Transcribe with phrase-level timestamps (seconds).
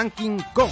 [0.00, 0.70] Ranking Con.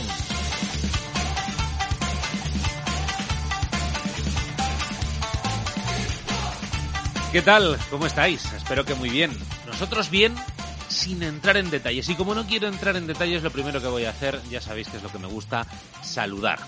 [7.30, 7.76] ¿Qué tal?
[7.90, 8.50] ¿Cómo estáis?
[8.54, 9.30] Espero que muy bien.
[9.66, 10.34] Nosotros bien,
[10.88, 12.08] sin entrar en detalles.
[12.08, 14.88] Y como no quiero entrar en detalles, lo primero que voy a hacer, ya sabéis
[14.88, 15.66] que es lo que me gusta,
[16.00, 16.60] saludar.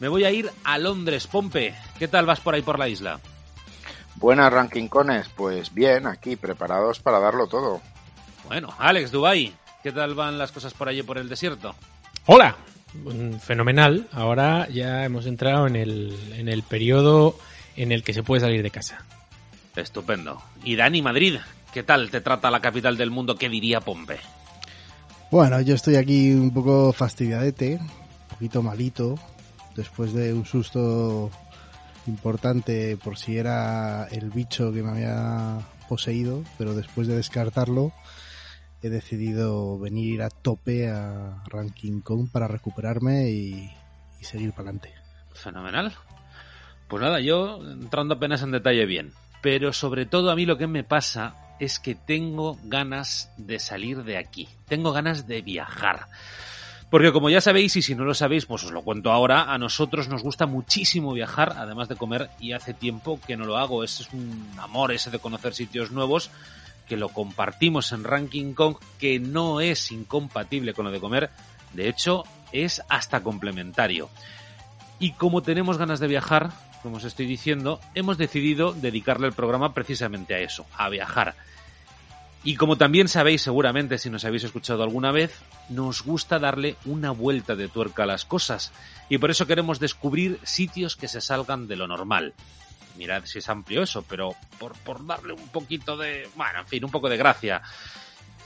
[0.00, 1.74] Me voy a ir a Londres, Pompe.
[1.98, 3.20] ¿Qué tal vas por ahí por la isla?
[4.14, 7.82] Buenas rankingcones, pues bien, aquí preparados para darlo todo.
[8.46, 11.74] Bueno, Alex, Dubai, ¿qué tal van las cosas por allí por el desierto?
[12.30, 12.58] Hola,
[13.40, 14.06] fenomenal.
[14.12, 17.38] Ahora ya hemos entrado en el, en el periodo
[17.74, 19.02] en el que se puede salir de casa.
[19.74, 20.42] Estupendo.
[20.62, 21.36] Y Dani, Madrid,
[21.72, 23.36] ¿qué tal te trata la capital del mundo?
[23.36, 24.18] ¿Qué diría Pompe?
[25.30, 29.14] Bueno, yo estoy aquí un poco fastidiadete, un poquito malito,
[29.74, 31.30] después de un susto
[32.06, 37.94] importante por si era el bicho que me había poseído, pero después de descartarlo
[38.82, 43.72] he decidido venir a tope a Ranking Con para recuperarme y,
[44.20, 44.94] y seguir para adelante.
[45.34, 45.92] Fenomenal.
[46.88, 49.12] Pues nada, yo entrando apenas en detalle bien,
[49.42, 54.04] pero sobre todo a mí lo que me pasa es que tengo ganas de salir
[54.04, 56.06] de aquí, tengo ganas de viajar.
[56.90, 59.58] Porque como ya sabéis, y si no lo sabéis, pues os lo cuento ahora, a
[59.58, 63.84] nosotros nos gusta muchísimo viajar, además de comer, y hace tiempo que no lo hago.
[63.84, 66.30] Ese es un amor ese de conocer sitios nuevos,
[66.88, 71.30] que lo compartimos en Ranking Kong, que no es incompatible con lo de comer,
[71.74, 74.08] de hecho, es hasta complementario.
[74.98, 76.50] Y como tenemos ganas de viajar,
[76.82, 81.34] como os estoy diciendo, hemos decidido dedicarle el programa precisamente a eso, a viajar.
[82.44, 85.34] Y como también sabéis seguramente si nos habéis escuchado alguna vez,
[85.68, 88.72] nos gusta darle una vuelta de tuerca a las cosas
[89.08, 92.34] y por eso queremos descubrir sitios que se salgan de lo normal.
[92.98, 96.84] Mirad si es amplio eso, pero por, por darle un poquito de, bueno, en fin,
[96.84, 97.62] un poco de gracia.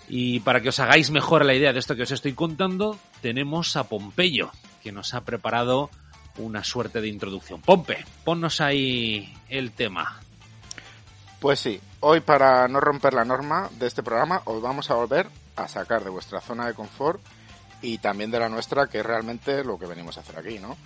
[0.08, 3.76] Y para que os hagáis mejor la idea de esto que os estoy contando, tenemos
[3.76, 5.88] a Pompeyo, que nos ha preparado
[6.36, 7.62] una suerte de introducción.
[7.62, 10.20] Pompe, ponnos ahí el tema.
[11.40, 15.28] Pues sí, hoy para no romper la norma de este programa os vamos a volver
[15.56, 17.20] a sacar de vuestra zona de confort
[17.80, 20.76] y también de la nuestra, que es realmente lo que venimos a hacer aquí, ¿no?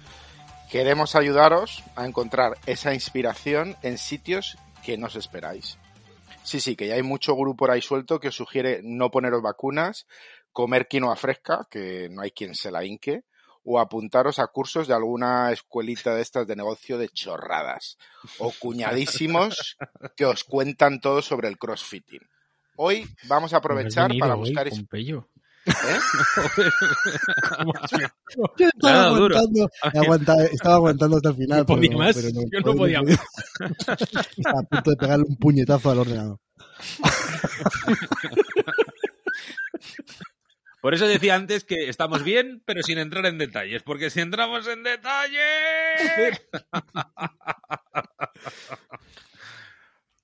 [0.71, 5.79] Queremos ayudaros a encontrar esa inspiración en sitios que no os esperáis.
[6.43, 9.43] Sí, sí, que ya hay mucho grupo por ahí suelto que os sugiere no poneros
[9.43, 10.07] vacunas,
[10.53, 13.25] comer quinoa fresca, que no hay quien se la inque,
[13.65, 17.99] o apuntaros a cursos de alguna escuelita de estas de negocio de chorradas
[18.39, 19.77] o cuñadísimos
[20.17, 22.23] que os cuentan todo sobre el crossfitting.
[22.77, 24.69] Hoy vamos a aprovechar para buscar...
[25.67, 25.73] ¿Eh?
[28.59, 31.59] Yo estaba, Claro, aguantando, aguanta- estaba aguantando hasta el final.
[31.61, 33.01] No podía pero- más, pero yo no podía
[34.37, 36.39] Estaba a punto de pegarle un puñetazo al ordenador.
[40.81, 44.69] Por eso decía antes que estamos bien, pero sin entrar en detalles, porque si entramos
[44.69, 45.41] en detalles...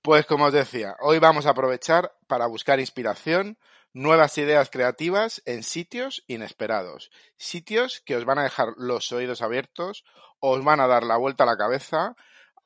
[0.03, 3.57] Pues como os decía, hoy vamos a aprovechar para buscar inspiración,
[3.93, 10.05] nuevas ideas creativas en sitios inesperados, sitios que os van a dejar los oídos abiertos,
[10.41, 12.17] os van a dar la vuelta a la cabeza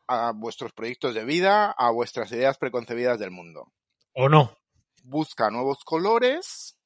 [0.08, 3.72] a vuestros proyectos de vida, a vuestras ideas preconcebidas del mundo.
[4.14, 4.56] ¿O no?
[5.02, 6.78] Busca nuevos colores,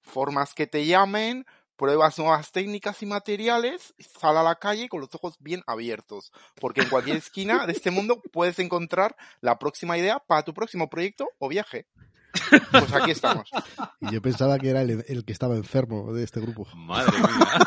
[0.00, 5.14] formas que te llamen, pruebas nuevas técnicas y materiales, sal a la calle con los
[5.14, 10.18] ojos bien abiertos, porque en cualquier esquina de este mundo puedes encontrar la próxima idea
[10.18, 11.86] para tu próximo proyecto o viaje.
[12.70, 13.48] Pues aquí estamos.
[14.00, 16.66] Y yo pensaba que era el, el que estaba enfermo de este grupo.
[16.74, 17.58] Madre mía.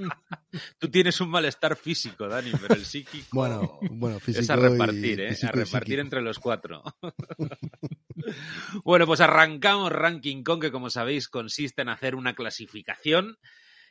[0.78, 5.18] Tú tienes un malestar físico, Dani, pero el psíquico Bueno, bueno, físico es a repartir,
[5.20, 5.36] y- ¿eh?
[5.46, 6.82] a repartir entre los cuatro.
[8.84, 13.38] bueno, pues arrancamos Ranking Con, que como sabéis consiste en hacer una clasificación.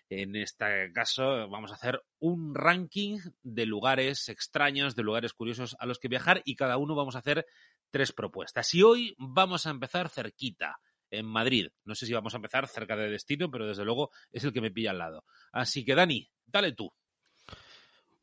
[0.10, 5.86] En este caso vamos a hacer un ranking de lugares extraños, de lugares curiosos a
[5.86, 7.46] los que viajar y cada uno vamos a hacer
[7.90, 8.74] tres propuestas.
[8.74, 10.80] Y hoy vamos a empezar cerquita,
[11.10, 11.68] en Madrid.
[11.84, 14.62] No sé si vamos a empezar cerca de destino, pero desde luego es el que
[14.62, 15.26] me pilla al lado.
[15.52, 16.92] Así que Dani, dale tú.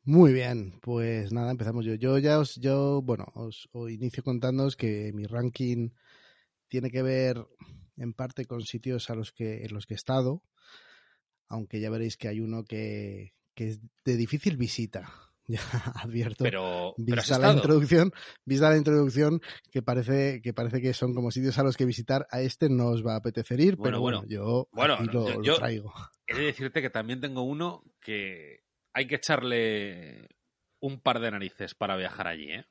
[0.05, 1.95] Muy bien, pues nada, empezamos yo.
[1.95, 5.91] Yo ya os, yo, bueno, os, inicio contándoos que mi ranking
[6.67, 7.37] tiene que ver
[7.95, 10.43] en parte con sitios a los que, en los que he estado,
[11.49, 15.11] aunque ya veréis que hay uno que, que es de difícil visita.
[15.45, 15.59] Ya
[16.01, 16.45] advierto.
[16.45, 17.53] Pero, pero has Vista la estado.
[17.57, 18.11] introducción,
[18.45, 19.41] vista la introducción,
[19.71, 22.87] que parece, que parece que son como sitios a los que visitar, a este no
[22.87, 24.29] os va a apetecer ir, Bueno, pero bueno, bueno.
[24.31, 25.93] yo Bueno, lo, yo- lo yo- traigo.
[26.27, 28.61] He de decirte que también tengo uno que
[28.93, 30.29] hay que echarle
[30.79, 32.65] un par de narices para viajar allí, ¿eh?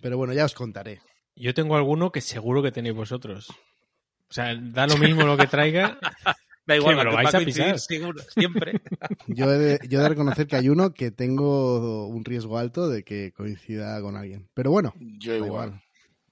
[0.00, 1.02] Pero bueno, ya os contaré.
[1.36, 3.50] Yo tengo alguno que seguro que tenéis vosotros.
[3.50, 5.98] O sea, da lo mismo lo que traiga.
[6.66, 7.78] Da igual, me lo que vais va a pisar.
[7.78, 8.80] seguro- siempre.
[9.26, 12.88] Yo he, de, yo he de reconocer que hay uno que tengo un riesgo alto
[12.88, 14.48] de que coincida con alguien.
[14.54, 15.48] Pero bueno, Yo da igual.
[15.68, 15.82] igual.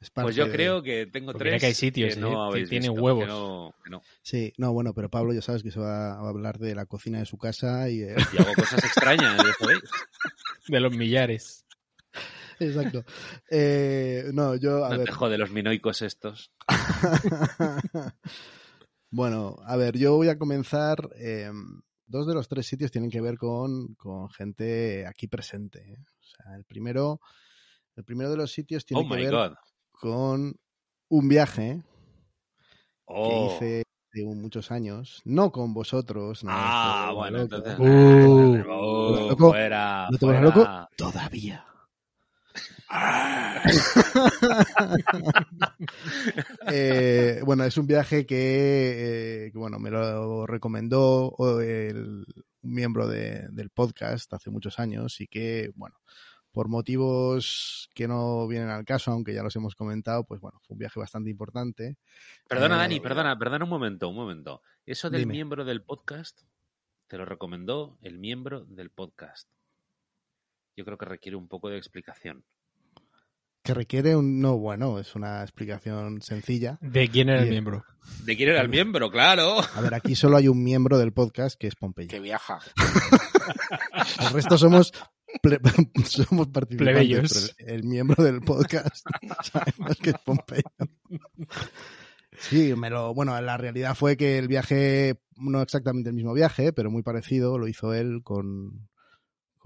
[0.00, 2.22] Es parte Pues yo de- creo que tengo mira tres que hay sitios, que ¿eh?
[2.22, 3.24] no que visto, huevos.
[3.24, 4.02] que no- que no.
[4.22, 7.18] Sí, no, bueno, pero Pablo ya sabes que se va a hablar de la cocina
[7.18, 8.02] de su casa y...
[8.02, 9.80] eh, Y hago cosas extrañas, sabéis.
[10.68, 11.64] De los millares.
[12.60, 13.04] Exacto.
[13.50, 15.06] Eh, no, yo, a No ver...
[15.06, 16.52] te jode los minoicos estos.
[19.10, 21.10] bueno, a ver, yo voy a comenzar.
[21.16, 21.50] eh,
[22.10, 25.80] dos de los tres sitios tienen que ver con, con gente aquí presente.
[25.92, 25.96] ¿eh?
[26.00, 27.20] O sea, el primero,
[27.96, 29.52] el primero de los sitios tiene Oh que ver god.
[29.92, 30.54] con
[31.08, 31.82] un viaje
[33.10, 33.28] Oh.
[33.28, 36.44] que hice hace muchos años, no con vosotros.
[36.44, 37.56] No, Ah, bueno, loco.
[37.56, 37.78] entonces.
[37.78, 38.64] Uh.
[38.70, 39.48] Oh, loco.
[39.50, 40.40] fuera, ¿No te fuera.
[40.40, 40.66] loco?
[40.96, 41.64] Todavía.
[46.70, 52.24] Eh, bueno, es un viaje que, eh, que, bueno, me lo recomendó el,
[52.62, 55.96] un miembro de- del podcast hace muchos años y que, bueno,
[56.52, 60.74] por motivos que no vienen al caso, aunque ya los hemos comentado, pues bueno, fue
[60.74, 61.96] un viaje bastante importante.
[62.48, 64.62] Perdona, Eh, Dani, perdona, perdona un momento, un momento.
[64.84, 65.34] Eso del Dime.
[65.34, 66.42] miembro del podcast,
[67.06, 69.48] te lo recomendó el miembro del podcast.
[70.76, 72.44] Yo creo que requiere un poco de explicación.
[73.62, 74.40] Que requiere un...
[74.40, 76.78] No, bueno, es una explicación sencilla.
[76.80, 77.84] ¿De quién era el miembro?
[78.24, 79.10] ¿De quién era el miembro?
[79.10, 79.58] Claro.
[79.74, 82.08] A ver, aquí solo hay un miembro del podcast que es Pompeyo.
[82.08, 82.60] Que viaja.
[84.20, 84.92] El resto somos,
[85.42, 85.60] ple-
[86.04, 87.54] somos participantes.
[87.58, 89.04] El miembro del podcast
[89.42, 90.62] sabemos que es Pompeyo.
[92.38, 96.72] Sí, me lo, bueno, la realidad fue que el viaje, no exactamente el mismo viaje,
[96.72, 98.88] pero muy parecido, lo hizo él con,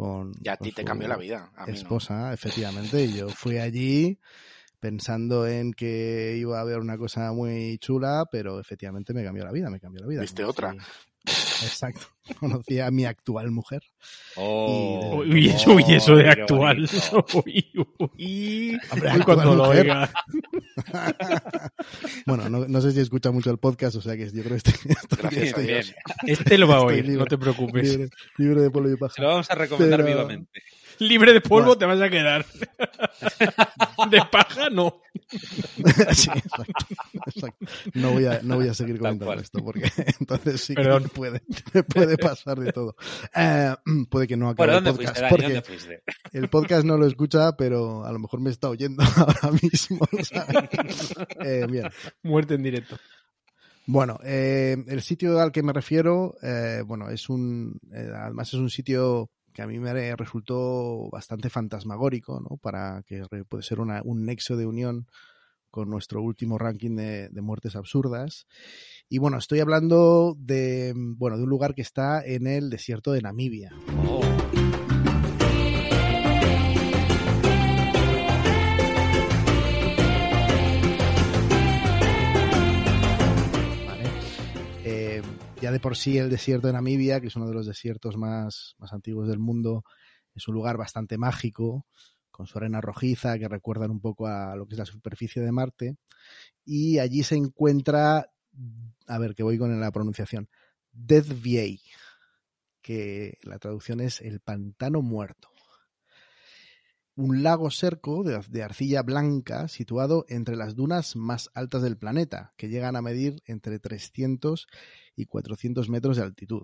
[0.03, 1.51] con, Y a ti te cambió la vida.
[1.57, 1.79] A mí no.
[1.79, 3.05] esposa, efectivamente.
[3.05, 4.19] Y yo fui allí
[4.81, 9.53] pensando en que iba a haber una cosa muy chula, pero efectivamente me cambió la
[9.53, 10.21] vida, me cambió la vida.
[10.23, 10.75] ¿Viste otra?
[11.25, 12.07] Exacto.
[12.41, 13.83] Conocí a mi actual mujer.
[14.37, 16.89] Oh, Uy, eso, uy, eso de qué actual.
[17.45, 18.79] Uy, uy.
[18.91, 20.11] Hombre, actual cuando lo oiga.
[22.27, 24.71] Bueno, no, no sé si escucha mucho el podcast, o sea que yo creo que
[24.71, 25.83] estoy, estoy Gracias bien.
[26.27, 27.19] Este lo va a Estoy oír, libre.
[27.21, 27.89] no te preocupes.
[27.91, 28.09] libre,
[28.39, 29.23] libre de polvo y Se lo paja.
[29.25, 30.63] vamos a recomendar Pero- vivamente.
[30.99, 31.79] Libre de polvo Bueno.
[31.79, 32.45] te vas a quedar.
[34.11, 35.01] De paja no.
[36.13, 36.87] sí, exacto,
[37.27, 37.67] exacto.
[37.95, 39.91] No voy a, no voy a seguir comentando esto porque
[40.21, 41.11] entonces sí que Perdón.
[41.15, 41.41] puede,
[41.89, 42.97] puede pasar de todo.
[43.35, 43.75] Eh,
[44.11, 45.31] puede que no acabe ¿Por el podcast fuiste, Dani?
[45.31, 46.03] porque ¿Dónde fuiste?
[46.33, 50.07] el podcast no lo escucha, pero a lo mejor me está oyendo ahora mismo.
[51.45, 51.89] Eh, bien.
[52.23, 52.97] Muerte en directo.
[53.87, 58.55] Bueno, eh, el sitio al que me refiero, eh, bueno, es un, eh, además es
[58.55, 62.57] un sitio que a mí me resultó bastante fantasmagórico, ¿no?
[62.57, 65.07] Para que puede ser una- un nexo de unión
[65.71, 68.47] con nuestro último ranking de, de muertes absurdas.
[69.09, 73.23] Y bueno, estoy hablando de, bueno, de un lugar que está en el desierto de
[73.23, 73.73] Namibia.
[85.73, 88.93] De por sí el desierto de Namibia, que es uno de los desiertos más, más
[88.93, 89.85] antiguos del mundo,
[90.35, 91.87] es un lugar bastante mágico,
[92.31, 95.53] con su arena rojiza, que recuerdan un poco a lo que es la superficie de
[95.53, 95.97] Marte.
[96.65, 98.31] Y allí se encuentra,
[99.07, 100.49] a ver, que voy con la pronunciación,
[100.93, 101.81] Death Valley,
[102.81, 105.52] que la traducción es el pantano muerto.
[107.15, 112.69] Un lago cerco de, arcilla blanca situado entre las dunas más altas del planeta, que
[112.69, 114.67] llegan a medir entre 300
[115.15, 116.63] y 400 metros de altitud.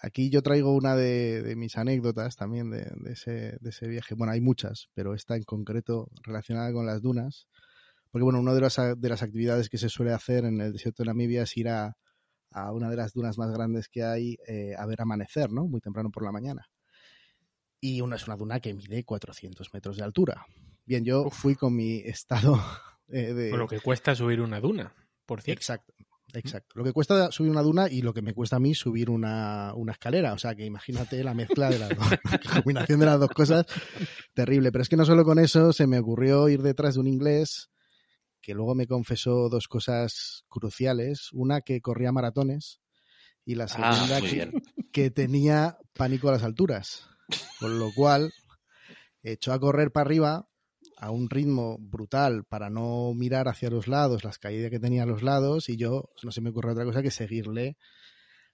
[0.00, 4.14] Aquí yo traigo una de, mis anécdotas también de, ese, de ese viaje.
[4.14, 7.48] Bueno, hay muchas, pero esta en concreto relacionada con las dunas.
[8.10, 11.02] Porque bueno, una de las, de las actividades que se suele hacer en el desierto
[11.02, 11.96] de Namibia es ir a,
[12.52, 15.66] a una de las dunas más grandes que hay eh, a ver amanecer, ¿no?
[15.66, 16.68] Muy temprano por la mañana.
[17.84, 20.46] Y una es una duna que mide 400 metros de altura.
[20.86, 22.62] Bien, yo fui con mi estado
[23.08, 23.50] eh, de...
[23.50, 24.94] Con lo que cuesta subir una duna,
[25.26, 25.58] por cierto.
[25.58, 25.92] Exacto,
[26.32, 26.78] exacto.
[26.78, 29.72] Lo que cuesta subir una duna y lo que me cuesta a mí subir una,
[29.74, 30.32] una escalera.
[30.32, 32.06] O sea, que imagínate la mezcla de las dos,
[32.44, 33.66] la combinación de las dos cosas,
[34.32, 34.70] terrible.
[34.70, 37.68] Pero es que no solo con eso, se me ocurrió ir detrás de un inglés
[38.40, 41.30] que luego me confesó dos cosas cruciales.
[41.32, 42.80] Una, que corría maratones
[43.44, 44.60] y la Ah, segunda,
[44.92, 47.08] que tenía pánico a las alturas.
[47.60, 48.32] Con lo cual,
[49.22, 50.48] echó a correr para arriba
[50.96, 55.06] a un ritmo brutal para no mirar hacia los lados, las caídas que tenía a
[55.06, 57.76] los lados, y yo no se me ocurre otra cosa que seguirle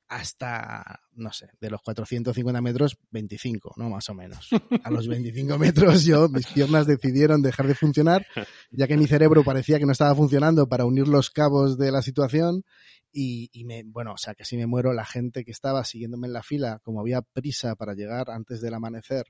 [0.09, 3.91] hasta, no sé, de los 450 metros, 25, ¿no?
[3.91, 4.49] Más o menos.
[4.83, 8.27] A los 25 metros yo, mis piernas decidieron dejar de funcionar,
[8.71, 12.01] ya que mi cerebro parecía que no estaba funcionando para unir los cabos de la
[12.03, 12.65] situación
[13.13, 16.27] y, y me, bueno, o sea, que si me muero, la gente que estaba siguiéndome
[16.27, 19.27] en la fila, como había prisa para llegar antes del amanecer,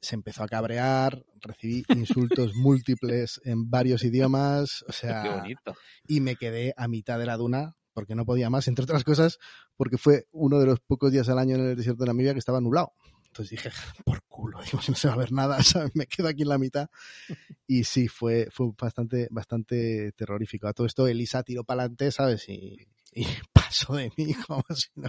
[0.00, 5.74] se empezó a cabrear, recibí insultos múltiples en varios idiomas, o Qué sea, bonito.
[6.08, 9.38] y me quedé a mitad de la duna porque no podía más, entre otras cosas,
[9.76, 12.40] porque fue uno de los pocos días al año en el desierto de Namibia que
[12.40, 12.92] estaba nublado.
[13.34, 13.70] Entonces dije,
[14.04, 15.90] por culo, digo, si no se va a ver nada, ¿sabes?
[15.94, 16.88] me quedo aquí en la mitad.
[17.66, 20.68] Y sí, fue, fue bastante, bastante terrorífico.
[20.68, 22.46] A todo esto, Elisa tiró para adelante, ¿sabes?
[22.50, 22.76] Y,
[23.14, 25.08] y pasó de mí como si no,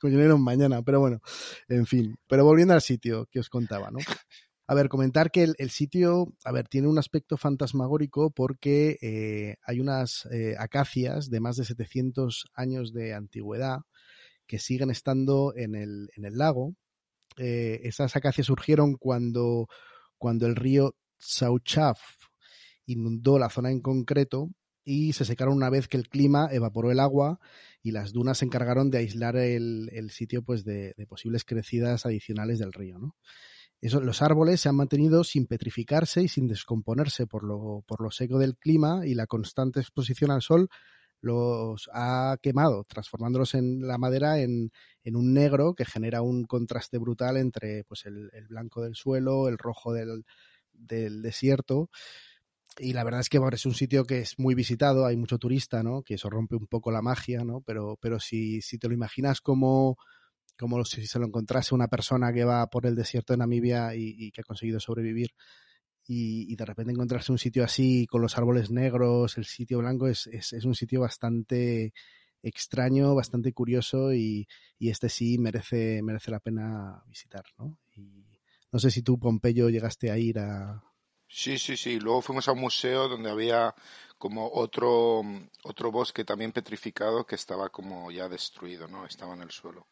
[0.00, 0.82] como si no era un mañana.
[0.82, 1.20] Pero bueno,
[1.68, 2.16] en fin.
[2.26, 3.98] Pero volviendo al sitio que os contaba, ¿no?
[4.70, 9.56] A ver, comentar que el, el sitio, a ver, tiene un aspecto fantasmagórico porque eh,
[9.64, 13.80] hay unas eh, acacias de más de 700 años de antigüedad
[14.46, 16.76] que siguen estando en el, en el lago.
[17.36, 19.66] Eh, esas acacias surgieron cuando,
[20.18, 21.98] cuando el río Sauchaf
[22.86, 24.50] inundó la zona en concreto
[24.84, 27.40] y se secaron una vez que el clima evaporó el agua
[27.82, 32.06] y las dunas se encargaron de aislar el, el sitio pues de, de posibles crecidas
[32.06, 33.16] adicionales del río, ¿no?
[33.82, 38.38] Los árboles se han mantenido sin petrificarse y sin descomponerse por lo, por lo seco
[38.38, 40.68] del clima y la constante exposición al sol
[41.22, 44.70] los ha quemado, transformándolos en la madera en,
[45.04, 49.48] en un negro que genera un contraste brutal entre pues, el, el blanco del suelo,
[49.48, 50.24] el rojo del,
[50.72, 51.90] del desierto.
[52.78, 55.38] Y la verdad es que bueno, es un sitio que es muy visitado, hay mucho
[55.38, 56.02] turista, ¿no?
[56.02, 57.60] Que eso rompe un poco la magia, ¿no?
[57.62, 59.98] Pero, pero si, si te lo imaginas como,
[60.60, 64.14] como si se lo encontrase una persona que va por el desierto de Namibia y,
[64.18, 65.30] y que ha conseguido sobrevivir
[66.06, 70.08] y, y, de repente encontrarse un sitio así con los árboles negros, el sitio blanco,
[70.08, 71.92] es, es, es un sitio bastante
[72.42, 74.46] extraño, bastante curioso y,
[74.78, 77.78] y, este sí merece, merece la pena visitar, ¿no?
[77.96, 78.24] Y
[78.72, 80.82] no sé si tú, Pompeyo, llegaste a ir a...
[81.28, 82.00] Sí, sí, sí.
[82.00, 83.74] Luego fuimos a un museo donde había
[84.18, 85.22] como otro,
[85.62, 89.06] otro bosque también petrificado que estaba como ya destruido, ¿no?
[89.06, 89.86] Estaba en el suelo.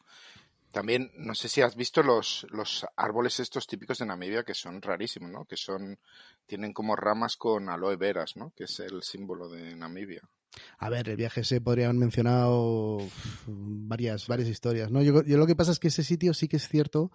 [0.71, 4.81] También, no sé si has visto los, los árboles estos típicos de Namibia que son
[4.81, 5.45] rarísimos, ¿no?
[5.45, 5.97] Que son,
[6.45, 8.53] tienen como ramas con aloe veras, ¿no?
[8.55, 10.21] Que es el símbolo de Namibia.
[10.77, 12.99] A ver, el viaje se podría haber mencionado
[13.47, 15.01] varias, varias historias, ¿no?
[15.01, 17.11] Yo, yo lo que pasa es que ese sitio sí que es cierto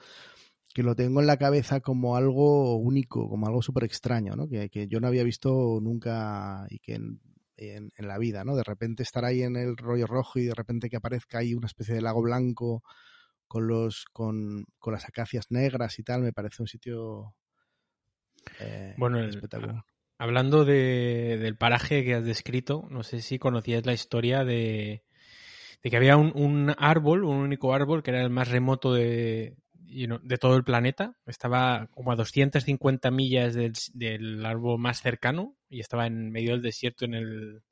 [0.75, 4.49] que lo tengo en la cabeza como algo único, como algo súper extraño, ¿no?
[4.49, 7.21] Que, que, yo no había visto nunca y que en,
[7.57, 8.57] en, en, la vida, ¿no?
[8.57, 11.69] De repente estar ahí en el rollo rojo y de repente que aparezca ahí una
[11.69, 12.83] especie de lago blanco
[13.55, 17.37] con los con, con las acacias negras y tal, me parece un sitio
[18.59, 19.85] eh, bueno, el, espectacular.
[20.19, 25.05] Hablando de, del paraje que has descrito, no sé si conocías la historia de,
[25.85, 29.57] de que había un, un, árbol, un único árbol que era el más remoto de,
[29.85, 31.17] you know, de todo el planeta.
[31.25, 36.63] Estaba como a 250 millas del, del, árbol más cercano y estaba en medio del
[36.63, 37.63] desierto en el,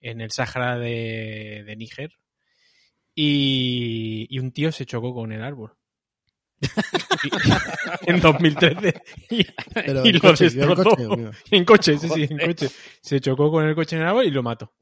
[0.00, 2.19] en el Sáhara de, de Níger.
[3.22, 5.74] Y, y, un tío se chocó con el árbol.
[8.06, 10.96] en 2013 y, Pero y en lo coche, destrozó.
[10.98, 12.70] en coche, en coche, sí, sí, en coche.
[13.02, 14.72] Se chocó con el coche en el árbol y lo mató.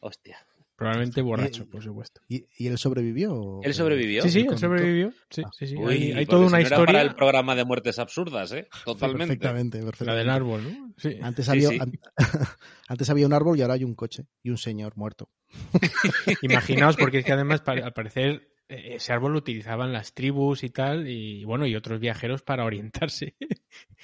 [0.00, 0.46] Hostia.
[0.76, 2.20] Probablemente borracho, ¿Y, por supuesto.
[2.28, 3.60] ¿Y, ¿Y, él sobrevivió?
[3.62, 4.22] ¿Él sobrevivió?
[4.22, 5.12] Sí, sí, él sobrevivió.
[5.30, 5.76] Sí, sí, sí.
[5.76, 6.82] Uy, hay, hay toda una si no historia.
[6.82, 8.66] Era para el programa de muertes absurdas, ¿eh?
[8.84, 9.36] Totalmente.
[9.36, 10.04] Perfectamente, perfectamente.
[10.04, 10.92] La del árbol, ¿no?
[10.96, 11.16] Sí.
[11.22, 11.78] Antes, había, sí.
[11.80, 11.92] An
[12.88, 15.30] antes había un árbol y ahora hay un coche y un señor muerto.
[16.42, 20.70] Imaginaos, porque es que además, al parecer, eh, ese árbol lo utilizaban las tribus y
[20.70, 23.36] tal, y bueno, y otros viajeros para orientarse.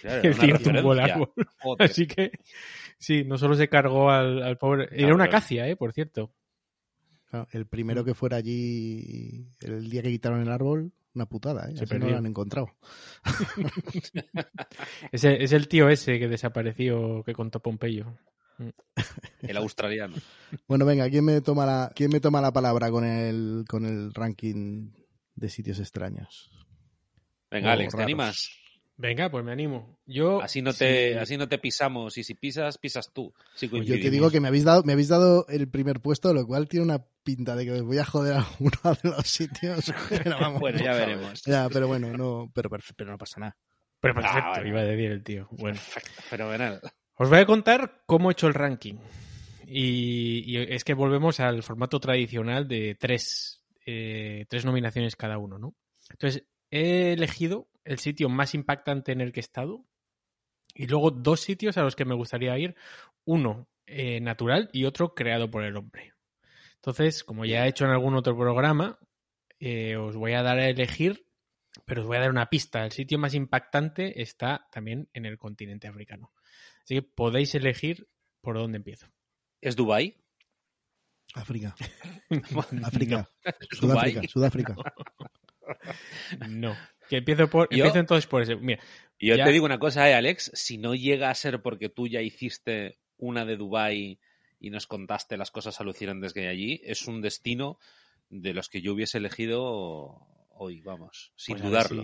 [0.01, 1.33] Claro, el tío tumbó el árbol.
[1.59, 1.91] Joder.
[1.91, 2.31] Así que,
[2.97, 4.89] sí, no solo se cargó al, al pobre.
[4.93, 5.75] Era una acacia, ¿eh?
[5.75, 6.33] Por cierto.
[7.31, 11.77] Claro, el primero que fuera allí el día que quitaron el árbol, una putada, ¿eh?
[11.77, 12.71] Se no lo han encontrado.
[15.13, 18.17] Es el, es el tío ese que desapareció, que contó Pompeyo.
[19.43, 20.17] El australiano.
[20.69, 24.13] Bueno, venga, ¿quién me toma la, quién me toma la palabra con el, con el
[24.13, 24.91] ranking
[25.35, 26.51] de sitios extraños?
[27.51, 28.60] Venga, O Alex, ¿te animas?
[29.01, 29.97] Venga, pues me animo.
[30.05, 30.43] Yo.
[30.43, 32.19] Así no te, sí, así no te pisamos.
[32.19, 33.33] Y si pisas, pisas tú.
[33.55, 36.35] Si Pues yo te digo que me habéis dado, me habéis dado el primer puesto,
[36.35, 39.27] lo cual tiene una pinta de que me voy a joder a uno de los
[39.27, 39.91] sitios.
[40.11, 41.43] Pero vamos, Bueno, ya veremos.
[41.45, 43.57] Ya, pero bueno, no, pero, pero no pasa nada.
[44.01, 44.69] Pero perfecto, Ah, vale.
[44.69, 45.49] iba a decir el tío.
[45.53, 45.79] Bueno.
[45.79, 46.81] Perfecto, fenomenal.
[47.15, 48.97] Os voy a contar cómo he hecho el ranking.
[49.67, 55.59] Y, y es que volvemos al formato tradicional de tres, eh, tres nominaciones cada uno,
[55.59, 55.75] ¿no?
[56.11, 59.85] Entonces, he elegido el sitio más impactante en el que he estado
[60.75, 62.77] y luego dos sitios a los que me gustaría ir.
[63.25, 66.15] Uno eh, natural y otro creado por el hombre.
[66.77, 68.99] Entonces, como ya he hecho en algún otro programa,
[69.59, 71.27] eh, os voy a dar a elegir,
[71.85, 72.85] pero os voy a dar una pista.
[72.85, 76.33] El sitio más impactante está también en el continente africano.
[76.83, 78.09] Así que podéis elegir
[78.41, 79.09] por dónde empiezo.
[79.61, 80.17] ¿Es Dubai?
[81.35, 81.75] África.
[82.83, 83.29] África.
[83.71, 84.23] Sudáfrica.
[84.29, 84.75] Sudáfrica.
[84.75, 84.85] No.
[87.09, 87.69] Que empiezo por.
[87.71, 88.57] empiezo entonces por ese.
[88.57, 88.83] Mira.
[89.19, 90.51] Yo te digo una cosa, eh, Alex.
[90.55, 94.19] Si no llega a ser porque tú ya hiciste una de Dubai
[94.59, 97.79] y nos contaste las cosas alucinantes que hay allí, es un destino
[98.31, 100.27] de los que yo hubiese elegido
[100.63, 102.03] hoy, vamos, sin pues dudarlo.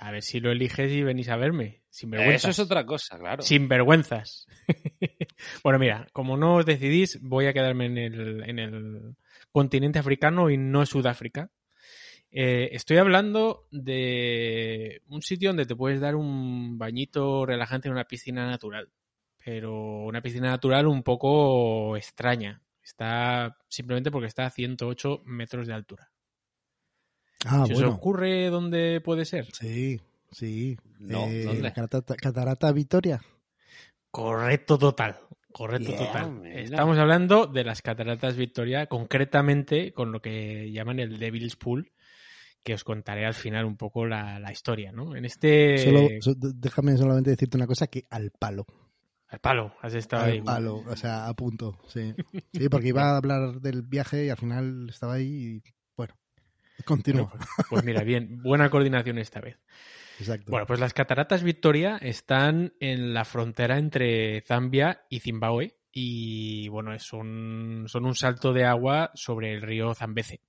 [0.00, 1.82] A ver, si, lo eliges y venís a verme.
[1.90, 2.50] Sin vergüenzas.
[2.50, 3.42] Eso es otra cosa, claro.
[3.42, 4.46] Sin vergüenzas.
[5.62, 9.16] bueno, mira, como no os decidís, voy a quedarme en el, en el
[9.52, 11.50] continente africano y no Sudáfrica.
[12.34, 18.08] Eh, estoy hablando de un sitio donde te puedes dar un bañito relajante en una
[18.08, 18.88] piscina natural,
[19.44, 22.62] pero una piscina natural un poco extraña.
[22.82, 26.10] Está simplemente porque está a 108 metros de altura.
[27.44, 29.46] Ah, ¿Se os ocurre dónde puede ser?
[29.52, 30.78] Sí, sí.
[31.00, 31.72] No, eh,
[32.16, 33.20] Catarata, Victoria.
[34.10, 35.18] Correcto total.
[35.52, 36.46] Correcto total.
[36.46, 41.92] Estamos hablando de las cataratas Victoria, concretamente con lo que llaman el Devil's Pool,
[42.62, 45.16] que os contaré al final un poco la, historia, ¿no?
[45.16, 46.18] En este...
[46.36, 48.66] déjame solamente decirte una cosa, que al palo.
[49.28, 50.38] Al palo, has estado ahí.
[50.38, 52.14] Al palo, o sea, a punto, sí.
[52.52, 55.62] Sí, porque iba a hablar del viaje y al final estaba ahí y,
[55.96, 56.14] bueno,
[56.84, 57.30] continúo.
[57.30, 59.58] Pues, pues, mira, bien, buena coordinación esta vez.
[60.18, 60.50] Exacto.
[60.50, 66.96] Bueno, pues las cataratas Victoria están en la frontera entre Zambia y Zimbabue y, bueno,
[66.98, 70.42] son, son un salto de agua sobre el río Zambeze.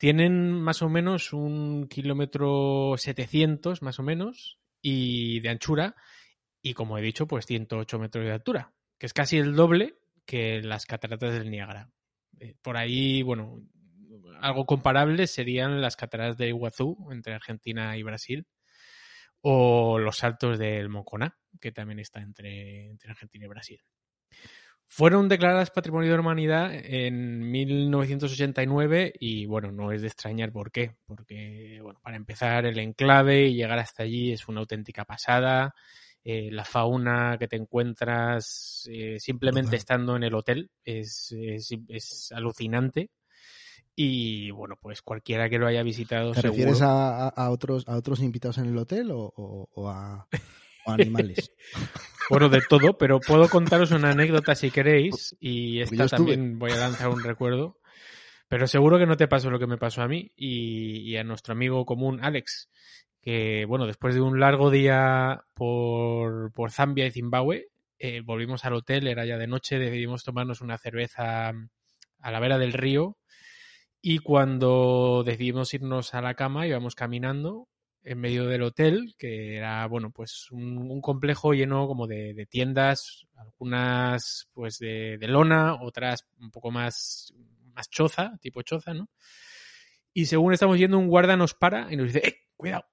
[0.00, 5.94] Tienen más o menos un kilómetro 700, más o menos, y de anchura,
[6.62, 10.62] y como he dicho, pues 108 metros de altura, que es casi el doble que
[10.62, 11.90] las cataratas del Niágara.
[12.38, 13.60] Eh, por ahí, bueno,
[14.40, 18.46] algo comparable serían las cataratas de Iguazú entre Argentina y Brasil,
[19.42, 23.82] o los saltos del Moconá, que también está entre, entre Argentina y Brasil.
[24.92, 30.72] Fueron declaradas Patrimonio de la Humanidad en 1989 y bueno, no es de extrañar por
[30.72, 35.76] qué, porque bueno, para empezar el enclave y llegar hasta allí es una auténtica pasada,
[36.24, 43.10] eh, la fauna que te encuentras eh, simplemente estando en el hotel es, es, alucinante.
[43.94, 46.32] Y bueno, pues cualquiera que lo haya visitado.
[46.32, 50.26] ¿Te refieres a, otros, a otros invitados en el hotel o a
[50.86, 51.52] animales?
[52.30, 56.76] Bueno, de todo, pero puedo contaros una anécdota si queréis y esta también voy a
[56.76, 57.80] lanzar un recuerdo.
[58.46, 61.54] Pero seguro que no te pasó lo que me pasó a mí y, a nuestro
[61.54, 62.70] amigo común Alex,
[63.20, 68.74] que bueno, después de un largo día por, por Zambia y Zimbabue, eh, volvimos al
[68.74, 73.18] hotel, era ya de noche, decidimos tomarnos una cerveza a la vera del río
[74.00, 77.68] y cuando decidimos irnos a la cama íbamos caminando
[78.02, 84.48] en medio del hotel, que era, bueno, pues un, complejo lleno como de, tiendas, algunas
[84.52, 87.34] pues de, lona, otras un poco más,
[87.74, 89.08] más choza, tipo choza, ¿no?
[90.12, 92.84] Y según estamos yendo, un guarda nos para y nos dice, ¡eh, cuidado!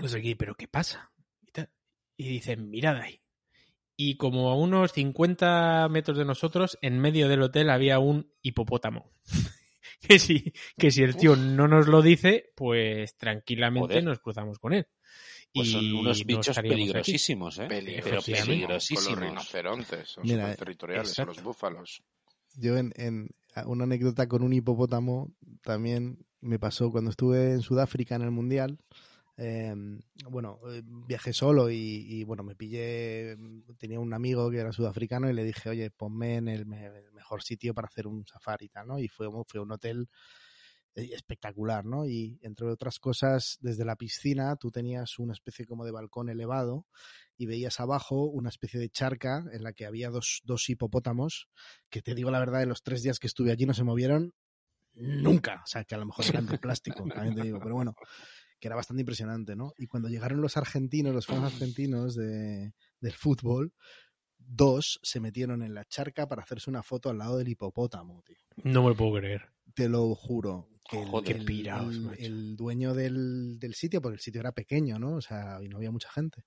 [0.00, 1.10] No sé pero ¿qué pasa?
[1.42, 1.50] Y,
[2.16, 3.22] y dicen, mirad ahí.
[3.96, 9.10] Y como a unos 50 metros de nosotros, en medio del hotel había un hipopótamo.
[10.08, 14.72] que si, que si el tío no nos lo dice, pues tranquilamente nos cruzamos con
[14.74, 14.86] él.
[15.52, 17.66] Pues y son unos bichos peligrosísimos, ¿eh?
[17.68, 19.10] Pero peligrosísimos.
[19.10, 22.02] los rinocerontes, son Mira, territoriales, son los búfalos.
[22.54, 23.30] Yo en, en
[23.64, 25.32] una anécdota con un hipopótamo
[25.62, 28.78] también me pasó cuando estuve en Sudáfrica en el Mundial.
[29.40, 33.36] Em, bueno, eh, viajé solo y, bueno, me pillé,
[33.78, 37.72] tenía un amigo que era sudafricano y le dije, oye, ponme en el, mejor sitio
[37.72, 38.98] para hacer un safari y tal, ¿no?
[38.98, 40.08] Y fue, fue un hotel
[40.96, 42.04] eh, espectacular, ¿no?
[42.04, 46.86] Y entre otras cosas, desde la piscina tú tenías una especie como de balcón elevado
[47.36, 51.48] y veías abajo una especie de charca en la que había dos, dos hipopótamos
[51.90, 54.34] que te digo la verdad, en los tres días que estuve allí no se movieron
[54.94, 57.94] nunca, o sea, que a lo mejor eran de plástico, también te digo, pero bueno,
[58.60, 59.72] que era bastante impresionante, ¿no?
[59.78, 63.72] Y cuando llegaron los argentinos, los fans argentinos de, del fútbol,
[64.38, 68.38] dos se metieron en la charca para hacerse una foto al lado del hipopótamo, tío.
[68.64, 69.48] No me lo puedo creer.
[69.74, 70.68] Te lo juro.
[70.88, 75.16] Que el, el, dueño del, del, sitio, porque el sitio era pequeño, ¿no?
[75.16, 76.44] O sea, y no había mucha gente.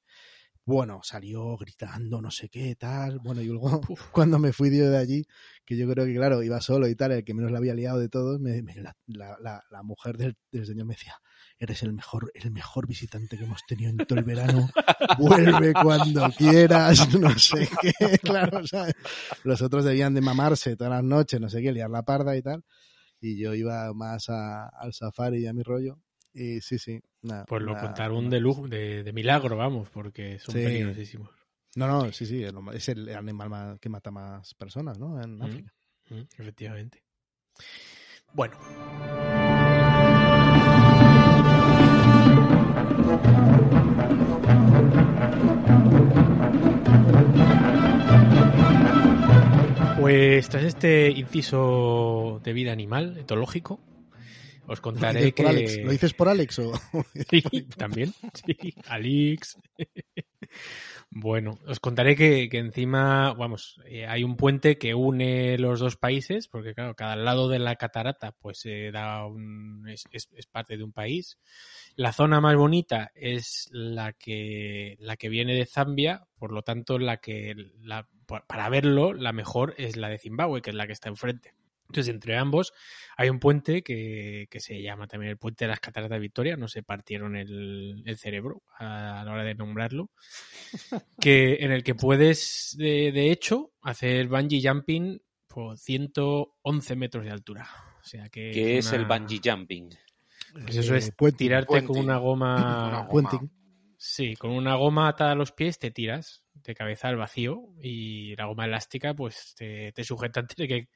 [0.63, 3.19] Bueno, salió gritando, no sé qué, tal.
[3.19, 5.25] Bueno, y luego cuando me fui yo de allí,
[5.65, 7.99] que yo creo que, claro, iba solo y tal, el que menos la había liado
[7.99, 11.15] de todos, me, la, la, la, mujer del, del, señor me decía,
[11.57, 14.69] eres el mejor, el mejor visitante que hemos tenido en todo el verano.
[15.17, 18.93] Vuelve cuando quieras, no sé qué, claro, ¿sabes?
[19.43, 22.43] Los otros debían de mamarse todas las noches, no sé qué, liar la parda y
[22.43, 22.63] tal.
[23.19, 25.99] y yo iba más al safari y a mi rollo.
[26.33, 27.01] Y sí, sí.
[27.47, 31.29] pues lo contaron de, lujo, de, milagro, vamos, porque son peligrosísimos.
[31.75, 35.21] No, no, sí, sí, es el animal que mata más personas, ¿no?
[35.21, 35.73] En África.
[36.37, 37.03] efectivamente.
[38.33, 38.57] Bueno.
[49.99, 53.79] Pues tras este inciso de vida animal, etológico,
[54.71, 55.43] os contaré que...
[55.83, 56.73] ¿Lo dices por Alex o...?
[57.29, 57.41] sí,
[57.77, 59.57] también, sí, Alex.
[61.13, 66.47] Bueno, os contaré que, encima, vamos, eh, hay un puente que une los dos países,
[66.47, 70.85] porque claro, cada lado de la catarata pues eh, da un, es, es, parte de
[70.85, 71.37] un país.
[71.97, 76.97] La zona más bonita es la que, la que viene de Zambia, por lo tanto,
[76.97, 78.07] la que, la,
[78.47, 81.53] para verlo, la mejor es la de Zimbabue, que es la que está enfrente.
[81.91, 82.73] Entonces, entre ambos
[83.17, 86.67] hay un puente que, se llama también el puente de las cataratas de Victoria, no
[86.67, 90.09] se partieron el, cerebro a la hora de nombrarlo,
[91.19, 97.67] que, en el que puedes, de, hecho, hacer bungee jumping por 111 metros de altura.
[97.99, 99.89] O sea que ¿Qué es, el bungee jumping?
[100.53, 103.07] Pues eso es eh, tirarte con una goma...
[104.03, 108.35] Sí, con una goma atada a los pies te tiras de cabeza al vacío y
[108.35, 110.89] la goma elástica pues te, te sujeta antes de que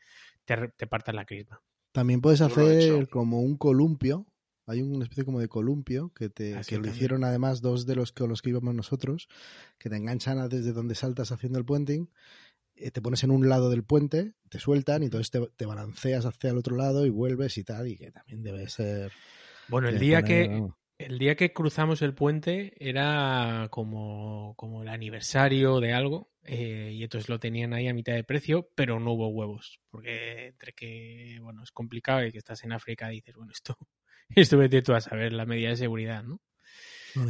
[0.46, 1.62] te, te partas la crisma.
[1.92, 4.28] También puedes hacer como un columpio.
[4.68, 8.12] Hay una especie como de columpio que te que lo hicieron además dos de los
[8.12, 9.28] con los que íbamos nosotros,
[9.78, 12.10] que te enganchan desde donde saltas haciendo el puenting,
[12.76, 16.26] eh, te pones en un lado del puente, te sueltan y entonces te, te balanceas
[16.26, 19.12] hacia el otro lado y vuelves y tal, y que también debe ser...
[19.70, 25.80] Bueno, el día que, el día que cruzamos el puente era como, como el aniversario
[25.80, 29.30] de algo eh, y entonces lo tenían ahí a mitad de precio, pero no hubo
[29.30, 33.52] huevos, porque entre que, bueno, es complicado y que estás en África y dices, bueno,
[33.52, 33.78] esto,
[34.30, 36.42] esto vete tú a saber la medida de seguridad, ¿no?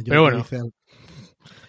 [0.04, 0.44] pero bueno.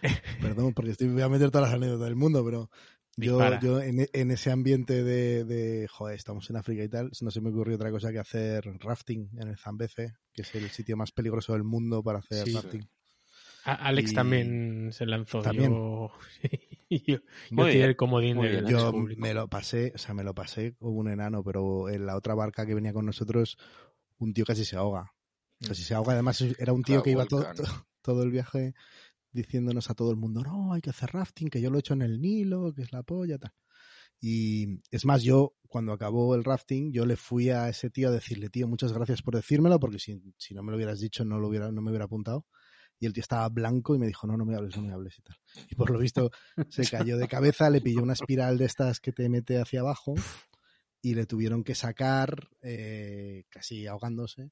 [0.41, 2.69] Perdón, porque estoy, voy a meter todas las anécdotas del mundo, pero
[3.17, 7.31] yo, yo en, en, ese ambiente de, de, joder, estamos en África y tal, no
[7.31, 10.95] se me ocurrió otra cosa que hacer rafting en el Zambeze, que es el sitio
[10.95, 12.87] más peligroso del mundo para hacer rafting.
[13.63, 15.41] Alex también se lanzó.
[15.41, 15.71] También.
[15.71, 16.11] Yo,
[16.89, 21.89] yo, comodín Yo me lo pasé, o sea, me lo pasé como un enano, pero
[21.89, 23.57] en la otra barca que venía con nosotros,
[24.19, 25.11] un tío casi se ahoga.
[25.59, 26.13] Casi se ahoga.
[26.13, 27.45] Además, era un tío que iba todo,
[28.01, 28.73] todo el viaje
[29.37, 31.93] diciéndonos a todo el mundo, no, hay que hacer rafting, que yo lo he hecho
[31.93, 33.53] en el Nilo, que es la polla, tal.
[34.19, 38.11] Y es más, yo cuando acabó el rafting, yo le fui a ese tío a
[38.11, 41.39] decirle, tío, muchas gracias por decírmelo, porque si, si no me lo hubieras dicho no,
[41.39, 42.45] lo hubiera, no me hubiera apuntado.
[42.99, 45.19] Y el tío estaba blanco y me dijo, no, no me hables, no me hables
[45.19, 45.37] y tal.
[45.69, 46.31] Y por lo visto
[46.69, 50.15] se cayó de cabeza, le pilló una espiral de estas que te mete hacia abajo
[50.99, 54.51] y le tuvieron que sacar eh, casi ahogándose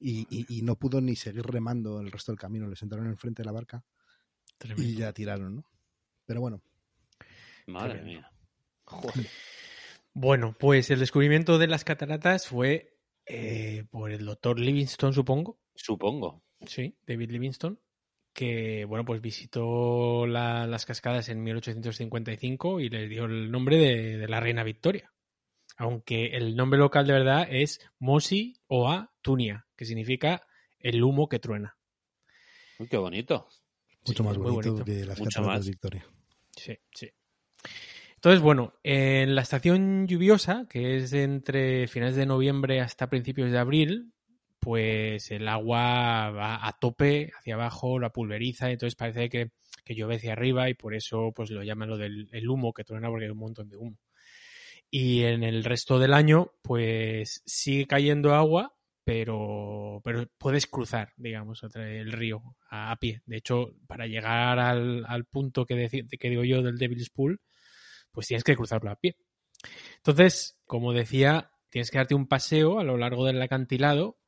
[0.00, 2.66] y, y, no pudo ni seguir remando el resto del camino.
[2.66, 3.84] Le sentaron enfrente de la barca
[4.76, 5.64] y ya tiraron, ¿no?
[6.26, 6.62] Pero bueno.
[7.66, 8.30] Madre mía.
[10.12, 12.96] Bueno, pues el descubrimiento de las cataratas fue
[13.26, 15.58] eh, por el doctor Livingstone, supongo.
[15.74, 16.42] Supongo.
[16.66, 17.76] Sí, David Livingstone,
[18.32, 24.40] que bueno, pues visitó las cascadas en 1855 y le dio el nombre de, la
[24.40, 25.12] reina Victoria.
[25.76, 30.42] Aunque el nombre local de verdad es Mosi Oa Tunia, que significa
[30.78, 31.78] el humo que truena.
[32.78, 33.48] Uy, qué bonito.
[34.06, 36.06] Mucho más bonito, que las cataratas Victoria.
[36.56, 37.10] Sí, sí.
[38.14, 43.58] Entonces, bueno, en la estación lluviosa, que es entre finales de noviembre hasta principios de
[43.58, 44.12] abril,
[44.58, 49.52] pues el agua va a tope hacia abajo, la pulveriza, entonces parece que,
[49.84, 53.08] que llueve hacia arriba y por eso pues lo llaman lo del humo que truena
[53.08, 53.98] porque hay un montón de humo.
[54.90, 61.62] Y en el resto del año, pues sigue cayendo agua, pero, pero puedes cruzar, digamos,
[61.74, 63.22] el río a, pie.
[63.26, 67.40] De hecho, para llegar al, al punto que, que digo yo del Devil's Pool,
[68.12, 69.16] pues tienes que cruzarlo a pie.
[69.96, 74.19] Entonces, como decía, tienes que darte un paseo a lo largo del acantilado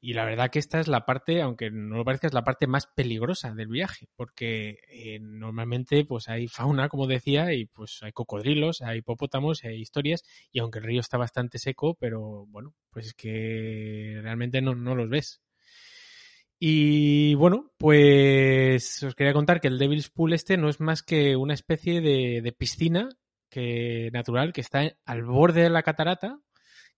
[0.00, 2.66] y la verdad que esta es la parte, aunque no lo parezca, es la parte
[2.66, 8.12] más peligrosa del viaje, porque eh, normalmente pues hay fauna, como decía, y pues hay
[8.12, 13.08] cocodrilos, hay hipopótamos, hay historias, y aunque el río está bastante seco, pero bueno, pues
[13.08, 15.42] es que realmente no, no los ves.
[16.58, 21.36] Y bueno, pues os quería contar que el Devil's Pool este no es más que
[21.36, 23.08] una especie de, de piscina
[23.50, 26.38] que, natural que está al borde de la catarata,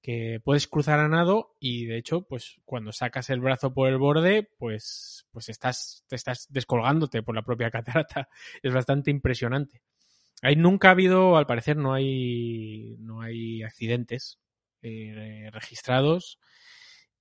[0.03, 3.99] que puedes cruzar a nado y de hecho, pues cuando sacas el brazo por el
[3.99, 8.29] borde, pues, pues estás, te estás descolgándote por la propia catarata.
[8.63, 9.83] Es bastante impresionante.
[10.43, 14.41] Ahí nunca ha habido, al parecer, no hay, no hay accidentes.
[14.83, 16.39] eh, registrados.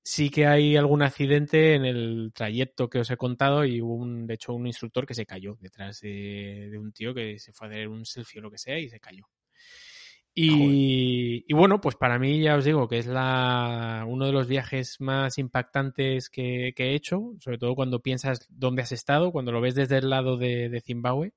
[0.03, 4.25] Sí que hay algún accidente en el trayecto que os he contado y hubo, un,
[4.27, 7.69] de hecho, un instructor que se cayó detrás de, un tío que se fue a
[7.71, 9.27] hacer un selfie o lo que sea y se cayó.
[10.33, 15.01] Y, bueno, pues para mí ya os digo que es la, uno de los viajes
[15.01, 19.75] más impactantes que, he hecho, sobre todo cuando piensas dónde has estado, cuando lo ves
[19.75, 21.33] desde el lado de Zimbabue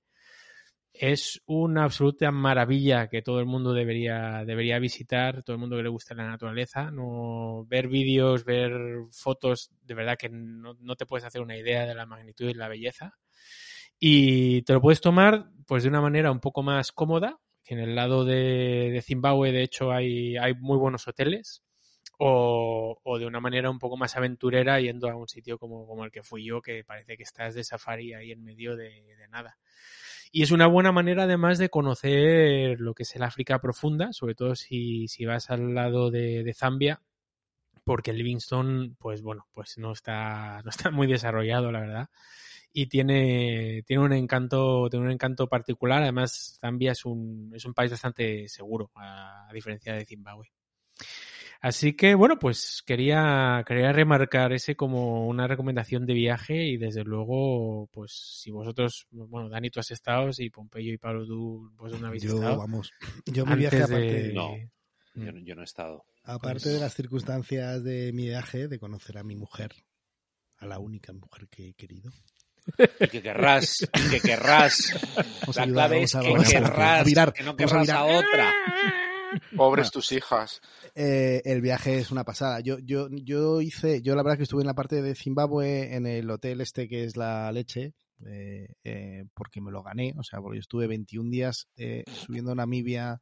[0.94, 5.83] es una absoluta maravilla que todo el mundo debería, debería visitar, todo el mundo que
[5.83, 6.92] le gusta la naturaleza.
[6.92, 8.72] No, ver vídeos, ver
[9.11, 12.68] fotos, de verdad que no, te puedes hacer una idea de la magnitud y la
[12.68, 13.14] belleza.
[13.98, 17.81] Y te lo puedes tomar pues de una manera un poco más cómoda, que en
[17.81, 21.62] el lado de, Zimbabue de hecho hay, hay muy buenos hoteles,
[22.18, 26.12] o, de una manera un poco más aventurera yendo a un sitio como, como el
[26.12, 29.59] que fui yo, que parece que estás de safari ahí en medio de nada.
[30.37, 34.35] Y es una buena manera además de conocer lo que es el África profunda, sobre
[34.35, 37.00] todo si, si vas al lado de, Zambia,
[37.85, 42.09] porque Livingstone, pues bueno, pues no está, no está muy desarrollado, la verdad.
[42.76, 46.02] Y tiene, tiene un encanto, tiene un encanto particular.
[46.02, 50.50] Además, Zambia es un, es un país bastante seguro, a diferencia de Zimbabue.
[51.60, 57.04] Así que, bueno, pues quería, quería remarcar ese como una recomendación de viaje y desde
[57.04, 61.98] luego, pues si vosotros, bueno, Dani, tú has estado, y Pompeyo y Pablo, tú pues
[61.98, 62.58] no habéis yo, estado.
[62.58, 62.92] vamos,
[63.24, 64.32] yo mi viaje aparte...
[64.34, 64.56] No,
[65.14, 66.04] yo, no he estado.
[66.24, 69.72] Aparte de las circunstancias de mi viaje, de conocer a mi mujer,
[70.58, 72.10] a la única mujer que he querido.
[73.00, 74.94] Y que querrás, y que querrás.
[75.55, 78.53] la clave es que querrás, que no querrás a otra.
[79.57, 80.61] Pobres tus hijas.
[80.94, 82.61] Eh, el viaje es una pasada.
[82.61, 86.07] Yo, yo, yo hice, yo la verdad que estuve en la parte de Zimbabue, en
[86.07, 90.14] el hotel este que es la leche, eh, eh, porque me lo gané.
[90.16, 91.68] O sea, porque yo estuve 21 días
[92.07, 93.20] subiendo a Namibia,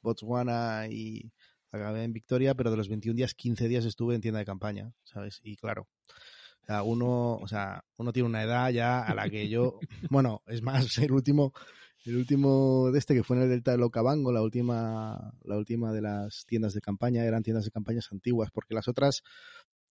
[0.00, 1.30] Botswana y
[1.70, 4.92] acabé en Victoria, pero de los 21 días, 15 días estuve en tienda de campaña,
[5.04, 5.40] ¿sabes?
[5.42, 5.88] Y claro,
[6.84, 9.78] uno, o sea, uno tiene una edad ya a la que yo,
[10.10, 11.52] bueno, es más, el último,
[12.04, 15.92] el último de este que fue en el Delta de Locabango, la última, la última
[15.92, 19.22] de las tiendas de campaña, eran tiendas de campañas antiguas, porque las otras,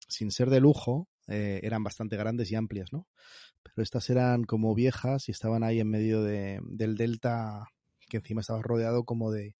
[0.07, 3.07] sin ser de lujo, eh, eran bastante grandes y amplias, ¿no?
[3.63, 7.67] Pero estas eran como viejas y estaban ahí en medio de, del delta,
[8.10, 9.55] que encima estaba rodeado como de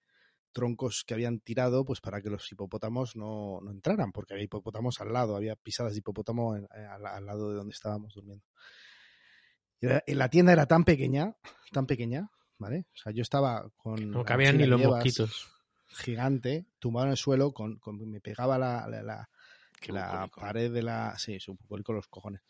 [0.52, 5.02] troncos que habían tirado pues para que los hipopótamos no, no entraran, porque había hipopótamos
[5.02, 8.46] al lado, había pisadas de hipopótamo al, lado de donde estábamos durmiendo.
[10.06, 11.36] Y la tienda era tan pequeña,
[11.72, 12.86] tan pequeña, ¿vale?
[12.94, 14.12] O sea, yo estaba con...
[14.12, 15.50] No cabían ni los mosquitos.
[15.88, 19.30] Gigante, tumbado en el suelo, con, me pegaba la, la,
[19.88, 21.18] la, pared de la...
[21.18, 22.42] Sí, es un con los cojones.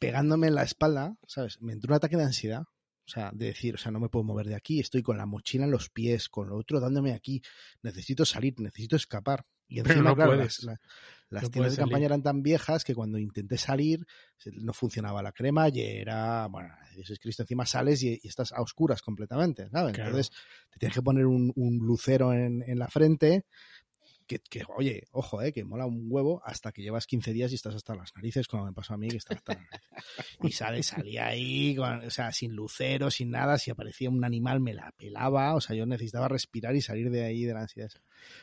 [0.00, 1.62] Pegándome en la espalda, ¿sabes?
[1.62, 2.64] Me entró un ataque de ansiedad.
[3.06, 5.26] O sea, de decir, o sea, no me puedo mover de aquí, estoy con la
[5.26, 7.42] mochila en los pies, con lo otro dándome aquí,
[7.82, 9.44] necesito salir, necesito escapar.
[9.68, 14.06] Y encima, no claro, las, tiendas de campaña eran tan viejas que cuando intenté salir
[14.52, 19.02] no funcionaba la crema y era, bueno, Dios Cristo, encima sales y, estás a oscuras
[19.02, 19.98] completamente, ¿sabes?
[19.98, 20.30] Entonces
[20.70, 23.46] te tienes que poner un, un lucero en, en, la frente
[24.26, 24.40] que,
[24.76, 27.94] oye, ojo, eh, que mola un huevo hasta que llevas 15 días y estás hasta
[27.94, 30.38] las narices, como me pasó a mí, que estaba hasta las narices.
[30.42, 34.74] Y sale, salía ahí, o sea, sin lucero, sin nada, si aparecía un animal me
[34.74, 37.90] la pelaba, o sea, yo necesitaba respirar y salir de ahí de la ansiedad.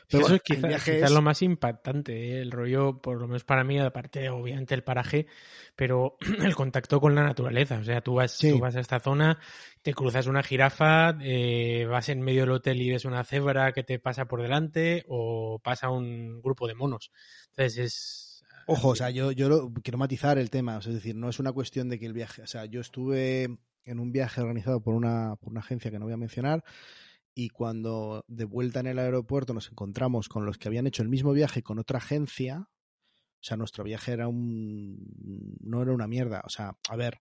[0.08, 2.42] Pero eso es quizás lo más impactante, ¿eh?
[2.42, 5.26] el rollo, por lo menos para mí, aparte, obviamente, el paraje,
[5.74, 7.78] pero el contacto con la naturaleza.
[7.78, 9.38] O sea, tú vas, tú vas a esta zona,
[9.80, 13.84] te cruzas una jirafa, eh, vas en medio del hotel y ves una cebra que
[13.84, 17.10] te pasa por delante, o pasa un grupo de monos.
[17.50, 18.44] Entonces es.
[18.66, 20.78] Ojo, o sea, yo, yo quiero matizar el tema.
[20.78, 22.42] es decir, no es una cuestión de que el viaje.
[22.42, 26.04] O sea, yo estuve en un viaje organizado por una, por una agencia que no
[26.04, 26.62] voy a mencionar
[27.34, 31.08] y cuando de vuelta en el aeropuerto nos encontramos con los que habían hecho el
[31.08, 34.98] mismo viaje con otra agencia, o sea, nuestro viaje era un...
[35.60, 37.20] no era una mierda, o sea, a ver,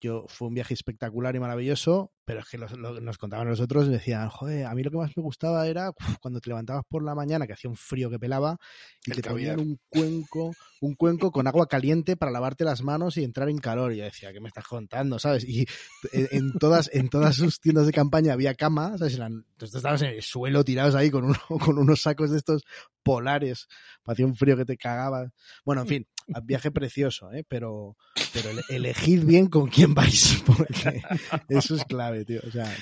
[0.00, 3.90] yo fue un viaje espectacular y maravilloso, pero es que nos contaban los otros y
[3.92, 7.14] decían, joder, a mí lo que más me gustaba era cuando te levantabas por la
[7.14, 8.58] mañana, que hacía un frío que pelaba,
[9.06, 13.24] y te ponían un cuenco, un cuenco con agua caliente para lavarte las manos y
[13.24, 13.94] entrar en calor.
[13.94, 15.18] Y yo decía, ¿qué me estás contando?
[15.18, 15.42] ¿Sabes?
[15.48, 15.66] Y
[16.12, 19.14] en, todas, en todas sus tiendas de campaña había cama, ¿sabes?
[19.18, 21.32] Entonces estabas en el suelo tirados ahí con,
[21.64, 22.62] con unos sacos de estos
[23.02, 23.68] polares,
[24.04, 25.32] hacía un frío que te cagaba.
[25.64, 26.06] Bueno, en fin,
[26.42, 27.44] viaje precioso, ¿eh?
[27.48, 27.96] pero,
[28.32, 31.02] pero elegid bien con quién vais, porque
[31.48, 32.17] eso es clave,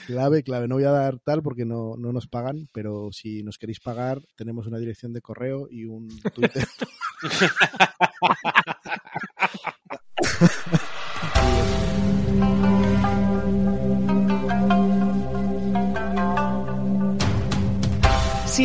[0.07, 0.69] clave, clave.
[0.69, 4.21] No voy a dar tal porque no, no nos pagan, pero si nos queréis pagar,
[4.37, 6.67] tenemos una dirección de correo y un Twitter.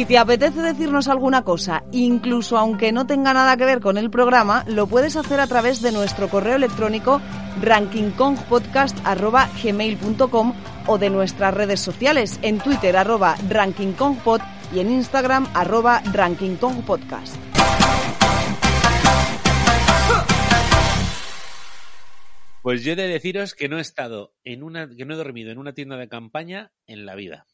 [0.01, 4.09] Si te apetece decirnos alguna cosa, incluso aunque no tenga nada que ver con el
[4.09, 7.21] programa, lo puedes hacer a través de nuestro correo electrónico
[7.61, 10.53] rankingkongpodcast.gmail.com
[10.87, 14.41] o de nuestras redes sociales en Twitter arroba rankingkongpod
[14.73, 17.35] y en Instagram arroba rankingkongpodcast.
[22.63, 25.51] Pues yo he de deciros que no he estado en una, que no he dormido
[25.51, 27.45] en una tienda de campaña en la vida.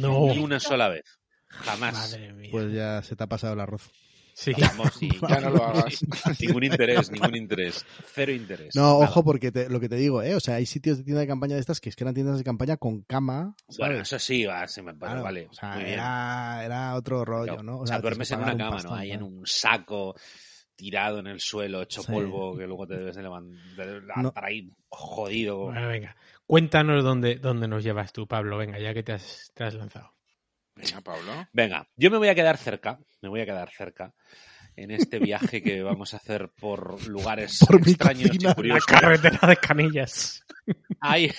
[0.00, 0.28] No.
[0.28, 1.18] Ni una sola vez.
[1.52, 1.92] Jamás.
[1.94, 2.48] Madre mía.
[2.50, 3.90] Pues ya se te ha pasado el arroz.
[4.34, 4.52] Sí.
[4.58, 6.00] Vamos, sí, Ya no lo hagas.
[6.40, 7.84] ningún interés, ningún interés.
[8.14, 8.74] Cero interés.
[8.74, 8.94] No, Nada.
[9.04, 10.34] ojo, porque te- lo que te digo, ¿eh?
[10.34, 12.38] O sea, hay sitios de tienda de campaña de estas que es que eran tiendas
[12.38, 13.54] de campaña con cama.
[13.78, 15.48] Bueno, eso sí, va, se me Claro, vale.
[15.50, 15.92] O sea, muy bien.
[15.94, 17.80] era, era otro rollo, ¿no?
[17.80, 18.96] O sea, duermes en una un cama, pastón, ¿no?
[18.96, 20.14] Ahí en un saco,
[20.74, 22.10] tirado en el suelo, hecho Sí.
[22.10, 24.32] polvo, que luego te debes de levantar No.
[24.32, 25.58] para ahí jodido.
[25.66, 26.16] Bueno, venga.
[26.46, 28.56] Cuéntanos dónde, dónde nos llevas tú, Pablo.
[28.56, 30.11] Venga, ya que te has, te has lanzado.
[30.74, 31.48] Venga, Pablo.
[31.52, 34.14] Venga, yo me voy a quedar cerca, me voy a quedar cerca
[34.74, 38.42] en este viaje que vamos a hacer por lugares Por mi extraños cocina.
[38.42, 38.86] y La curiosos.
[38.86, 40.44] carretera de Canillas.
[41.00, 41.30] Ahí.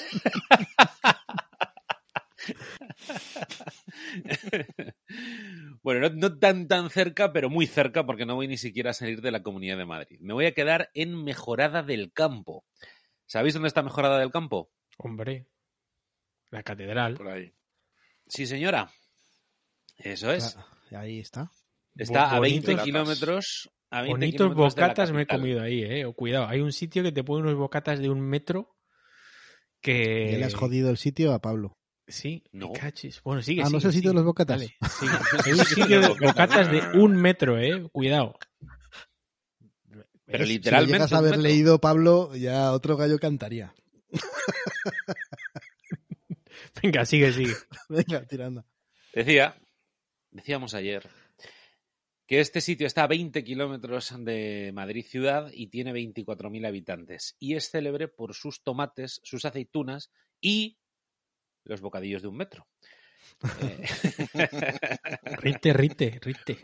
[5.82, 8.94] bueno, no, no tan tan cerca, pero muy cerca, porque no voy ni siquiera a
[8.94, 10.20] salir de la Comunidad de Madrid.
[10.22, 12.66] Me voy a quedar en Mejorada del Campo.
[13.26, 14.70] ¿Sabéis dónde está Mejorada del Campo?
[14.98, 15.48] Hombre.
[16.52, 17.16] La catedral.
[17.16, 17.54] Por ahí.
[18.28, 18.90] Sí, señora.
[20.04, 20.58] Eso es.
[20.58, 21.50] Ah, ahí está.
[21.96, 23.70] Está a 20 bonitos- kilómetros.
[23.90, 26.06] A 20 Bonitos kilómetros de la bocatas me he comido ahí, eh.
[26.06, 28.76] O Cuidado, hay un sitio que te pone unos bocatas de un metro
[29.82, 30.32] que...
[30.32, 31.78] Ya le has jodido el sitio a Pablo.
[32.08, 32.74] Sí, No.
[32.74, 33.22] cachis.
[33.24, 34.60] Bueno, sigue, Ah, ¿no sigue, es el sitio de los bocatas?
[34.60, 35.12] Dale, sigue.
[35.46, 37.88] Hay un sitio de bocatas de un metro, eh.
[37.92, 38.34] Cuidado.
[40.26, 40.94] Pero literalmente.
[40.94, 41.44] Si llegas a haber metro.
[41.44, 43.74] leído, Pablo, ya otro gallo cantaría.
[46.82, 47.54] Venga, sigue, sigue.
[47.90, 48.66] Venga, tirando.
[49.14, 49.56] Decía,
[50.34, 51.08] decíamos ayer,
[52.28, 57.36] que este sitio está a 20 kilómetros de Madrid ciudad y tiene 24.000 habitantes.
[57.40, 60.78] Y es célebre por sus tomates, sus aceitunas y
[61.66, 62.68] los bocadillos de un metro.
[63.62, 63.84] Eh,
[65.38, 66.58] Rite, rite, rite.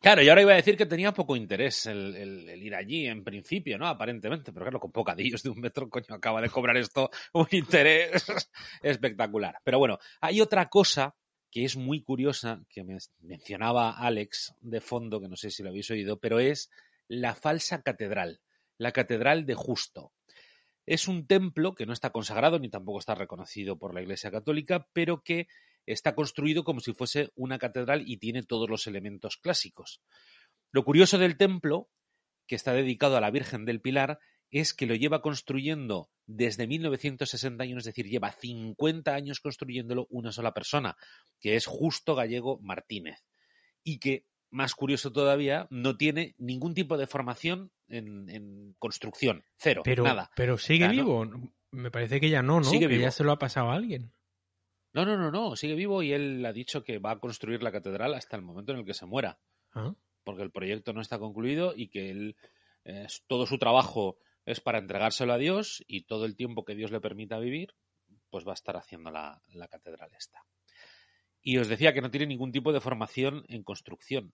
[0.00, 3.06] claro, y ahora iba a decir que tenía poco interés el, el- el ir allí
[3.06, 3.86] en principio, ¿no?
[3.86, 8.24] Aparentemente, pero claro, con bocadillos de un metro, coño, acaba de cobrar esto un interés
[8.82, 9.56] espectacular.
[9.64, 11.14] Pero bueno, hay otra cosa
[11.50, 15.70] que es muy curiosa, que me mencionaba Alex de fondo, que no sé si lo
[15.70, 16.70] habéis oído, pero es
[17.08, 18.40] la falsa catedral,
[18.78, 20.12] la catedral de Justo.
[20.86, 24.88] Es un templo que no está consagrado ni tampoco está reconocido por la Iglesia Católica,
[24.92, 25.48] pero que
[25.86, 30.00] está construido como si fuese una catedral y tiene todos los elementos clásicos.
[30.70, 31.88] Lo curioso del templo,
[32.46, 37.78] que está dedicado a la Virgen del Pilar, es que lo lleva construyendo desde 1961,
[37.78, 40.96] es decir, lleva 50 años construyéndolo una sola persona,
[41.40, 43.24] que es Justo Gallego Martínez.
[43.82, 49.44] Y que, más curioso todavía, no tiene ningún tipo de formación en, en construcción.
[49.56, 50.30] Cero, Pero, nada.
[50.34, 50.92] pero sigue Ya, ¿no?
[50.92, 51.50] vivo.
[51.72, 52.64] Me parece que ya no, ¿no?
[52.64, 53.02] Sigue que vivo.
[53.02, 54.12] ya se lo ha pasado a alguien.
[54.92, 57.70] No, no, no, no, sigue vivo y él ha dicho que va a construir la
[57.70, 59.38] catedral hasta el momento en el que se muera.
[59.72, 62.36] Ah, porque el proyecto no está concluido y que él
[62.84, 64.18] eh, todo su trabajo
[64.50, 67.74] es para entregárselo a Dios y todo el tiempo que Dios le permita vivir,
[68.30, 70.44] pues va a estar haciendo la, la catedral esta.
[71.42, 74.32] Y os decía que no tiene ningún tipo de formación en construcción.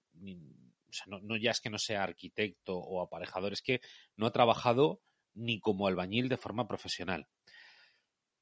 [0.88, 3.80] O sea, no, no ya es que no sea arquitecto o aparejador, es que
[4.16, 5.00] no ha trabajado
[5.34, 7.28] ni como albañil de forma profesional.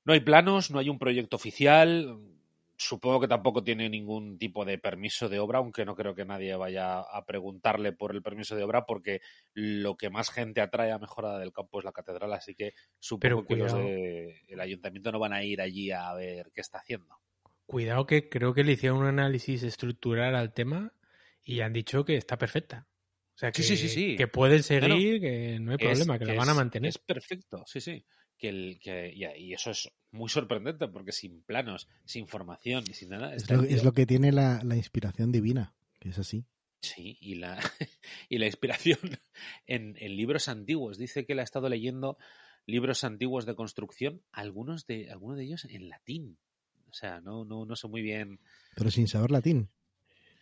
[0.04, 2.18] No hay planos, no hay un proyecto oficial.
[2.76, 6.56] Supongo que tampoco tiene ningún tipo de permiso de obra, aunque no creo que nadie
[6.56, 9.20] vaya a preguntarle por el permiso de obra, porque
[9.52, 13.20] lo que más gente atrae a Mejorada del Campo es la catedral, así que supongo
[13.20, 17.16] Pero que los del ayuntamiento no van a ir allí a ver qué está haciendo.
[17.66, 20.92] Cuidado que creo que le hicieron un análisis estructural al tema
[21.44, 22.88] y han dicho que está perfecta.
[23.34, 24.16] O sea, que, Sí, sí, sí, sí.
[24.16, 24.94] que pueden Claro.
[24.94, 26.88] seguir, que no hay es- problema, que, la van a mantener.
[26.88, 28.04] Es perfecto, sí, sí.
[28.38, 32.94] Que el, que, y, y eso es muy sorprendente, porque sin planos, sin formación y
[32.94, 33.35] sin nada.
[33.35, 36.44] Es lo, es lo que tiene la, la inspiración divina, que es así.
[36.81, 37.59] Sí, y la,
[38.29, 38.98] y la inspiración
[39.67, 40.98] en, en libros antiguos.
[40.98, 42.19] Dice que él ha estado leyendo
[42.67, 46.38] libros antiguos de construcción, algunos de, algunos de ellos en latín.
[46.90, 48.38] O sea, no, no, no sé muy bien.
[48.77, 49.69] Pero sin saber latín.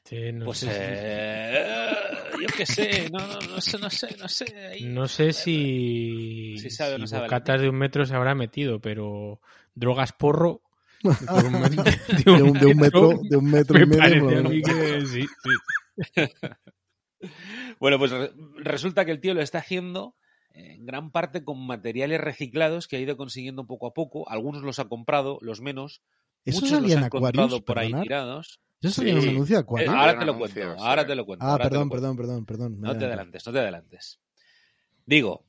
[0.04, 1.64] Sí, no Pues sé eh,
[2.42, 4.44] yo qué sé, no, no, no sé, no sé, no sé.
[4.66, 8.34] ahí- No sé si, Si sabe no si sabe bocatas de un metro se habrá
[8.34, 9.40] metido, pero
[9.74, 10.62] drogas porro
[11.02, 11.84] por un metro-
[12.24, 14.50] De un, de un metro, de un metro y me medio.
[14.62, 16.22] que sí, sí.
[17.78, 20.16] Bueno, pues re- resulta que el tío lo está haciendo
[20.54, 24.28] eh, en gran parte con materiales reciclados que ha ido consiguiendo poco a poco.
[24.28, 26.02] Algunos los ha comprado, los menos.
[26.44, 28.60] ¿Esos Muchos los salían ha encontrado por ahí tirados.
[28.82, 29.88] Yo un anuncio de Aquaman.
[29.88, 31.46] Ahora te lo cuento, ahora te lo cuento.
[31.46, 32.80] Ah, perdón, perdón, perdón, perdón.
[32.80, 34.20] No te adelantes, no te adelantes.
[35.06, 35.46] Digo,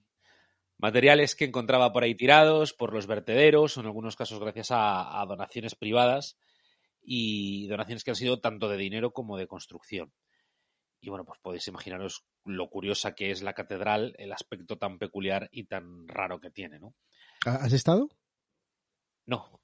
[0.78, 5.26] materiales que encontraba por ahí tirados, por los vertederos, o en algunos casos gracias a,
[5.28, 6.38] donaciones privadas
[7.02, 10.14] y donaciones que han sido tanto de dinero como de construcción.
[11.02, 15.50] Y bueno, pues podéis imaginaros lo curiosa que es la catedral, el aspecto tan peculiar
[15.52, 16.94] y tan raro que tiene, ¿no?
[17.46, 18.10] ¿Has estado?
[19.26, 19.63] No.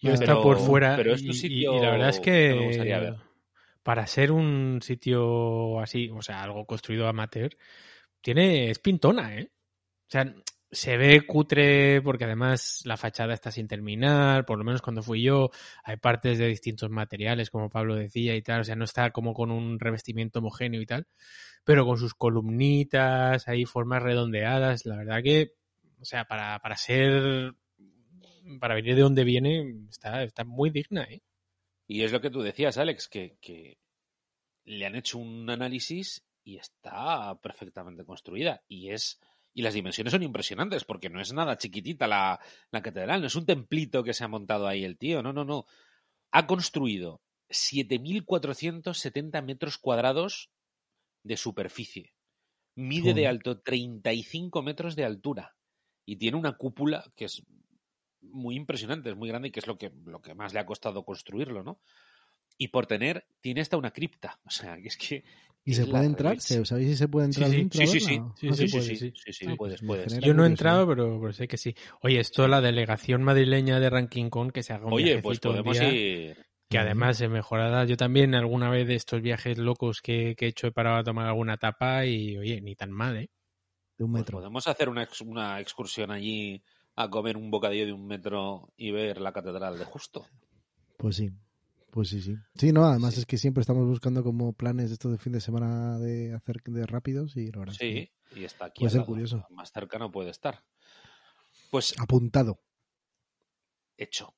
[0.00, 3.14] Yo he estado por fuera pero y, la verdad es que
[3.82, 7.56] para ser un sitio así, o sea, algo construido amateur,
[8.20, 9.50] tiene es pintona, ¿eh?
[9.52, 10.34] O sea,
[10.70, 15.22] se ve cutre porque además la fachada está sin terminar, por lo menos cuando fui
[15.22, 15.50] yo,
[15.82, 19.34] hay partes de distintos materiales, como Pablo decía y tal, o sea, no está como
[19.34, 21.06] con un revestimiento homogéneo y tal,
[21.64, 25.54] pero con sus columnitas, hay formas redondeadas, la verdad que,
[26.00, 27.54] o sea, para, para ser,
[28.58, 31.22] para venir de donde viene, está, está muy digna, ¿eh?
[31.86, 33.78] Y es lo que tú decías, Alex, que, que
[34.64, 39.20] le han hecho un análisis y está perfectamente construida y es
[39.52, 42.38] y las dimensiones son impresionantes porque no es nada chiquitita la,
[42.70, 45.44] la catedral, no es un templito que se ha montado ahí el tío, no, no,
[45.44, 45.66] no.
[46.30, 50.50] Ha construido 7.470 metros cuadrados
[51.24, 52.14] de superficie.
[52.76, 55.56] Mide de alto 35 metros de altura
[56.06, 57.42] y tiene una cúpula que es
[58.22, 60.66] muy impresionante, es muy grande y que es lo que, lo que más le ha
[60.66, 61.80] costado construirlo, ¿no?
[62.58, 64.38] Y por tener, tiene hasta una cripta.
[64.46, 65.24] O sea, que es que
[65.64, 66.40] ¿Y se puede entrar?
[66.40, 67.50] ¿Sabéis si se puede entrar?
[67.50, 70.18] Sí, sí, sí, sí, sí, sí, sí, puedes, puedes.
[70.20, 71.74] Yo no he entrado, pero, sé que sí.
[72.00, 75.78] Oye, esto la delegación madrileña de Ranking Con que se haga un Oye, pues podemos
[75.80, 76.36] ir...
[76.68, 80.68] Que además, en mejorada, yo también alguna vez de estos viajes locos que, he hecho
[80.68, 83.30] he parado a tomar alguna tapa y, oye, ni tan mal, ¿eh?
[83.98, 84.38] De un pues metro.
[84.38, 86.62] podemos hacer una, una excursión allí
[87.02, 90.26] a comer un bocadillo de un metro y ver la catedral de Justo.
[90.96, 91.30] Pues sí,
[91.90, 92.36] pues sí, sí.
[92.54, 95.98] Sí, no, además es que siempre estamos buscando como planes esto de fin de semana
[95.98, 98.80] de hacer de rápidos y ahora Sí, y está aquí.
[98.80, 99.46] Puede ser curioso.
[99.50, 100.62] Más cerca no puede estar.
[101.70, 101.98] Pues.
[101.98, 102.60] Apuntado.
[103.96, 104.34] Hecho.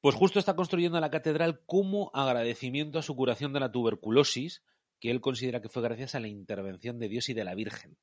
[0.00, 4.62] Pues justo está construyendo la catedral como agradecimiento a su curación de la tuberculosis,
[4.98, 7.98] que él considera que fue gracias a la intervención de Dios y de la Virgen.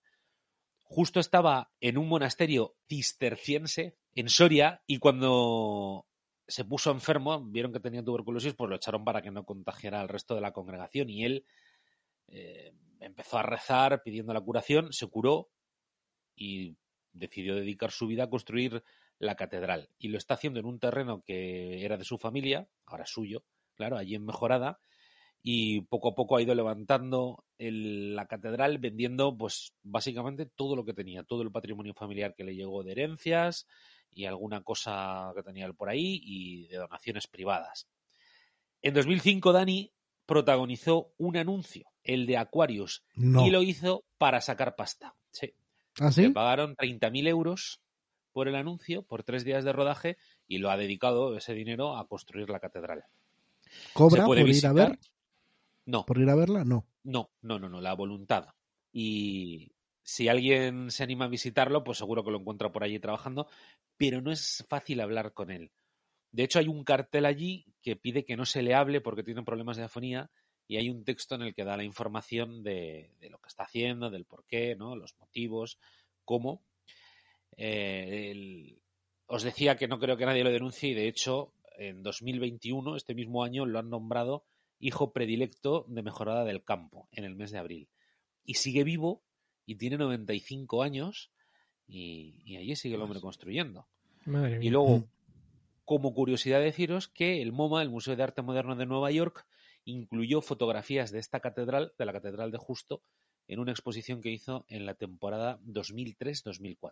[0.89, 6.07] Justo estaba en un monasterio cisterciense en Soria y cuando
[6.47, 10.07] se puso enfermo, vieron que tenía tuberculosis, pues lo echaron para que no contagiara al
[10.07, 11.45] resto de la congregación y él
[12.29, 15.49] eh, empezó a rezar pidiendo la curación, se curó
[16.35, 16.77] y
[17.11, 18.83] decidió dedicar su vida a construir
[19.19, 19.89] la catedral.
[19.97, 23.43] Y lo está haciendo en un terreno que era de su familia, ahora suyo,
[23.75, 24.79] claro, allí en Mejorada,
[25.43, 30.93] y poco a poco ha ido levantando la catedral vendiendo pues básicamente todo lo que
[30.93, 33.67] tenía, todo el patrimonio familiar que le llegó de herencias,
[34.11, 37.87] y alguna cosa que tenía él por ahí y de donaciones privadas.
[38.81, 39.93] En 2005 Dani
[40.25, 45.15] protagonizó un anuncio, el de Aquarius, y lo hizo para sacar pasta.
[45.31, 45.53] Sí.
[45.99, 47.81] ¿Ah, Le pagaron 30.000 euros
[48.33, 50.17] por el anuncio, por tres días de rodaje,
[50.47, 53.05] y lo ha dedicado ese dinero a construir la catedral.
[53.93, 54.99] ¿Cobra por ir a ver?
[55.87, 56.05] No.
[56.05, 56.65] ¿Por ir a verla?
[56.65, 56.85] No.
[57.03, 58.49] No, no, no, no, la voluntad.
[58.91, 59.71] Y
[60.03, 63.47] si alguien se anima a visitarlo, pues seguro que lo encuentra por allí trabajando,
[63.95, 65.71] pero no es fácil hablar con él.
[66.31, 69.43] De hecho, hay un cartel allí que pide que no se le hable porque tiene
[69.43, 70.29] problemas de afonía
[70.67, 74.09] y hay un texto en el que da la información de, lo que está haciendo,
[74.09, 74.97] del por qué, ¿no?
[74.97, 75.79] los motivos,
[76.25, 76.65] cómo.
[77.55, 78.77] Eh,
[79.27, 83.15] os decía que no creo que nadie lo denuncie y de hecho en 2021, este
[83.15, 84.43] mismo año, lo han nombrado
[84.79, 87.89] hijo predilecto de Mejorada del Campo en el mes de abril.
[88.43, 89.23] Y sigue vivo
[89.65, 91.31] y tiene 95 años
[91.87, 93.87] y, allí sigue el hombre construyendo.
[94.61, 95.07] Y luego,
[95.85, 99.45] como curiosidad deciros que el MoMA, el Museo de Arte Moderno de Nueva York,
[99.85, 103.03] incluyó fotografías de esta catedral, de la Catedral de Justo,
[103.47, 106.91] en una exposición que hizo en la temporada 2003-2004.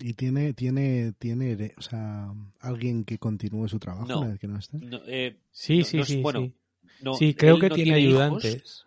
[0.00, 4.78] ¿Y tiene, tiene, tiene, o sea, alguien que continúe su trabajo no, que no esté?
[5.08, 6.54] Eh, sí, sí, sí, bueno, sí.
[7.36, 8.86] Creo que tiene, ayudantes.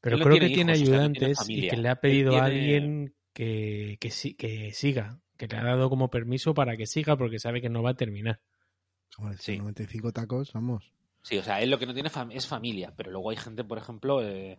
[0.00, 4.72] Pero creo que tiene ayudantes y que le ha pedido a alguien que, que, que
[4.72, 7.90] siga, que le ha dado como permiso para que siga porque sabe que no va
[7.90, 8.40] a terminar.
[9.38, 9.58] sí.
[9.58, 10.92] 95 tacos, vamos.
[11.22, 13.78] Sí, o sea, él lo que no tiene es familia, pero luego hay gente, por
[13.78, 14.56] ejemplo, eh,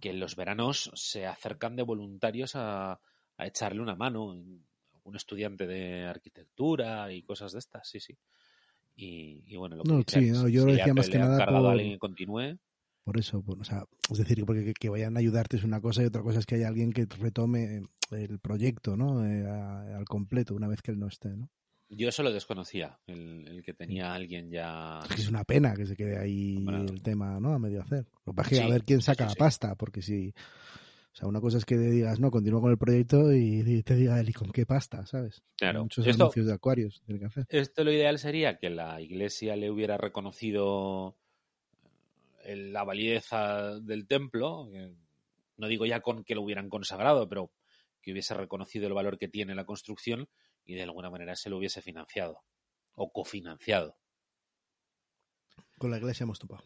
[0.00, 2.92] que en los veranos se acercan de voluntarios a,
[3.36, 4.24] a echarle una mano.
[4.24, 8.18] Un estudiante de arquitectura y cosas de estas, sí, sí.
[9.00, 11.54] Y, bueno, lo que no, sí, no, yo lo decía más que nada por...
[11.54, 12.58] a alguien que continúe
[13.08, 16.04] por eso, o sea, es decir, porque que, vayan a ayudarte es una cosa y
[16.04, 17.80] otra cosa es que haya alguien que retome
[18.10, 19.24] el proyecto, ¿no?
[19.24, 21.48] Eh, al completo una vez que él no esté, ¿no?
[21.88, 25.00] Yo eso lo desconocía, el, el que tenía alguien ya.
[25.16, 27.54] Es una pena que se quede ahí el tema, ¿no?
[27.54, 28.04] A medio hacer.
[28.26, 30.34] Lo que a ver quién saca la pasta, porque si.
[31.18, 34.20] O sea, una cosa es que digas, no, continúo con el proyecto y te diga
[34.20, 35.04] él, ¿y con qué pasta?
[35.04, 35.42] ¿Sabes?
[35.56, 35.82] Claro.
[35.82, 37.44] muchos anuncios de acuarios tiene que hacer.
[37.48, 41.16] Esto lo ideal sería que la iglesia le hubiera reconocido
[42.44, 43.30] la validez
[43.82, 44.70] del templo,
[45.56, 47.50] no digo ya con que lo hubieran consagrado, pero
[48.00, 50.28] que hubiese reconocido el valor que tiene la construcción
[50.64, 52.44] y de alguna manera se lo hubiese financiado
[52.94, 53.96] o cofinanciado.
[55.78, 56.62] Con la iglesia hemos topado.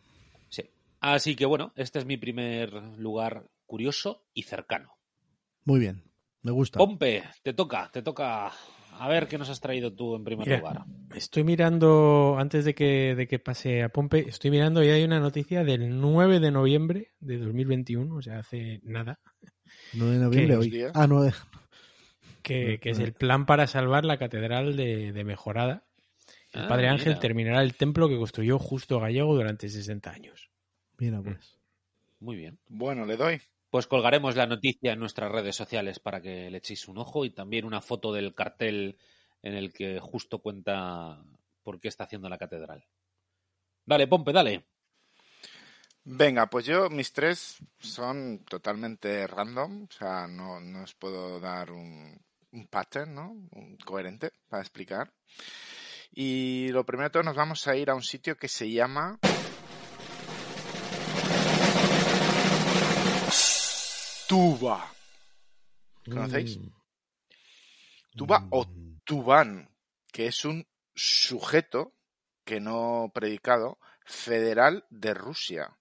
[0.51, 0.69] Sí.
[1.01, 4.99] Así que bueno, este es mi primer lugar curioso y cercano.
[5.65, 6.05] Muy bien,
[6.43, 6.79] me gusta.
[6.79, 8.53] Pompe, te toca, te toca
[8.99, 10.85] a ver qué nos has traído tú en primer lugar.
[11.15, 15.21] Estoy mirando, antes de que, de que pase a Pompe, estoy mirando y hay una
[15.21, 19.21] noticia del 9 de noviembre de 2021, o sea, hace nada.
[19.95, 20.85] 9 de noviembre hoy.
[20.93, 21.33] Ah, 9.
[22.43, 25.87] Que, que, es el plan para salvar la catedral de, de Mejorada.
[26.53, 30.51] El ah, padre Ángel terminará el templo que construyó Justo Gallego durante 60 años.
[30.99, 31.59] Mira, pues.
[32.21, 32.59] Muy bien.
[32.69, 33.41] Bueno, le doy.
[33.73, 37.31] Pues colgaremos la noticia en nuestras redes sociales para que le echéis un ojo y
[37.31, 38.99] también una foto del cartel
[39.41, 41.25] en el que justo cuenta
[41.63, 42.85] por qué está haciendo la catedral.
[43.87, 44.67] Dale, Pompe, dale.
[46.05, 52.21] Venga, pues yo, mis tres son totalmente random, o sea, no, os puedo dar un,
[52.51, 53.31] un pattern, ¿no?
[53.53, 55.15] Un coherente para explicar.
[56.11, 59.19] Y lo primero de todo nos vamos a ir a un sitio que se llama
[64.29, 64.93] Tuba.
[66.05, 66.59] ¿Conocéis?
[66.59, 66.69] Mm.
[68.17, 69.01] Tuba o mm.
[69.05, 69.69] Tubán,
[70.11, 71.95] que es un sujeto
[72.45, 75.77] que no predicado federal de Rusia.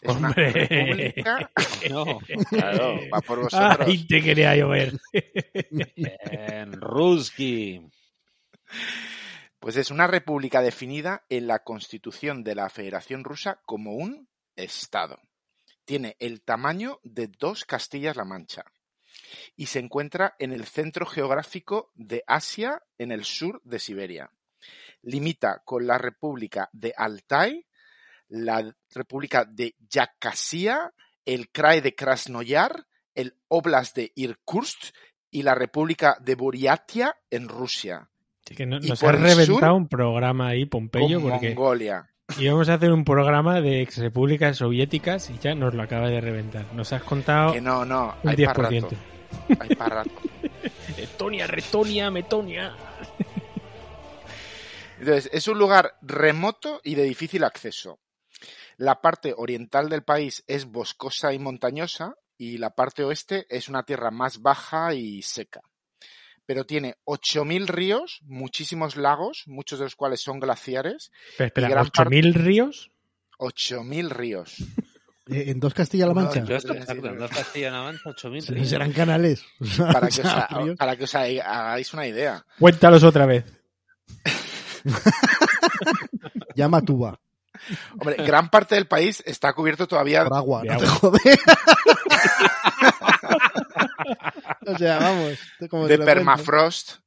[0.00, 1.50] Es una república.
[1.90, 2.18] no,
[2.48, 3.88] claro, va por vosotros.
[3.88, 4.98] Ay, te quería llover.
[5.12, 7.80] en Ruski.
[9.60, 15.20] Pues es una república definida en la constitución de la Federación Rusa como un Estado.
[15.84, 18.64] Tiene el tamaño de dos Castillas-La Mancha
[19.56, 24.30] y se encuentra en el centro geográfico de Asia, en el sur de Siberia.
[25.02, 27.66] Limita con la República de Altai,
[28.28, 30.92] la República de Yacasia,
[31.24, 34.94] el Krai de Krasnoyar, el Oblast de Irkutsk
[35.30, 38.08] y la República de Buriatia en Rusia.
[38.44, 42.11] que nos ha reventado un programa ahí, Pompeyo, porque Mongolia.
[42.38, 46.08] Y vamos a hacer un programa de ex repúblicas soviéticas y ya nos lo acaba
[46.08, 46.66] de reventar.
[46.74, 48.96] Nos has contado que no, no, un hay 10%.
[49.60, 50.10] Hay para rato.
[50.96, 52.74] Estonia, Retonia, Metonia.
[54.98, 57.98] Entonces, es un lugar remoto y de difícil acceso.
[58.76, 63.84] La parte oriental del país es boscosa y montañosa y la parte oeste es una
[63.84, 65.60] tierra más baja y seca
[66.46, 71.10] pero tiene 8.000 ríos, muchísimos lagos, muchos de los cuales son glaciares.
[71.38, 72.90] Espera, espera ¿8.000 ríos?
[73.38, 74.56] 8.000 ríos.
[75.30, 76.40] Eh, ¿En dos Castilla-La Mancha?
[76.40, 78.68] No, en dos Castilla-La Mancha, 8.000 ríos.
[78.68, 79.44] Serán canales.
[79.78, 82.44] Para que, os, para que os hagáis una idea.
[82.58, 83.44] Cuéntalos otra vez.
[86.56, 87.20] Llama Tuba.
[87.92, 91.38] Hombre, gran parte del país está cubierto todavía por agua, no te joder.
[94.66, 95.38] O sea, vamos.
[95.88, 96.98] de permafrost.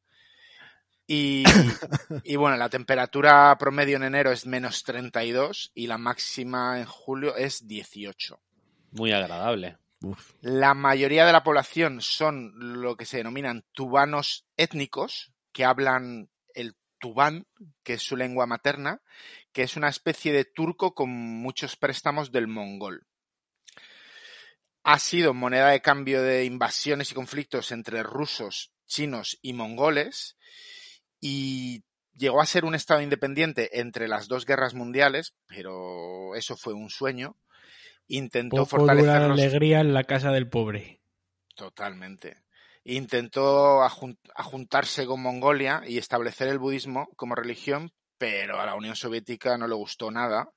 [1.07, 1.43] Y,
[2.23, 7.35] y, bueno, la temperatura promedio en enero es menos 32 y la máxima en julio
[7.35, 8.39] es 18.
[8.91, 9.77] Muy agradable.
[10.41, 16.75] La mayoría de la población son lo que se denominan tubanos étnicos, que hablan el
[16.99, 17.47] tubán,
[17.83, 19.01] que es su lengua materna,
[19.51, 23.05] que es una especie de turco con muchos préstamos del mongol
[24.85, 30.37] ha sido moneda de cambio de invasiones y conflictos entre rusos, chinos y mongoles
[31.19, 31.83] y
[32.13, 36.91] llegó a ser un estado independiente entre las dos guerras mundiales, pero eso fue un
[36.91, 37.35] sueño.
[38.07, 41.01] Intentó fortalecer la alegría en la casa del pobre.
[41.55, 42.43] Totalmente.
[42.83, 49.57] Intentó ajuntarse con Mongolia y establecer el budismo como religión, pero a la Unión Soviética
[49.57, 50.51] no le gustó nada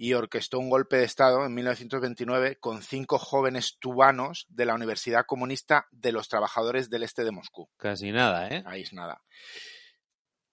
[0.00, 5.26] y orquestó un golpe de Estado en 1929 con cinco jóvenes tubanos de la Universidad
[5.26, 7.68] Comunista de los Trabajadores del Este de Moscú.
[7.76, 8.62] Casi nada, ¿eh?
[8.64, 9.20] Ahí es nada.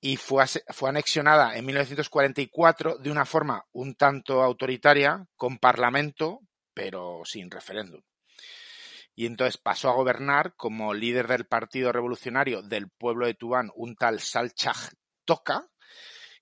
[0.01, 6.39] Y fue, fue anexionada en 1944 de una forma un tanto autoritaria, con parlamento,
[6.73, 8.01] pero sin referéndum.
[9.13, 13.95] Y entonces pasó a gobernar como líder del Partido Revolucionario del pueblo de Tubán, un
[13.95, 14.89] tal Salchaj
[15.23, 15.67] Toka,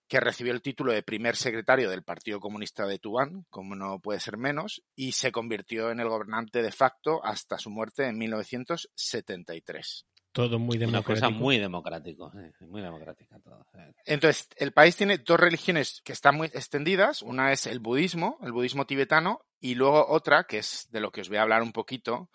[0.08, 4.20] que recibió el título de primer secretario del Partido Comunista de Tubán, como no puede
[4.20, 10.06] ser menos, y se convirtió en el gobernante de facto hasta su muerte en 1973.
[10.34, 11.12] Todo muy democrático.
[11.12, 12.32] Una cosa muy democrático,
[12.62, 13.68] muy democrática todo.
[14.04, 17.22] Entonces, el país tiene dos religiones que están muy extendidas.
[17.22, 21.22] Una es el budismo, el budismo tibetano, y luego otra, que es de lo que
[21.22, 22.32] os voy a hablar un poquito,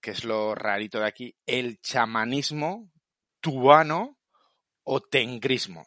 [0.00, 2.90] que es lo rarito de aquí, el chamanismo
[3.42, 4.16] tubano
[4.82, 5.86] o tengrismo.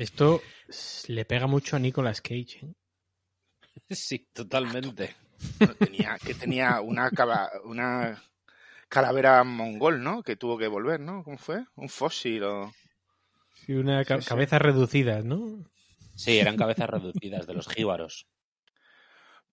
[0.00, 0.40] Esto
[1.08, 2.60] le pega mucho a Nicolas Cage.
[2.62, 3.94] ¿eh?
[3.94, 5.14] Sí, totalmente.
[5.78, 7.10] tenía, que tenía una,
[7.64, 8.22] una
[8.88, 10.22] calavera mongol, ¿no?
[10.22, 11.22] Que tuvo que volver, ¿no?
[11.22, 11.66] ¿Cómo fue?
[11.74, 12.72] Un fósil o...
[13.52, 15.70] Sí, una cabeza reducida, ¿no?
[16.14, 18.26] Sí, eran cabezas reducidas de los jíbaros.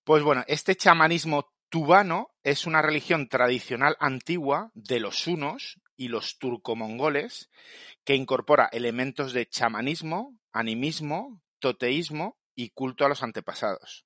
[0.06, 6.38] Pues bueno, este chamanismo tubano es una religión tradicional antigua de los hunos y los
[6.38, 7.50] turcomongoles
[8.06, 14.06] que incorpora elementos de chamanismo, animismo, toteísmo y culto a los antepasados.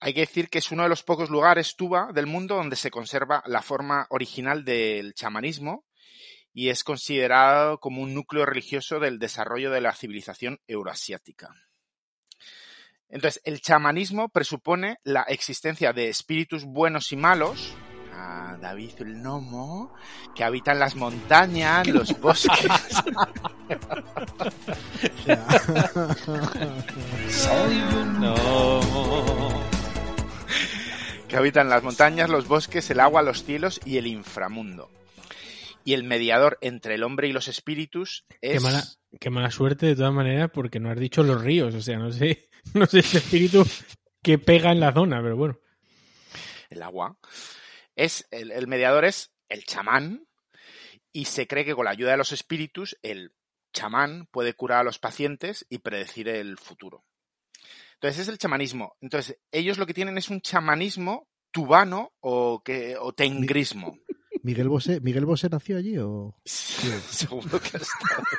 [0.00, 2.90] Hay que decir que es uno de los pocos lugares tuba del mundo donde se
[2.90, 5.86] conserva la forma original del chamanismo
[6.52, 11.54] y es considerado como un núcleo religioso del desarrollo de la civilización euroasiática.
[13.08, 17.76] Entonces, el chamanismo presupone la existencia de espíritus buenos y malos,
[18.22, 19.92] a David el gnomo,
[20.34, 22.68] que habitan las montañas, los bosques.
[27.28, 29.62] Soy un gnomo
[31.28, 34.90] que habitan las montañas, los bosques, el agua, los cielos y el inframundo.
[35.84, 38.52] Y el mediador entre el hombre y los espíritus es...
[38.52, 38.84] Qué mala,
[39.18, 42.12] qué mala suerte de todas maneras porque no has dicho los ríos, o sea, no
[42.12, 43.66] sé, no sé ese espíritu
[44.22, 45.58] que pega en la zona, pero bueno.
[46.70, 47.16] El agua.
[47.96, 50.26] Es, el, el mediador es el chamán
[51.12, 53.32] y se cree que con la ayuda de los espíritus el
[53.72, 57.04] chamán puede curar a los pacientes y predecir el futuro.
[57.94, 58.96] Entonces es el chamanismo.
[59.00, 63.98] Entonces ellos lo que tienen es un chamanismo tubano o, que, o tengrismo.
[64.42, 66.34] ¿Miguel Bosé, ¿Miguel Bosé nació allí o...?
[66.44, 68.22] Sí, seguro que ha estado.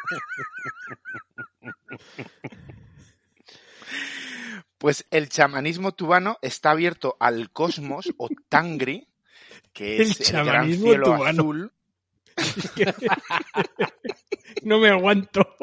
[4.78, 9.08] Pues el chamanismo tubano está abierto al cosmos o tangri,
[9.74, 11.42] que es el, gran cielo tubano.
[11.42, 11.74] azul.
[14.64, 15.56] no me aguanto.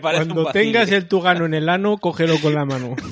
[0.00, 2.96] Cuando tengas el tugano en el ano, cógelo con la mano.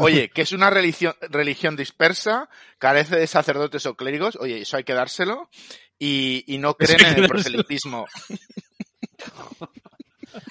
[0.00, 4.84] Oye, que es una religión, religión dispersa, carece de sacerdotes o clérigos, oye, eso hay
[4.84, 5.50] que dárselo,
[5.98, 8.06] y, y no creen en el proselitismo.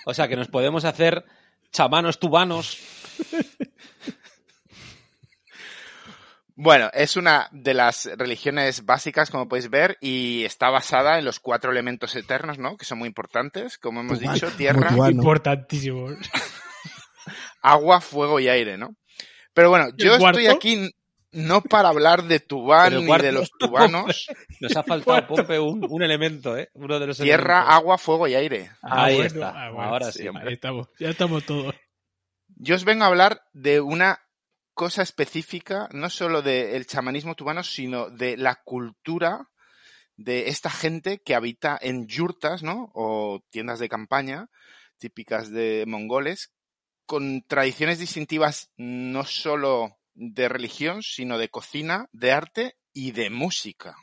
[0.06, 1.26] O sea, que nos podemos hacer
[1.72, 2.78] chamanos tubanos
[6.64, 11.40] Bueno, es una de las religiones básicas, como podéis ver, y está basada en los
[11.40, 12.78] cuatro elementos eternos, ¿no?
[12.78, 16.12] Que son muy importantes, como hemos dicho, tierra, importantísimos,
[17.64, 18.96] agua, fuego y aire, ¿no?
[19.56, 20.92] Pero bueno, yo estoy aquí
[21.32, 24.28] no para hablar de Tubán ni de los tubanos.
[24.62, 26.70] Nos ha faltado, Pompe, un, elemento, ¿eh?
[26.76, 28.70] Uno de los Tierra, agua, fuego y aire.
[28.84, 29.50] Ah, Ahí está.
[29.50, 30.28] Ah, Ahora sí.
[30.28, 30.90] Ahí estamos.
[31.00, 31.74] Ya estamos todos.
[32.50, 34.20] Yo os vengo a hablar de una
[34.74, 39.50] cosa específica, no solo del chamanismo tubano, sino de la cultura
[40.18, 42.92] de esta gente que habita en yurtas, ¿no?
[42.94, 44.50] O tiendas de campaña
[45.02, 46.54] típicas de mongoles,
[47.08, 53.96] con tradiciones distintivas no solo de religión, sino de cocina, de arte y de música.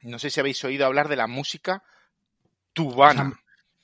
[0.00, 1.84] No sé si habéis oído hablar de la música
[2.72, 3.32] tubana.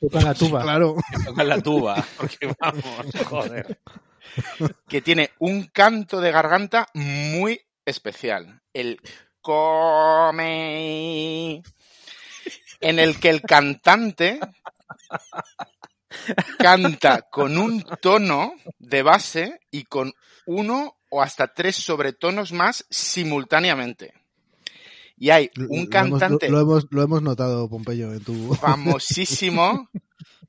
[0.00, 0.62] Tocan la tuba.
[0.62, 0.96] Claro.
[1.24, 2.04] Tocan la tuba.
[2.18, 3.78] Porque vamos, joder
[4.88, 8.60] que tiene un canto de garganta muy especial.
[8.72, 9.00] El
[9.40, 10.02] come
[12.80, 14.40] en el que el cantante
[16.58, 20.12] canta con un tono de base y con
[20.46, 24.14] uno o hasta tres sobretonos más simultáneamente.
[25.16, 26.48] Y hay un cantante.
[26.48, 28.54] Lo hemos, lo hemos notado, Pompeyo, en tu.
[28.54, 29.90] Famosísimo,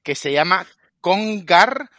[0.02, 0.66] que se llama
[1.02, 1.90] Congar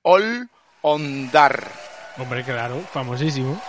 [0.00, 0.48] Ol
[0.82, 1.70] Ondar.
[2.18, 3.60] Hombre, claro, famosísimo.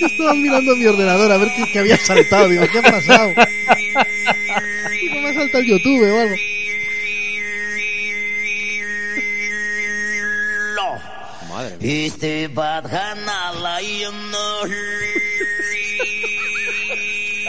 [0.00, 2.48] Estaba mirando mi ordenador a ver qué, había saltado.
[2.48, 3.34] Digo, ¿qué ha pasado?
[3.34, 6.34] ¿Cómo me ha saltado el YouTube o algo?
[11.50, 12.06] Madre mía.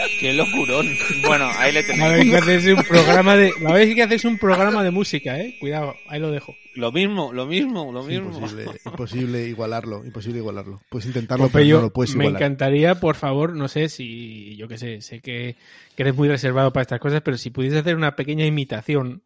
[0.20, 0.86] Qué locurón.
[1.26, 2.02] Bueno, ahí le tenéis.
[2.02, 5.38] A ver que haces un programa de, a ver que haces un programa de música,
[5.38, 5.56] eh.
[5.60, 6.54] Cuidado, ahí lo dejo.
[6.74, 8.32] Lo mismo, lo mismo, lo mismo.
[8.34, 10.80] Imposible, imposible igualarlo, imposible igualarlo.
[10.90, 12.32] Puedes intentarlo, pero no lo puedes igualar.
[12.32, 15.56] Me encantaría, por favor, no sé si, yo qué sé, sé que,
[15.96, 19.22] eres muy reservado para estas cosas, pero si pudiese hacer una pequeña imitación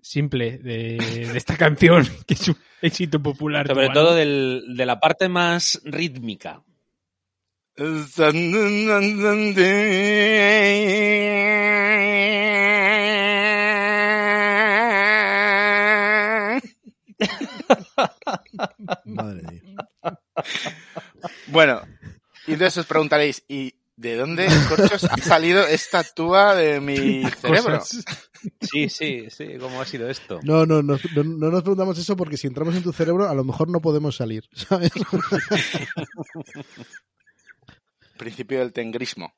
[0.00, 0.96] simple de,
[1.34, 3.66] esta canción, que es un éxito popular.
[3.66, 6.62] Sobre todo de la parte más rítmica.
[19.04, 19.88] Madre mía.
[21.46, 21.82] Bueno,
[22.46, 27.82] y entonces os preguntaréis, ¿y de dónde corchos ha salido esta túa de mi cerebro?
[28.60, 30.40] Sí, sí, sí, ¿cómo ha sido esto?
[30.42, 33.44] No, no, no, no, nos preguntamos eso porque si entramos en tu cerebro a lo
[33.44, 34.90] mejor no podemos salir, ¿sabes?
[38.16, 39.34] Principio del tengrismo.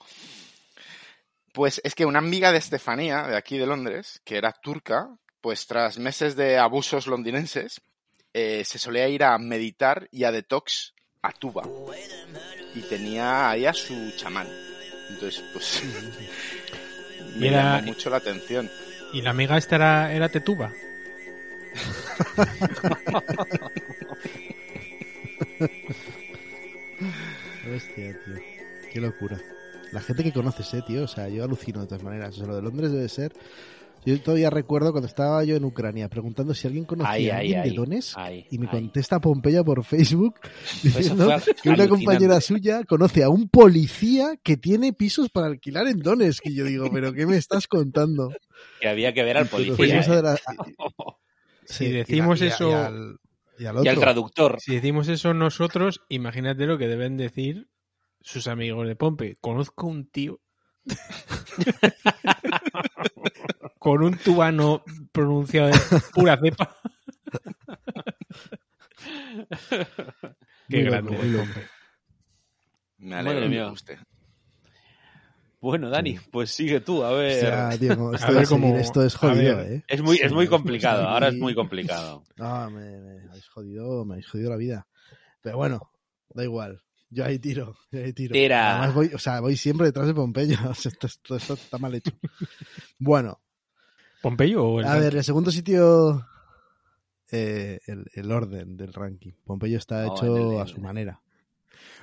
[1.52, 5.08] Pues es que una amiga de Estefanía, de aquí de Londres, que era turca,
[5.40, 7.80] pues tras meses de abusos londinenses,
[8.32, 11.62] eh, se solía ir a meditar y a detox a Tuba.
[12.74, 14.48] Y tenía ahí a su chamán.
[15.10, 15.82] Entonces, pues
[17.36, 18.68] me llamó mucho la atención.
[19.12, 20.72] ¿Y la amiga esta era, era Tetuba?
[27.74, 28.53] Hostia, tío.
[28.94, 29.38] Qué locura.
[29.92, 31.04] La gente que conoces, eh, tío.
[31.04, 32.34] O sea, yo alucino de todas maneras.
[32.34, 33.32] O sea, lo de Londres debe ser
[34.06, 37.70] yo todavía recuerdo cuando estaba yo en Ucrania preguntando si alguien conocía a alguien de
[37.70, 38.14] Dones
[38.50, 40.34] y me contesta Pompeya por Facebook
[40.82, 41.30] diciendo
[41.62, 46.40] que una compañera suya conoce a un policía que tiene pisos para alquilar en Dones.
[46.44, 48.30] Y yo digo, ¿pero qué me estás contando?
[48.80, 50.00] Que había que ver al policía.
[50.00, 50.36] ¿eh?
[51.64, 52.70] Si decimos eso.
[53.58, 54.58] Y al, traductor.
[54.60, 57.68] Si decimos eso nosotros, imagínate lo que deben decir
[58.24, 59.36] sus amigos de Pompe.
[59.40, 60.40] Conozco un tío
[63.78, 65.78] con un tubano pronunciado de
[66.12, 66.76] pura cepa.
[70.68, 71.16] Qué grande.
[72.98, 73.98] Me alegro bueno, usted.
[75.60, 77.72] Bueno, Dani, pues sigue tú, a ver.
[77.72, 78.76] esto, a ver cómo...
[78.76, 79.82] esto es jodido, ¿eh?
[79.88, 82.22] Es muy, es muy complicado, ahora es muy complicado.
[82.36, 84.86] No, me, me, habéis jodido, me habéis jodido la vida.
[85.40, 85.90] Pero bueno,
[86.30, 86.83] da igual.
[87.14, 88.32] Yo ahí tiro, yo ahí tiro.
[88.32, 88.72] Tira.
[88.72, 90.56] Además voy, o sea, voy siempre detrás de Pompeyo.
[90.72, 92.10] esto, esto, está mal hecho.
[92.98, 93.40] Bueno,
[94.20, 96.26] ¿Pompeyo o el A ver, el segundo sitio,
[97.30, 99.30] eh, el, orden del ranking.
[99.44, 101.20] Pompeyo está oh, hecho a su manera.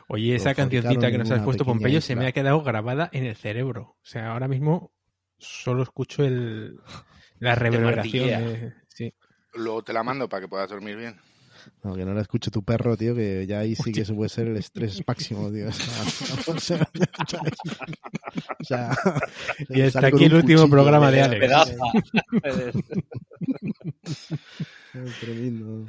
[0.07, 3.36] Oye, esa cancioncita que nos has puesto, Pompeyo, se me ha quedado grabada en el
[3.36, 3.97] cerebro.
[4.01, 4.93] O sea, ahora mismo
[5.38, 6.80] solo escucho el,
[7.39, 8.76] la reverberación.
[8.88, 9.14] sí.
[9.53, 11.20] Luego te la mando para que puedas dormir bien.
[11.84, 14.30] No, que no la escuche tu perro, tío, que ya ahí sí que se puede
[14.30, 15.68] ser el estrés máximo, tío.
[16.47, 16.88] O sea,
[18.59, 18.97] o sea
[19.70, 21.53] y hasta aquí el último programa de Alex.
[25.20, 25.88] Tremendo.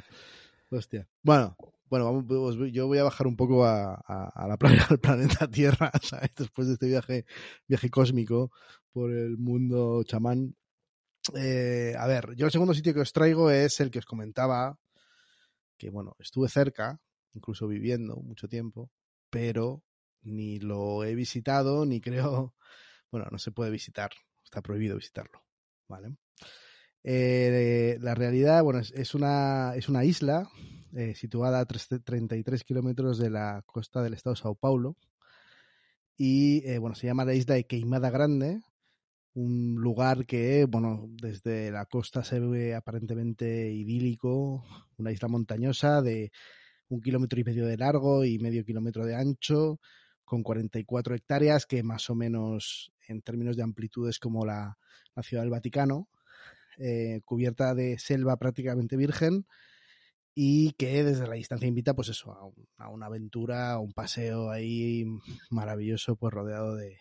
[0.69, 1.07] Hostia.
[1.21, 1.55] Bueno,
[1.93, 5.91] bueno, vamos, yo voy a bajar un poco a, a, la playa del planeta Tierra,
[6.01, 6.31] ¿sabes?
[6.35, 7.25] Después de este viaje,
[7.67, 8.51] viaje cósmico
[8.91, 10.55] por el mundo chamán.
[11.35, 14.75] Eh, a ver, yo el segundo sitio que os traigo es el que os comentaba
[15.83, 16.97] que bueno, estuve cerca,
[17.33, 18.89] incluso viviendo mucho tiempo,
[19.29, 19.83] pero
[20.21, 22.55] ni lo he visitado, ni creo,
[23.11, 24.11] bueno, no se puede visitar,
[24.45, 25.43] está prohibido visitarlo,
[25.89, 26.15] ¿vale?
[27.03, 30.49] Eh, la realidad, bueno, es, una, es una isla
[30.93, 34.95] eh, situada a 33 kilómetros de la costa del estado de Sao Paulo
[36.15, 38.61] y, eh, bueno, se llama la isla de Queimada Grande,
[39.35, 44.63] un lugar que, bueno, desde la costa se ve aparentemente idílico,
[44.97, 46.31] una isla montañosa de
[46.89, 49.79] un kilómetro y medio de largo y medio kilómetro de ancho,
[50.23, 54.77] con 44 hectáreas, que más o menos en términos de amplitud es como la,
[55.23, 56.07] ciudad del Vaticano,
[56.77, 59.45] eh, cubierta de selva prácticamente virgen
[60.35, 64.49] y que desde la distancia invita pues eso a, a una aventura, a un paseo
[64.49, 65.05] ahí
[65.51, 66.97] maravilloso pues rodeado de,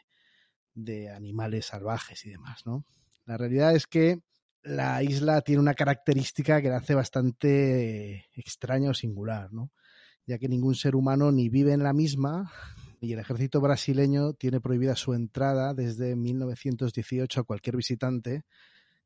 [0.75, 2.85] de animales salvajes y demás, ¿no?
[3.27, 4.20] La realidad es que
[4.62, 9.70] la isla tiene una característica que la hace bastante extraña o singular, ¿no?
[10.27, 12.53] Ya que ningún ser humano ni vive en la misma,
[13.01, 18.45] y el ejército brasileño tiene prohibida su entrada desde 1918 a cualquier visitante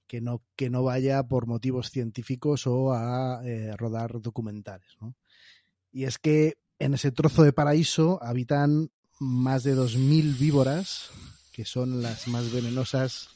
[0.07, 5.15] que no, que no vaya por motivos científicos o a eh, rodar documentales, ¿no?
[5.91, 11.11] Y es que en ese trozo de paraíso habitan más de 2.000 víboras
[11.57, 13.31] que son las más venenosas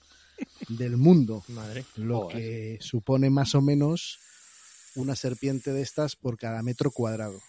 [0.68, 1.42] del mundo.
[1.48, 1.86] Madre.
[1.96, 4.18] Lo que supone más o menos
[4.94, 7.40] una serpiente de estas por cada metro cuadrado.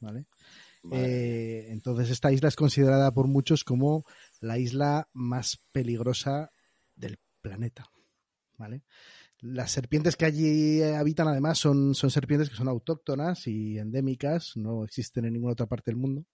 [0.00, 0.24] ¿Vale?
[0.90, 4.06] Eh, entonces esta isla es considerada por muchos como
[4.40, 6.50] la isla más peligrosa
[6.96, 7.84] del planeta.
[8.56, 8.84] ¿Vale?
[9.40, 14.84] Las serpientes que allí habitan además son, son serpientes que son autóctonas y endémicas, no
[14.84, 16.24] existen en ninguna otra parte del mundo.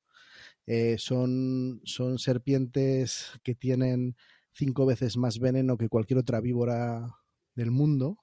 [0.69, 4.17] Eh, son, son serpientes que tienen
[4.53, 7.09] cinco veces más veneno que cualquier otra víbora
[7.55, 8.19] del mundo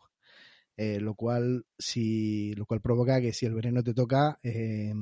[0.78, 4.94] eh, lo cual si lo cual provoca que si el veneno te toca eh,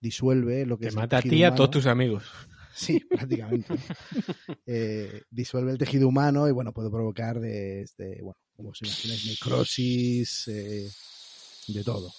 [0.00, 2.24] disuelve lo que te mata a ti y a todos tus amigos.
[2.74, 3.74] Sí, prácticamente.
[4.64, 10.44] Eh, disuelve el tejido humano y bueno, puede provocar desde, bueno, como se imagináis, necrosis,
[10.46, 12.10] de todo.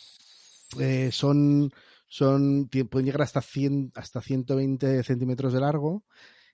[1.11, 1.73] son,
[2.13, 6.05] son, pueden llegar hasta 100, hasta 120 centímetros de largo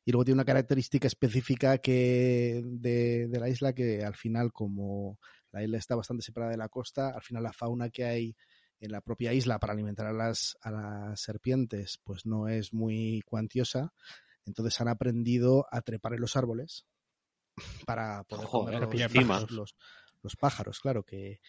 [0.06, 5.20] y luego tiene una característica específica que de, de la isla que al final como
[5.52, 7.10] la isla está bastante separada de la costa.
[7.10, 8.38] Al final la fauna que hay
[8.80, 13.22] en la propia isla para alimentar a las, a las serpientes pues no es muy
[13.26, 13.92] cuantiosa.
[14.46, 16.86] Entonces han aprendido a trepar en los árboles
[17.86, 18.82] para poder comer
[19.14, 19.76] los, los,
[20.24, 21.42] los, pájaros, claro, que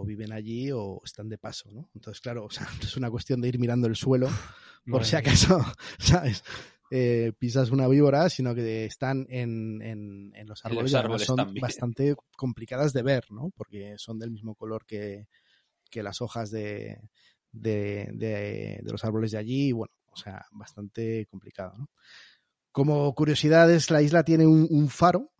[0.00, 1.90] o viven allí o están de paso, ¿no?
[1.94, 4.28] Entonces, claro, o sea, es una cuestión de ir mirando el suelo
[4.90, 5.60] por si acaso,
[5.98, 6.42] ¿sabes?
[6.90, 12.16] eh, pisas una víbora, sino que están en, en, en los árboles, los son bastante
[12.36, 13.50] complicadas de ver, ¿no?
[13.54, 15.28] Porque son del mismo color que,
[15.90, 16.98] que las hojas de,
[17.52, 21.90] de, de, de, los árboles de allí, y bueno, o sea, bastante complicado, ¿no?
[22.72, 25.30] Como curiosidades, la isla tiene un, un faro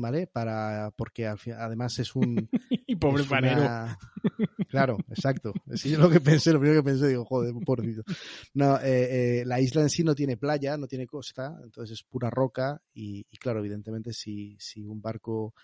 [0.00, 0.26] ¿vale?
[0.26, 2.48] Para, porque además es un...
[2.86, 3.96] y pobre panero.
[4.68, 5.54] Claro, exacto.
[5.70, 8.02] Es lo que pensé, lo primero que pensé, digo, joder, pobrecito.
[8.52, 12.04] No, eh, eh, la isla en sí no tiene playa, no tiene costa, entonces es
[12.04, 15.54] pura roca y, claro, evidentemente si, si un barco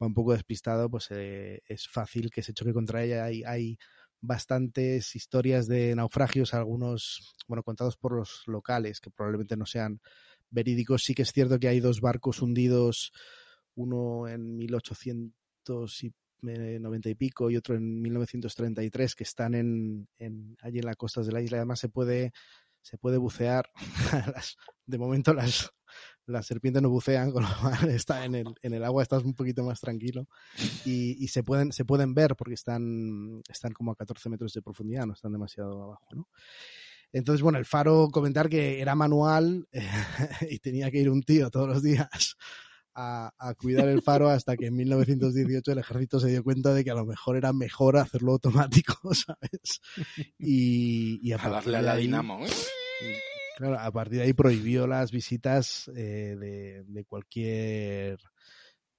[0.00, 3.24] va un poco despistado, pues eh, es fácil que se choque contra ella.
[3.24, 3.78] Hay, hay
[4.20, 10.00] bastantes historias de naufragios, algunos, bueno, contados por los locales, que probablemente no sean
[10.50, 11.02] verídicos.
[11.04, 13.12] Sí que es cierto que hay dos barcos hundidos
[13.80, 20.86] uno en 1890 y pico y otro en 1933 que están en, en, allí en
[20.86, 21.58] las costas de la isla.
[21.58, 22.32] Además se puede,
[22.82, 23.70] se puede bucear.
[24.86, 25.70] de momento las,
[26.26, 29.34] las serpientes no bucean, con lo cual está en el, en el agua estás un
[29.34, 30.28] poquito más tranquilo
[30.84, 34.62] y, y, se pueden se pueden ver porque están están como a 14 metros de
[34.62, 36.28] profundidad, no están demasiado abajo, ¿no?
[37.12, 39.68] Entonces, bueno, el faro comentar que era manual
[40.48, 42.36] y tenía que ir un tío todos los días
[42.94, 46.90] a, cuidar el faro hasta que en 1918 el ejército se dio cuenta de que
[46.90, 49.80] a lo mejor era mejor hacerlo automático, ¿sabes?
[50.38, 52.44] Y, a, darle a la dinamo.
[52.44, 52.50] ¿eh?
[53.56, 58.18] Claro, a partir de ahí prohibió las visitas eh, de, cualquier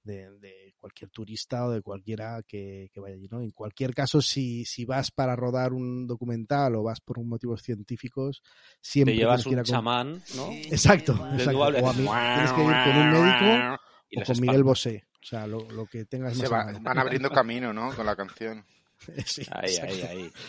[0.04, 3.40] de, cualquier turista o de cualquiera que, vaya allí, ¿no?
[3.40, 8.42] En cualquier caso, si, si vas para rodar un documental o vas por motivos científicos,
[8.80, 10.50] siempre te llevas un chamán, ¿no?
[10.50, 11.60] Exacto, exacto.
[11.60, 13.78] O a mí, tienes que ir con un médico
[14.16, 15.04] o con Miguel Bosé.
[15.22, 17.94] O sea, lo, lo que tengas Se van abriendo camino, ¿no?
[17.94, 18.64] Con la canción.
[19.26, 20.32] sí, ahí, ahí, ahí.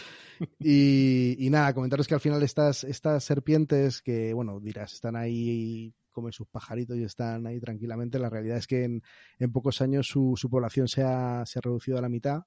[0.60, 5.94] Y, y, nada, comentaros que al final estas, estas serpientes que, bueno, dirás, están ahí
[6.14, 8.20] comen sus pajaritos y están ahí tranquilamente.
[8.20, 9.02] La realidad es que en,
[9.40, 12.44] en pocos años su, su población se ha, se ha, reducido a la mitad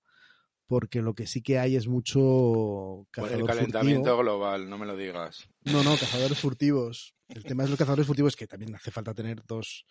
[0.67, 4.87] porque lo que sí que hay es mucho cazador Por el calentamiento global, no me
[4.87, 5.49] lo digas.
[5.65, 7.15] No, no, cazadores furtivos.
[7.29, 9.87] El tema de los cazadores furtivos es que también hace falta tener dos,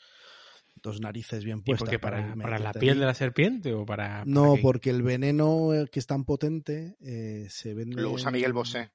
[0.81, 1.93] dos narices bien puestas.
[1.93, 4.23] ¿Y para, para, la piel de la serpiente o para...?
[4.25, 8.01] no, porque el veneno eh, que es tan potente eh, se vende...
[8.01, 8.91] Lo usa Miguel Bosé.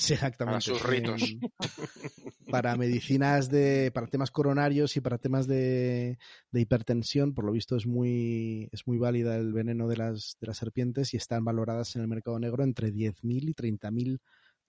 [0.00, 0.64] Sí, exactamente.
[0.70, 1.36] Para sus ritos.
[2.50, 6.18] para medicinas de, para temas coronarios y para temas de,
[6.50, 10.46] de, hipertensión, por lo visto es muy, es muy válida el veneno de las, de
[10.46, 14.20] las serpientes y están valoradas en el mercado negro entre 10.000 y 30.000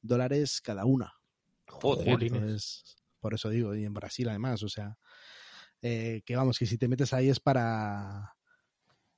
[0.01, 1.13] dólares cada una.
[1.67, 2.21] Joder.
[2.21, 4.97] Entonces, por eso digo, y en Brasil además, o sea,
[5.82, 8.36] eh, que vamos, que si te metes ahí es para,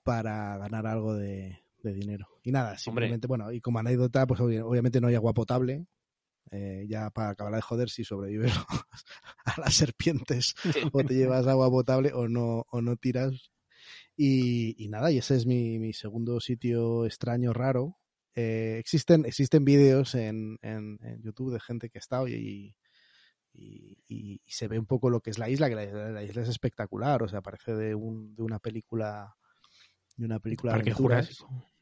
[0.03, 2.27] para ganar algo de, de dinero.
[2.43, 5.87] Y nada, simplemente, bueno, y como anécdota, pues obviamente no hay agua potable,
[6.51, 8.53] eh, ya para acabar de joder si sobrevives
[9.45, 10.55] a las serpientes
[10.93, 13.51] o te llevas agua potable o no, o no tiras.
[14.15, 17.97] Y, y nada, y ese es mi, mi segundo sitio extraño, raro.
[18.35, 22.75] Eh, existen, existen vídeos en, en, en, YouTube de gente que ha estado y,
[23.53, 26.41] y, y, se ve un poco lo que es la isla, que la, la isla
[26.41, 29.35] es espectacular, o sea, parece de, un, de una película
[30.17, 31.72] de una película Jurásico.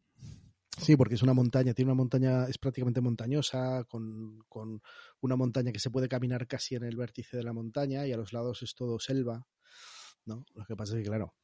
[0.78, 4.82] Sí, porque es una montaña, tiene una montaña, es prácticamente montañosa, con, con,
[5.20, 8.18] una montaña que se puede caminar casi en el vértice de la montaña y a
[8.18, 9.46] los lados es todo selva,
[10.26, 10.46] ¿no?
[10.56, 11.36] Lo que pasa es que, claro,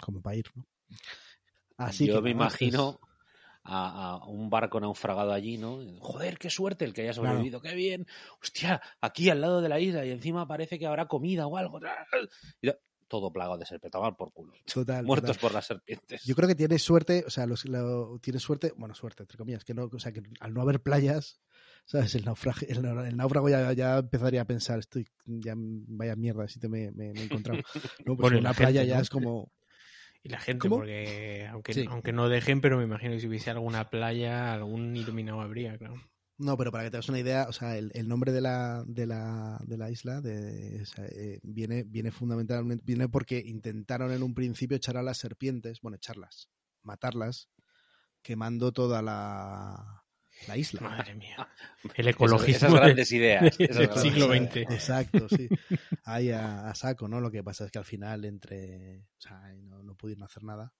[0.00, 0.66] como para ir, ¿no?
[1.76, 3.00] Así Yo me imagino
[3.64, 5.80] a, a, un barco naufragado allí, ¿no?
[6.00, 7.74] Joder, qué suerte el que haya sobrevivido, claro.
[7.74, 8.06] qué bien.
[8.40, 11.80] Hostia, aquí al lado de la isla y encima parece que habrá comida o algo
[13.12, 14.54] todo plagado de serpientes, tomar por culo.
[14.64, 15.40] Total, Muertos total.
[15.42, 16.24] por las serpientes.
[16.24, 19.66] Yo creo que tiene suerte, o sea, los, lo, tiene suerte, bueno, suerte, entre comillas,
[19.66, 21.38] que no, o sea, que al no haber playas,
[21.84, 22.14] ¿sabes?
[22.14, 26.58] El náufrago, el, el náufrago ya, ya, empezaría a pensar, estoy, ya, vaya mierda, si
[26.58, 27.60] te me, me, me he encontrado.
[28.06, 29.02] No, pues bueno, una playa gente, ya ¿no?
[29.02, 29.52] es como...
[30.22, 33.90] Y la gente, porque aunque, aunque no dejen, pero me imagino que si hubiese alguna
[33.90, 36.00] playa, algún iluminado habría, claro.
[36.42, 39.06] No, pero para que te hagas una idea, o sea, el, nombre de la, de
[39.06, 44.76] la, de la isla de, eh, viene, viene fundamentalmente viene porque intentaron en un principio
[44.76, 46.48] echar a las serpientes, bueno, echarlas,
[46.82, 47.48] matarlas,
[48.22, 50.02] quemando toda la,
[50.48, 50.80] la isla.
[50.80, 51.48] Madre mía.
[51.94, 52.56] El ecologismo.
[52.56, 53.56] Esas grandes ideas.
[53.56, 54.56] Del siglo XX.
[54.56, 55.48] Exacto, sí.
[56.04, 57.20] Ahí a, saco, ¿no?
[57.20, 59.06] Lo que pasa es que al final, entre.
[59.16, 60.72] O sea, no, no pudieron hacer nada.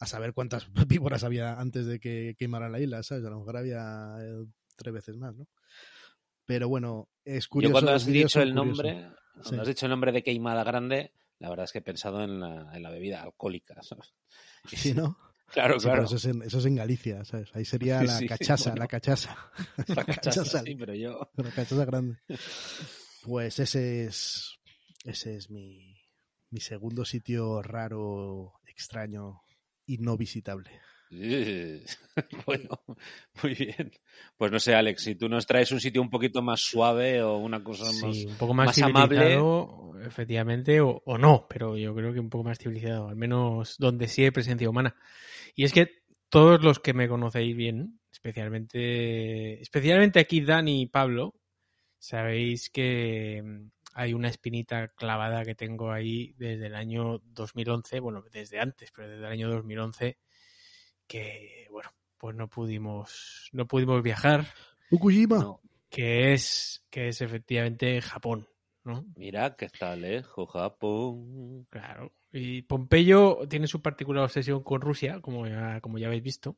[0.00, 3.24] A saber cuántas víboras había antes de que quemaran la isla, ¿sabes?
[3.24, 4.44] A lo mejor había eh,
[4.76, 5.46] tres veces más, ¿no?
[6.46, 7.70] Pero bueno, es curioso.
[7.70, 9.10] Yo cuando has dicho el nombre,
[9.42, 12.40] cuando has dicho el nombre de queimada grande, la verdad es que he pensado en
[12.40, 13.80] la, en la bebida alcohólica.
[14.66, 15.18] Sí, ¿no?
[15.52, 16.04] Claro, claro.
[16.04, 17.54] Eso es, en, eso es, en, Galicia, ¿sabes?
[17.54, 19.36] Ahí sería la cachaza, la cachaza.
[19.88, 21.30] La cachaza, sí, pero yo...
[21.36, 22.16] La cachaza grande.
[23.22, 24.58] Pues ese es,
[25.04, 26.00] ese es mi,
[26.48, 29.42] mi segundo sitio raro, extraño
[29.86, 30.70] y no visitable.
[32.46, 32.82] bueno,
[33.42, 33.92] muy bien.
[34.36, 37.36] Pues no sé, Alex, si tú nos traes un sitio un poquito más suave o
[37.36, 39.38] una cosa más, un poco más, amable.
[40.04, 44.24] Efectivamente, o, no, pero yo creo que un poco más civilizado, al menos donde sí
[44.24, 44.96] hay presencia humana.
[45.54, 51.34] Y es que todos los que me conocéis bien, especialmente, especialmente aquí Dani y Pablo,
[51.98, 58.22] sabéis que mm, hay una espinita clavada que tengo ahí desde el año 2011, bueno,
[58.32, 60.18] desde antes, pero desde el año 2011
[61.06, 64.46] que bueno, pues no pudimos, no pudimos viajar.
[64.88, 65.58] Fukushima.
[65.90, 68.46] que es, que es efectivamente Japón,
[68.84, 69.04] ¿no?
[69.16, 71.66] Mira que está lejos Japón.
[71.70, 72.12] Claro.
[72.32, 76.56] Y Pompeyo tiene su particular obsesión con Rusia, como ya, como ya habéis visto.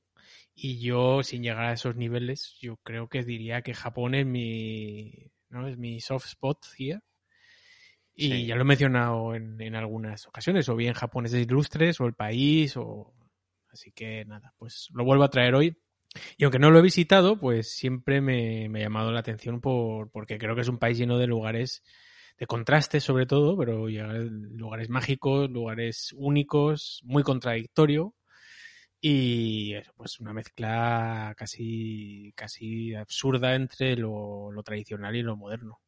[0.54, 5.30] Y yo, sin llegar a esos niveles, yo creo que diría que Japón es mi,
[5.50, 5.66] ¿no?
[5.66, 7.00] es mi soft spot here.
[8.14, 12.14] Y ya lo he mencionado en, en, algunas ocasiones, o bien japoneses ilustres, o el
[12.14, 13.15] país, o
[13.76, 15.76] Así que nada, pues lo vuelvo a traer hoy.
[16.38, 20.38] Y aunque no lo he visitado, pues siempre me, ha llamado la atención por, porque
[20.38, 21.82] creo que es un país lleno de lugares
[22.38, 28.14] de contrastes sobre todo, pero lugares mágicos, lugares únicos, muy contradictorio
[29.00, 35.80] y pues una mezcla casi, casi absurda entre lo, lo, tradicional y lo moderno.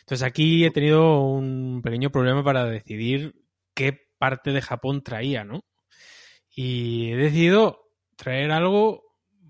[0.00, 3.34] Entonces aquí he tenido un pequeño problema para decidir
[3.74, 5.64] qué parte de Japón traía, ¿no?
[6.54, 9.04] Y he decidido traer algo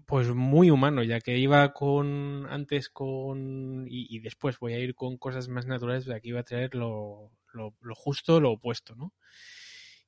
[0.07, 5.17] pues muy humano, ya que iba con antes con y, después voy a ir con
[5.17, 9.15] cosas más naturales, de aquí iba a traer lo, lo, justo, lo opuesto, ¿no?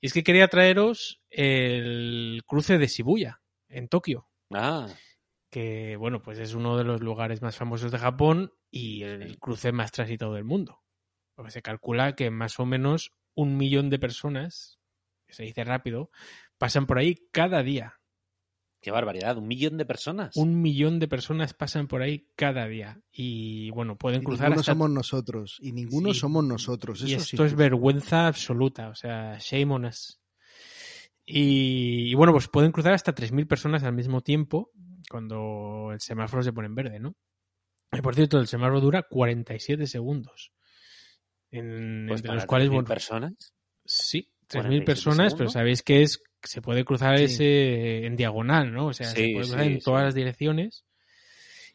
[0.00, 4.28] Y es que quería traeros el cruce de Shibuya, en Tokio.
[4.52, 4.88] Ah.
[5.50, 9.72] Que, bueno, pues es uno de los lugares más famosos de Japón y el cruce
[9.72, 10.82] más transitado del mundo.
[11.34, 14.78] Porque se calcula que más o menos un millón de personas,
[15.28, 16.10] se dice rápido,
[16.58, 18.00] pasan por ahí cada día.
[18.80, 20.36] Qué barbaridad, un millón de personas.
[20.36, 23.00] Un millón de personas pasan por ahí cada día.
[23.10, 24.50] Y bueno, pueden cruzar.
[24.50, 25.58] Ninguno somos nosotros.
[25.60, 27.02] Y ninguno somos nosotros.
[27.02, 28.88] y esto es vergüenza absoluta.
[28.88, 30.20] O sea, shame on us.
[31.28, 34.70] Y, bueno, pues pueden cruzar hasta 3.000 personas al mismo tiempo
[35.10, 37.16] cuando el semáforo se pone en verde, ¿no?
[37.92, 40.52] Y por cierto, el semáforo dura 47 segundos.
[41.50, 42.86] En, pues entre los cuales, bueno.
[42.86, 43.54] personas?
[43.84, 48.88] Sí, 3.000 personas, pero sabéis que es se puede cruzar ese en diagonal, ¿no?
[48.88, 50.84] O sea, se puede cruzar en todas las direcciones.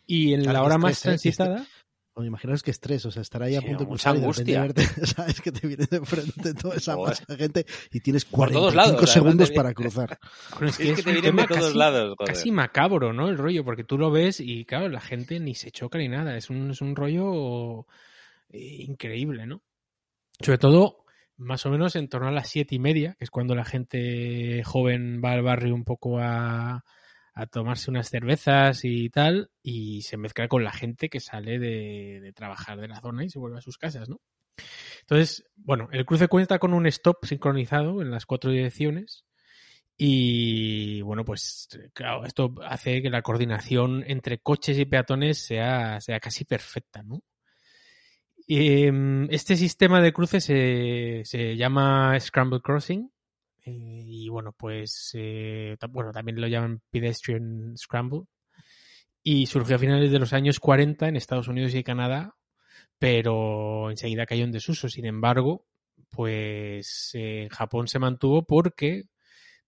[0.06, 1.04] Y en la hora más ¿eh?
[1.04, 1.66] transitada.
[2.14, 4.68] O imaginaos que estrés, o sea, estar ahí a punto de cruzar angustia.
[5.16, 6.98] sabes que te viene de frente toda esa
[7.38, 10.20] gente y tienes 45 segundos para cruzar.
[10.62, 12.18] es que, te vienen de todos lados.
[12.26, 13.30] Casi macabro, ¿no?
[13.30, 16.36] El rollo, porque tú lo ves y claro, la gente ni se choca ni nada.
[16.36, 17.88] Es un, es un rollo
[18.50, 19.62] eh, increíble, ¿no?
[20.42, 21.01] Sobre todo
[21.38, 24.64] más o menos en torno a las siete y media, que es cuando la gente
[24.64, 26.84] joven va al barrio un poco a,
[27.34, 32.34] a tomarse unas cervezas y tal, y se mezcla con la gente que sale de,
[32.36, 34.20] trabajar de la zona y se vuelve a sus casas, ¿no?
[35.02, 39.26] Entonces, bueno, el cruce cuenta con un stop sincronizado en las cuatro direcciones
[39.98, 46.20] y bueno, pues claro, esto hace que la coordinación entre coches y peatones sea, sea
[46.20, 47.22] casi perfecta, ¿no?
[48.54, 53.10] Em, este sistema de cruces se, se llama Scramble Crossing.
[53.64, 58.24] Eh, y bueno, pues eh, bueno, también lo llaman Pedestrian Scramble.
[59.24, 62.36] Y surgió a finales de los años 40 en Estados Unidos y Canadá,
[63.00, 64.90] pero enseguida cayó en desuso.
[64.90, 65.66] Sin embargo,
[66.10, 69.04] pues en Japón se mantuvo porque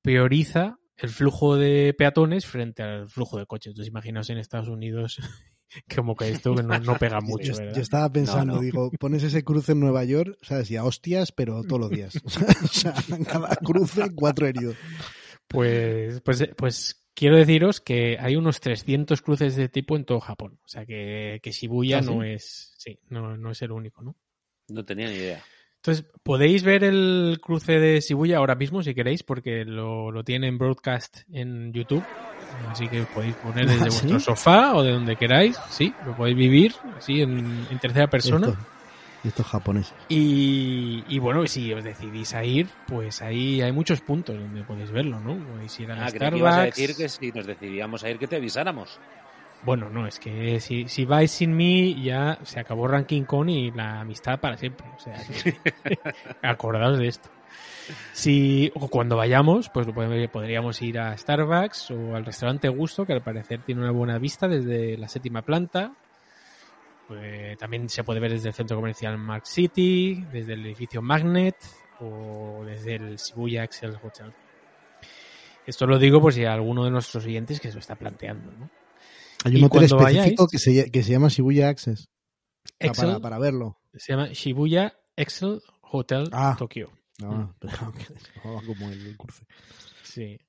[0.02, 3.72] prioriza el flujo de peatones frente al flujo de coches.
[3.72, 5.20] Entonces, imaginaos en Estados Unidos
[5.96, 9.80] Como que esto no, pega mucho, yo, yo estaba pensando, digo, pones ese cruce en
[9.80, 10.70] Nueva York, ¿sabes?
[10.72, 12.16] Y a hostias, pero todos los días.
[12.24, 12.94] o sea,
[13.32, 14.76] cada cruce, cuatro heridos.
[15.48, 20.60] Pues, pues, pues quiero deciros que hay unos 300 cruces de tipo en todo Japón.
[20.64, 24.16] O sea que, que Shibuya ¿Ah, no es, sí, no, no es el único, ¿no?
[24.70, 25.44] No tenía ni idea.
[25.76, 30.58] Entonces, podéis ver el cruce de Shibuya ahora mismo si queréis, porque lo, lo tienen
[30.58, 32.04] broadcast en YouTube.
[32.70, 36.76] Así que podéis poner desde vuestro sofá o de donde queráis, sí, lo podéis vivir
[36.98, 38.54] así en, tercera persona.
[39.24, 39.94] Esto, es japonés.
[40.10, 44.92] Y, y, bueno, si os decidís a ir, pues ahí hay muchos puntos donde podéis
[44.92, 45.38] verlo, ¿no?
[45.38, 46.46] Podéis ir a ah, Starbucks.
[46.46, 49.00] a decir que si nos decidíamos a ir, que te avisáramos.
[49.64, 53.72] Bueno, no, es que si, si vais sin mí ya se acabó Ranking Con y
[53.72, 54.86] la amistad para siempre.
[54.94, 55.16] O sea,
[56.42, 57.30] acordaos de esto.
[58.14, 59.88] Si o cuando vayamos, pues
[60.32, 64.48] podríamos ir a Starbucks o al restaurante Gusto, que al parecer tiene una buena vista
[64.48, 65.96] desde la séptima planta.
[67.08, 71.58] Pues, también se puede ver desde el centro comercial Mark City, desde el edificio Magnet
[72.00, 74.34] o desde el Shibuya Excel Hotel.
[75.66, 78.70] Esto lo digo por si alguno de nuestros oyentes que se lo está planteando, ¿no?
[79.46, 82.10] Hay un hotel específico que, se, que se llama Shibuya Access.
[82.80, 83.78] para, para, verlo.
[83.94, 86.56] Se llama Shibuya Excel Hotel ah.
[86.58, 86.90] Tokyo.
[87.20, 87.54] No, mm.
[87.60, 87.94] pero
[88.66, 89.44] como el curso.
[90.04, 90.40] Sí.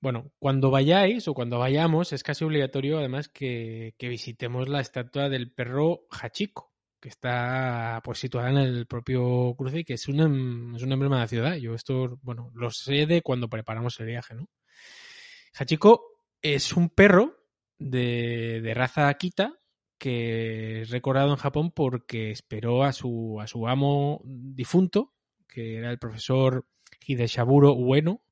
[0.00, 5.28] Bueno, cuando vayáis o cuando vayamos, es casi obligatorio además que, que visitemos la estatua
[5.28, 10.20] del perro Hachiko, que está pues situada en el propio cruce y que es un,
[10.20, 11.54] em, es un emblema de la ciudad.
[11.56, 14.48] Yo esto, bueno, lo sé de cuando preparamos el viaje, ¿no?
[15.54, 17.36] Hachiko es un perro
[17.78, 19.54] de, raza Akita
[19.98, 25.12] que es recordado en Japón porque esperó a su, a su amo difunto,
[25.50, 26.66] que era el profesor
[27.06, 28.22] Hideshaburo Ueno,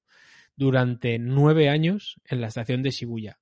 [0.56, 3.38] durante nueve años en la estación de Shibuya.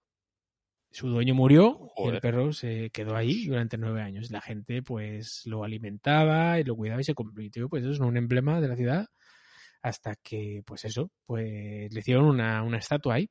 [0.91, 4.31] Su dueño murió y el perro se quedó ahí durante nueve años.
[4.31, 8.17] La gente pues lo alimentaba y lo cuidaba y se convirtió pues eso es un
[8.17, 9.07] emblema de la ciudad
[9.83, 13.31] hasta que pues eso, pues le hicieron una, una estatua ahí.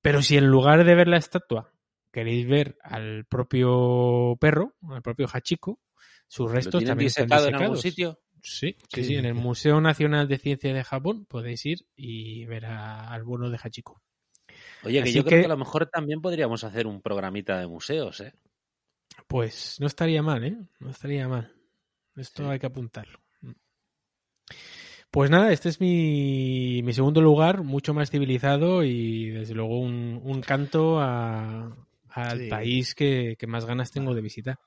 [0.00, 1.72] Pero si en lugar de ver la estatua
[2.12, 5.80] queréis ver al propio perro, al propio Hachiko,
[6.28, 8.20] sus restos también están en algún sitio?
[8.48, 12.66] Sí, sí, sí, en el Museo Nacional de Ciencia de Japón podéis ir y ver
[12.66, 14.00] al bueno de Hachiko.
[14.84, 18.20] Oye, que yo creo que a lo mejor también podríamos hacer un programita de museos,
[18.20, 18.34] ¿eh?
[19.26, 20.56] Pues no estaría mal, ¿eh?
[20.78, 21.52] No estaría mal.
[22.14, 23.18] Esto hay que apuntarlo.
[25.10, 30.40] Pues nada, este es mi, mi, segundo lugar, mucho más civilizado y desde luego un,
[30.46, 31.74] canto al
[32.48, 34.60] país que, más ganas tengo de visitar.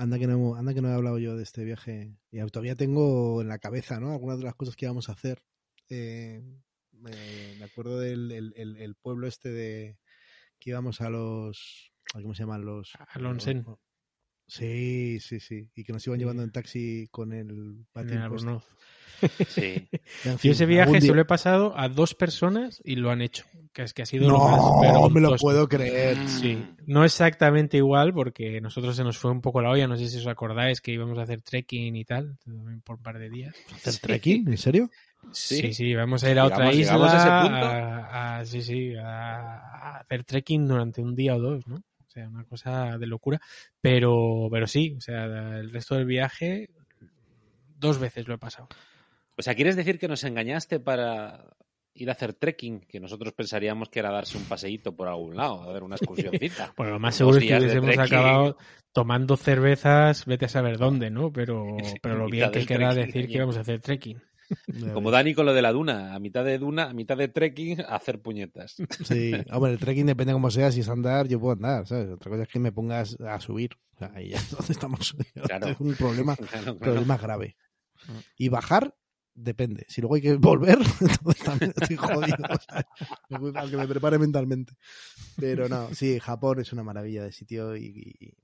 [0.00, 3.42] Anda que, no, anda que no he hablado yo de este viaje y todavía tengo
[3.42, 4.12] en la cabeza ¿no?
[4.12, 5.42] algunas de las cosas que íbamos a hacer.
[5.90, 6.42] Eh,
[6.92, 9.98] me, acuerdo del el, pueblo este de
[10.58, 11.92] que íbamos a los...
[12.14, 12.94] ¿Cómo se llaman los?
[13.08, 13.66] Alonsen.
[14.50, 15.70] Sí, sí, sí.
[15.76, 18.20] Y que nos iban llevando en taxi con el patín.
[19.48, 19.88] Sí.
[20.42, 23.44] Yo ese viaje se lo he pasado a dos personas y lo han hecho.
[23.72, 26.16] Que es que ha sido no, lo más me lo puedo creer.
[26.26, 26.58] Sí.
[26.86, 29.86] No exactamente igual, porque nosotros se nos fue un poco la olla.
[29.86, 32.36] No sé si os acordáis que íbamos a hacer trekking y tal,
[32.82, 33.54] por un par de días.
[33.72, 34.48] ¿Hacer trekking?
[34.48, 34.90] ¿En serio?
[35.32, 38.38] Sí, sí, vamos a ir a otra isla.
[38.38, 41.84] A, sí, sí, a, hacer trekking durante un día o dos, ¿no?
[42.10, 43.40] O sea, una cosa de locura.
[43.80, 45.26] Pero, pero sí, o sea,
[45.58, 46.68] el resto del viaje
[47.78, 48.68] dos veces lo he pasado.
[49.38, 51.44] O sea, ¿quieres decir que nos engañaste para
[51.94, 52.80] ir a hacer trekking?
[52.80, 56.74] Que nosotros pensaríamos que era darse un paseíto por algún lado, a ver una excursioncita.
[56.76, 58.56] bueno, lo más seguro es que hubiésemos acabado
[58.92, 61.32] tomando cervezas, vete a saber dónde, ¿no?
[61.32, 64.20] Pero, pero lo bien que queda decir que íbamos a hacer trekking.
[64.92, 67.80] Como Dani con lo de la duna, a mitad de duna, a mitad de trekking,
[67.80, 68.76] a hacer puñetas.
[69.04, 72.10] Sí, hombre, el trekking depende cómo sea, si es andar, yo puedo andar, ¿sabes?
[72.10, 73.70] Otra cosa es que me pongas a subir.
[74.14, 75.16] Ahí ya es donde estamos.
[75.34, 75.68] Claro.
[75.68, 76.36] Es un problema,
[76.80, 77.56] problema grave.
[78.36, 78.94] Y bajar,
[79.34, 79.84] depende.
[79.88, 82.36] Si luego hay que volver, entonces también estoy jodido.
[83.30, 84.74] O que me prepare mentalmente.
[85.36, 88.34] Pero no, sí, Japón es una maravilla de sitio y,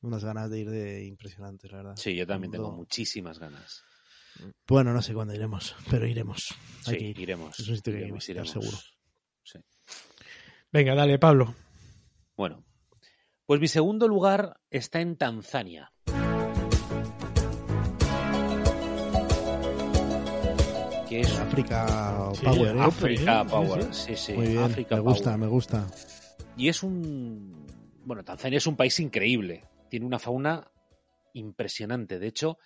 [0.00, 1.96] unas ganas de ir de impresionantes, la verdad.
[1.96, 3.84] Sí, yo también tengo muchísimas ganas.
[4.66, 6.54] Bueno, no sé cuándo iremos, pero iremos.
[6.82, 7.58] sí, iremos.
[7.58, 8.78] Es un sitio que iremos, seguro.
[9.42, 9.58] Sí.
[10.70, 11.54] Venga, dale, Pablo.
[12.36, 12.64] Bueno,
[13.46, 15.92] pues mi segundo lugar está en Tanzania.
[21.08, 22.76] que es África Power.
[22.76, 22.80] ¿eh?
[22.80, 24.34] África Power, sí, sí.
[24.34, 25.86] Muy bien, me gusta, me gusta.
[26.56, 27.66] Y es un...
[28.04, 29.64] Bueno, Tanzania es un país increíble.
[29.88, 30.70] Tiene una fauna
[31.32, 32.18] impresionante.
[32.18, 32.58] De hecho,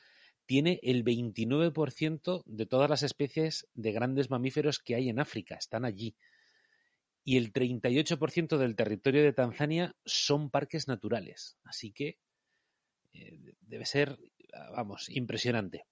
[0.52, 5.54] tiene el 29% de todas las especies de grandes mamíferos que hay en África.
[5.54, 6.14] Están allí.
[7.24, 11.56] y el 38% del territorio de Tanzania son parques naturales.
[11.64, 12.18] Así que
[13.14, 14.18] eh, debe ser,
[14.76, 15.86] vamos, impresionante.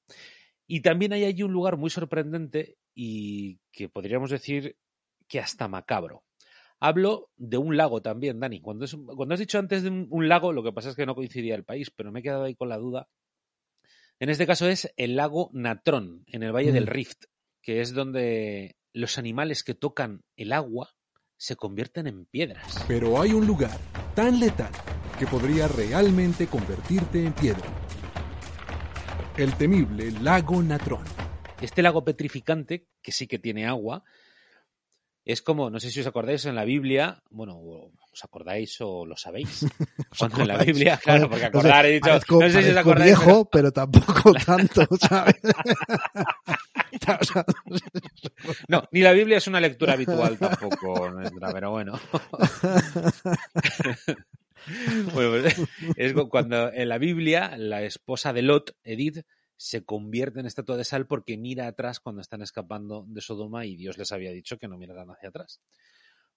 [0.66, 4.76] Y también hay allí un lugar muy sorprendente y que podríamos decir
[5.26, 6.22] que hasta macabro.
[6.80, 8.60] Hablo de un lago también, Dani.
[8.60, 8.84] Cuando,
[9.16, 11.64] cuando has dicho antes de un, lago, lo que pasa es que no coincidía el
[11.64, 13.08] país, pero me he quedado ahí con la duda.
[14.22, 16.88] En este caso es el lago Natrón, en el Valle del mm.
[16.88, 17.24] Rift,
[17.62, 20.90] que es donde los animales que tocan el agua
[21.38, 22.84] se convierten en piedras.
[22.86, 23.78] Pero hay un lugar
[24.14, 24.72] tan letal
[25.18, 27.66] que podría realmente convertirte en piedra.
[29.38, 31.04] El temible lago Natrón.
[31.62, 34.04] Este lago petrificante, que sí que tiene agua,
[35.24, 39.16] es como, no sé si os acordáis en la Biblia, bueno, os acordáis o lo
[39.16, 39.66] sabéis.
[40.18, 43.18] Cuando en la Biblia, claro, porque acordar he dicho, no sé si os acordáis.
[43.18, 43.72] viejo, pero...
[43.72, 45.40] tampoco tanto, ¿sabes?
[48.68, 51.10] no, ni la Biblia es una lectura habitual tampoco,
[51.52, 51.98] pero bueno.
[55.14, 55.56] bueno, pues,
[55.96, 59.24] es cuando en la Biblia la esposa de Lot, Edith,
[59.60, 63.76] se convierte en estatua de sal porque mira atrás cuando están escapando de Sodoma y
[63.76, 65.60] Dios les había dicho que no miraran hacia atrás.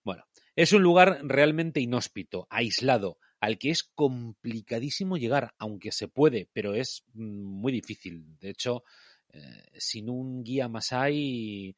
[0.03, 0.25] Bueno,
[0.57, 6.75] es un lugar realmente inhóspito, aislado, al que es complicadísimo llegar, aunque se puede, pero
[6.75, 8.25] es mm, muy difícil.
[8.39, 8.83] De hecho,
[9.29, 11.77] eh, sin un guía Masai,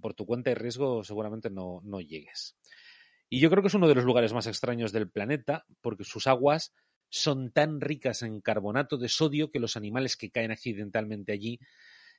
[0.00, 2.54] por tu cuenta y riesgo, seguramente no, no llegues.
[3.28, 6.28] Y yo creo que es uno de los lugares más extraños del planeta, porque sus
[6.28, 6.72] aguas
[7.08, 11.60] son tan ricas en carbonato de sodio que los animales que caen accidentalmente allí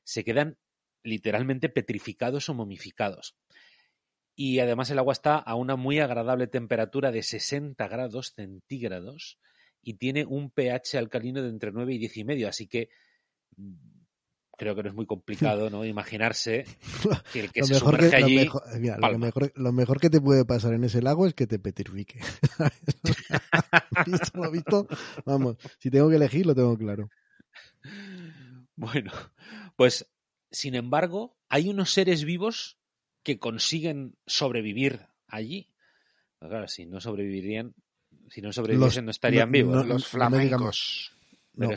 [0.03, 0.57] se quedan
[1.03, 3.35] literalmente petrificados o momificados.
[4.35, 9.39] Y además el agua está a una muy agradable temperatura de 60 grados centígrados
[9.81, 12.89] y tiene un pH alcalino de entre 9 y 10 y medio, así que
[14.57, 15.85] creo que no es muy complicado ¿no?
[15.85, 16.65] imaginarse
[17.33, 18.45] que el que se sumerge allí...
[18.45, 22.19] Lo mejor, lo, mejor, que te puede pasar en ese lago es que te petrifique.
[24.05, 24.87] ¿Visto lo visto?
[25.25, 27.09] Vamos, si tengo que elegir, lo tengo claro.
[28.75, 29.11] Bueno,
[29.75, 30.05] pues
[30.51, 32.77] sin embargo, hay unos seres vivos
[33.23, 35.69] que consiguen sobrevivir allí.
[36.39, 37.73] Claro, si no sobrevivirían,
[38.29, 39.85] si no sobreviviesen no estarían vivos.
[39.85, 41.14] los flamencos.
[41.57, 41.69] No,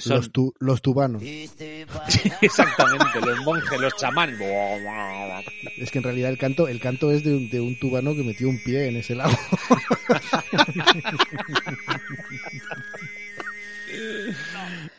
[0.58, 1.22] los, tubanos.
[2.42, 4.40] Exactamente, los monjes, los chamanes.
[5.76, 8.24] Es que en realidad el canto, el canto es de un, de un tubano que
[8.24, 9.36] metió un pie en ese lago.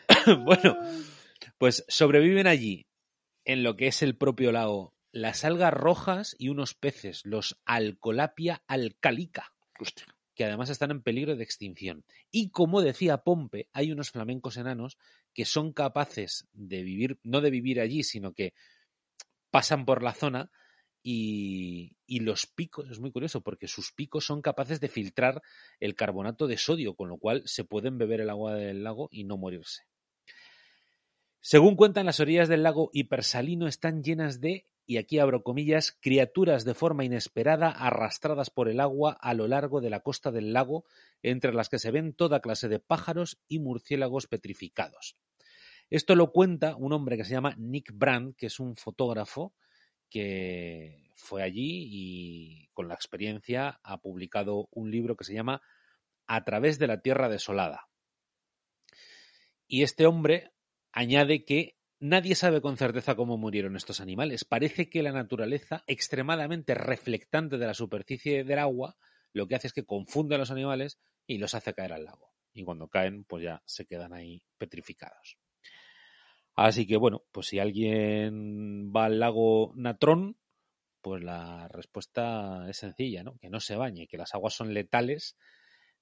[0.44, 0.76] bueno,
[1.58, 2.86] pues sobreviven allí,
[3.44, 8.62] en lo que es el propio lago, las algas rojas y unos peces, los Alcolapia
[8.66, 9.52] alcalica
[10.40, 12.02] que además están en peligro de extinción.
[12.30, 14.96] Y como decía Pompe, hay unos flamencos enanos
[15.34, 18.54] que son capaces de vivir, no de vivir allí, sino que
[19.50, 20.50] pasan por la zona
[21.02, 25.42] y, y, los picos, es muy curioso, porque sus picos son capaces de filtrar
[25.78, 29.24] el carbonato de sodio, con lo cual se pueden beber el agua del lago y
[29.24, 29.82] no morirse.
[31.42, 36.64] Según cuentan, las orillas del lago hipersalino están llenas de y aquí abro comillas, criaturas
[36.64, 40.84] de forma inesperada arrastradas por el agua a lo largo de la costa del lago,
[41.22, 45.16] entre las que se ven toda clase de pájaros y murciélagos petrificados.
[45.90, 49.54] Esto lo cuenta un hombre que se llama Nick Brand, que es un fotógrafo
[50.08, 55.62] que fue allí y con la experiencia ha publicado un libro que se llama
[56.26, 57.88] A través de la Tierra Desolada.
[59.68, 60.50] Y este hombre
[60.92, 64.46] añade que Nadie sabe con certeza cómo murieron estos animales.
[64.46, 68.96] Parece que la naturaleza, extremadamente reflectante de la superficie del agua,
[69.34, 72.32] lo que hace es que confunde a los animales y los hace caer al lago.
[72.54, 75.36] Y cuando caen, pues ya se quedan ahí petrificados.
[76.54, 80.38] Así que bueno, pues si alguien va al lago Natrón,
[81.02, 83.36] pues la respuesta es sencilla, ¿no?
[83.36, 85.36] Que no se bañe, que las aguas son letales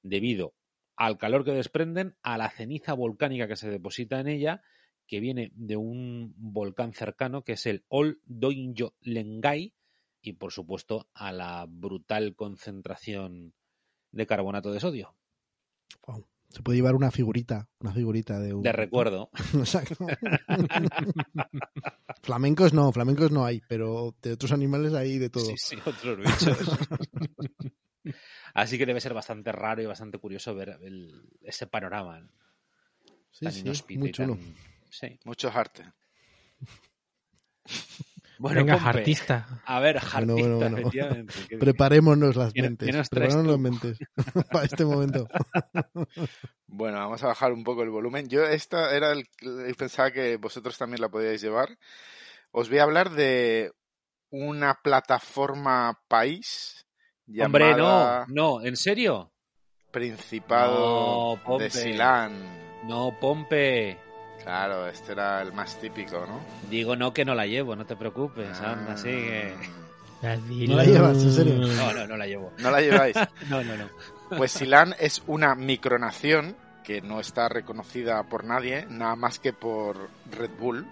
[0.03, 0.55] debido
[0.95, 4.63] al calor que desprenden, a la ceniza volcánica que se deposita en ella
[5.09, 9.75] que viene de un volcán cercano que es el Ol Doinyo Lengai
[10.21, 13.55] y por supuesto a la brutal concentración
[14.13, 15.17] de carbonato de sodio.
[16.51, 18.63] Se puede llevar una figurita, una figurita de un...
[18.63, 19.31] De recuerdo.
[22.23, 25.45] flamencos no, flamencos no hay, pero de otros animales hay de todo.
[25.45, 26.79] Sí, sí, otros bichos.
[28.55, 30.79] Así que debe ser bastante raro y bastante curioso ver
[31.43, 32.27] ese panorama.
[33.31, 34.39] Sí, sí, muy chulo.
[34.91, 35.19] Sí.
[35.25, 35.87] Muchos artes.
[38.41, 39.63] Bueno, Venga, artista.
[39.65, 41.59] A ver, artista, efectivamente.
[41.59, 43.09] Preparémonos las mentes.
[43.09, 43.99] Preparémonos las mentes
[44.53, 45.27] para este momento.
[46.69, 48.29] bueno, vamos a bajar un poco el volumen.
[48.29, 49.27] Yo esta era el
[49.77, 51.77] pensaba que vosotros también la podíais llevar.
[52.53, 53.73] Os voy a hablar de
[54.31, 56.79] una plataforma país
[57.45, 59.33] Hombre, no, no, ¿en serio?
[59.91, 62.33] Principado de Silán.
[62.87, 63.99] No, Pompe.
[64.43, 66.41] Claro, este era el más típico, ¿no?
[66.71, 68.77] Digo no que no la llevo, no te preocupes, ah.
[68.91, 69.55] así que...
[70.21, 71.55] ¿No la llevas, en serio?
[71.55, 72.53] No, no, no la llevo.
[72.59, 73.15] ¿No la lleváis?
[73.49, 73.89] no, no, no.
[74.37, 80.09] Pues Silán es una micronación que no está reconocida por nadie, nada más que por
[80.33, 80.87] Red Bull.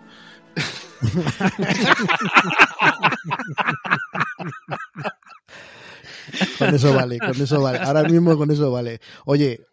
[6.59, 7.79] con eso vale, con eso vale.
[7.79, 9.01] Ahora mismo con eso vale.
[9.25, 9.67] Oye,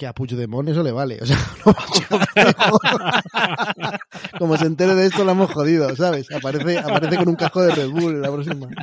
[0.00, 1.18] que a Puigdemont eso le vale.
[1.20, 1.36] O sea,
[4.38, 6.26] como se entere de esto, lo hemos jodido, ¿sabes?
[6.32, 8.68] Aparece, aparece con un casco de Red Bull en la próxima.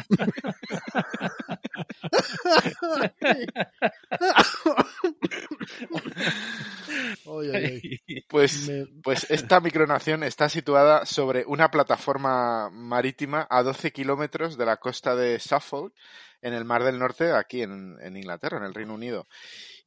[8.29, 8.71] Pues,
[9.03, 15.15] pues esta micronación está situada sobre una plataforma marítima a 12 kilómetros de la costa
[15.15, 15.93] de Suffolk,
[16.41, 19.27] en el Mar del Norte, aquí en, Inglaterra, en el Reino Unido.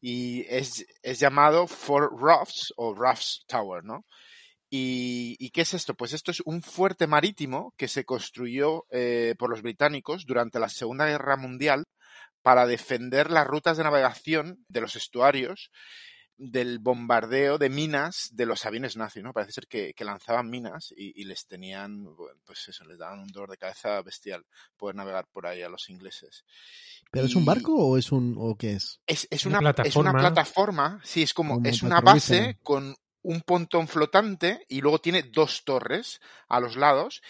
[0.00, 4.06] Y es, llamado Fort Ruffs o Ruffs Tower, ¿no?
[4.72, 5.94] ¿Y, qué es esto?
[5.94, 10.68] Pues esto es un fuerte marítimo que se construyó eh, por los británicos durante la
[10.68, 11.84] Segunda Guerra Mundial
[12.42, 15.70] para defender las rutas de navegación de los estuarios
[16.40, 19.34] del bombardeo de minas de los aviones nazis, ¿no?
[19.34, 22.08] Parece ser que, lanzaban minas y, les tenían,
[22.46, 24.46] pues eso, les daban un dolor de cabeza bestial
[24.78, 26.44] poder navegar por ahí a los ingleses.
[27.10, 29.00] ¿Pero es un barco o es un o qué es?
[29.06, 34.64] Es, una, es una plataforma, sí, es como, es una base con un pontón flotante
[34.66, 37.20] y luego tiene dos torres a los lados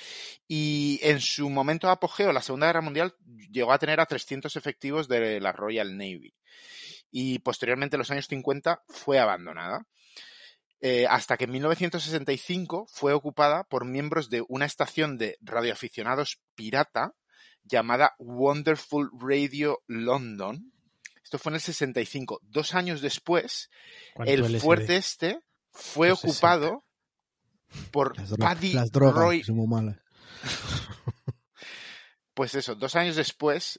[0.47, 3.17] y en su momento de apogeo, la Segunda Guerra Mundial,
[3.51, 6.33] llegó a tener a 300 efectivos de la Royal Navy
[7.11, 9.87] y posteriormente en los años 50 fue abandonada.
[10.83, 17.15] Eh, hasta que en 1965 fue ocupada por miembros de una estación de radioaficionados pirata
[17.65, 20.73] llamada Wonderful Radio London.
[21.23, 22.41] Esto fue en el 65.
[22.43, 23.69] Dos años después,
[24.25, 26.85] el fuerte este fue ocupado
[27.91, 29.43] por Paddy Roy.
[32.35, 33.79] pues eso, dos años después,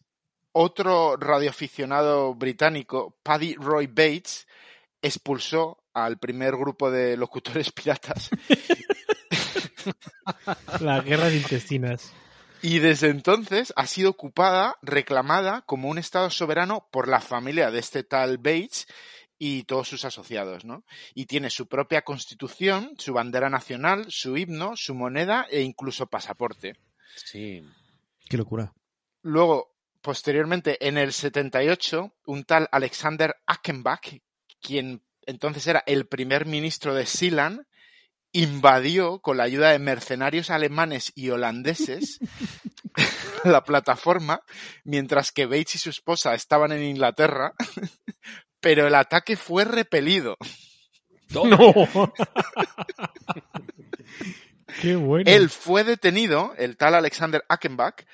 [0.52, 4.48] otro radioaficionado británico, Paddy Roy Bates,
[5.02, 8.30] expulsó al primer grupo de locutores piratas.
[10.80, 12.14] La guerra de intestinas.
[12.62, 17.80] Y desde entonces ha sido ocupada, reclamada como un Estado soberano por la familia de
[17.80, 18.86] este tal Bates
[19.40, 20.84] y todos sus asociados, ¿no?
[21.16, 26.78] Y tiene su propia constitución, su bandera nacional, su himno, su moneda e incluso pasaporte.
[27.16, 27.64] Sí.
[28.30, 28.72] Qué locura.
[29.24, 29.71] Luego,
[30.02, 34.20] Posteriormente, en el 78, un tal Alexander Ackenbach,
[34.62, 37.66] quien entonces era el primer ministro de Sealand,
[38.34, 42.20] invadió con la ayuda de mercenarios alemanes y holandeses
[43.44, 44.42] la plataforma,
[44.84, 47.54] mientras que Bates y su esposa estaban en Inglaterra,
[48.60, 50.38] pero el ataque fue repelido.
[51.30, 51.44] No.
[54.82, 55.30] Qué bueno.
[55.30, 58.06] Él fue detenido, el tal Alexander Ackenbach,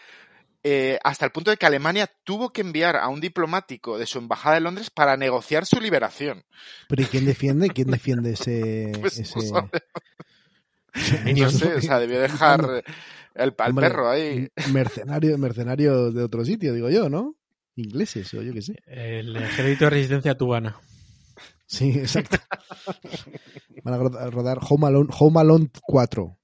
[0.69, 4.17] eh, hasta el punto de que Alemania tuvo que enviar a un diplomático de su
[4.17, 6.43] embajada de Londres para negociar su liberación.
[6.89, 7.69] ¿Pero y quién defiende?
[7.69, 8.91] ¿Quién defiende ese...?
[9.01, 9.39] Pues ese...
[11.37, 12.83] No, sé, o sea, debió dejar
[13.35, 14.49] el, al perro ahí.
[14.73, 17.35] Mercenario, mercenario de otro sitio, digo yo, ¿no?
[17.75, 18.75] Ingleses, o yo qué sé.
[18.87, 20.75] El ejército de resistencia tubana.
[21.67, 22.37] Sí, exacto.
[23.83, 26.37] Van a rodar Home Alone, Home Alone 4.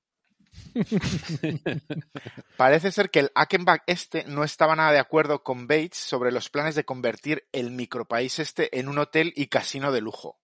[2.58, 6.50] Parece ser que el Ackenbach este no estaba nada de acuerdo con Bates sobre los
[6.50, 10.40] planes de convertir el micropaís este en un hotel y casino de lujo.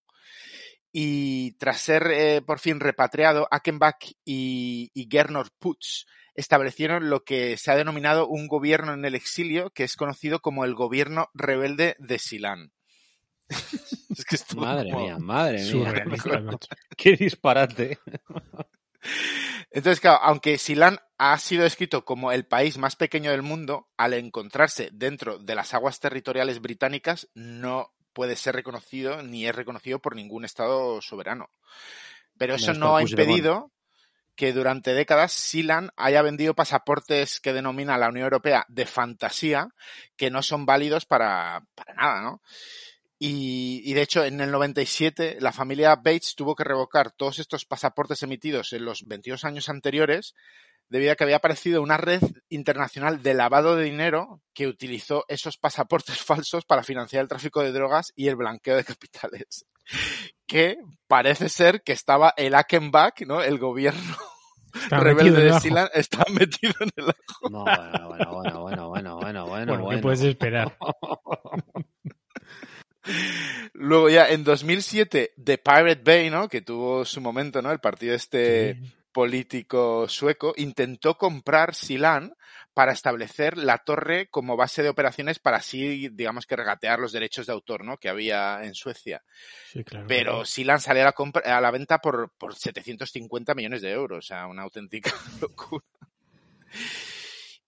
[0.92, 7.58] Y tras ser eh, por fin repatriado, Ackenbach y, y Gernot Putz establecieron lo que
[7.58, 11.96] se ha denominado un gobierno en el exilio, que es conocido como el gobierno rebelde
[12.00, 12.72] de Silán.
[14.56, 15.94] madre mía, madre mía.
[16.98, 18.00] Qué disparate.
[19.72, 24.14] Entonces, claro, aunque Silán ha sido descrito como el país más pequeño del mundo, al
[24.14, 30.16] encontrarse dentro de las aguas territoriales británicas, no puede ser reconocido ni es reconocido por
[30.16, 31.50] ningún Estado soberano.
[32.38, 33.72] Pero eso no ha impedido
[34.36, 39.68] que durante décadas Silan haya vendido pasaportes que denomina la Unión Europea de fantasía,
[40.16, 42.42] que no son válidos para, para nada, ¿no?
[43.22, 48.24] Y, de hecho, en el 97, la familia Bates tuvo que revocar todos estos pasaportes
[48.24, 50.36] emitidos en los 22 años anteriores
[50.88, 55.58] debido a que había aparecido una red internacional de lavado de dinero que utilizó esos
[55.58, 59.66] pasaportes falsos para financiar el tráfico de drogas y el blanqueo de capitales.
[60.48, 60.78] Que
[61.08, 63.42] parece ser que estaba el Ackenbach, ¿no?
[63.42, 64.16] El gobierno
[64.90, 67.50] rebelde de Silan está metido en el ajo.
[67.50, 69.78] No, bueno, bueno, bueno, bueno, bueno, bueno, bueno.
[69.78, 69.90] bueno.
[69.90, 70.78] ¿Qué puedes esperar?
[73.74, 76.48] Luego ya en 2007, The Pirate Bay, ¿no?
[76.48, 77.72] Que tuvo su momento, ¿no?
[77.72, 78.78] El partido este
[79.12, 82.34] político sueco intentó comprar Silan
[82.74, 87.48] para establecer la torre como base de operaciones para así, digamos que regatear los derechos
[87.48, 87.98] de autor, ¿no?
[87.98, 89.24] Que había en Suecia.
[90.08, 94.28] Pero Silan salió a la, a la venta por, por 750 millones de euros, o
[94.28, 95.12] sea, una auténtica
[95.42, 95.84] locura.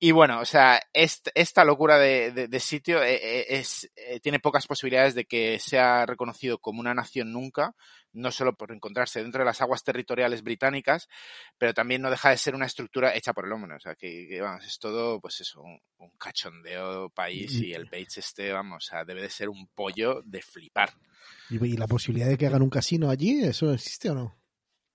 [0.04, 5.14] Y bueno, o sea, esta locura de, sitio eh, eh, es, eh, tiene pocas posibilidades
[5.14, 7.76] de que sea reconocido como una nación nunca,
[8.12, 11.08] no solo por encontrarse dentro de las aguas territoriales británicas,
[11.56, 13.76] pero también no deja de ser una estructura hecha por el hombre.
[13.76, 15.80] O sea, que, vamos, es todo, pues eso, un,
[16.18, 20.42] cachondeo país y el Bates este, vamos, o sea, debe de ser un pollo de
[20.42, 20.90] flipar.
[21.52, 24.36] ¿Y, la posibilidad de que hagan un casino allí, eso existe o no?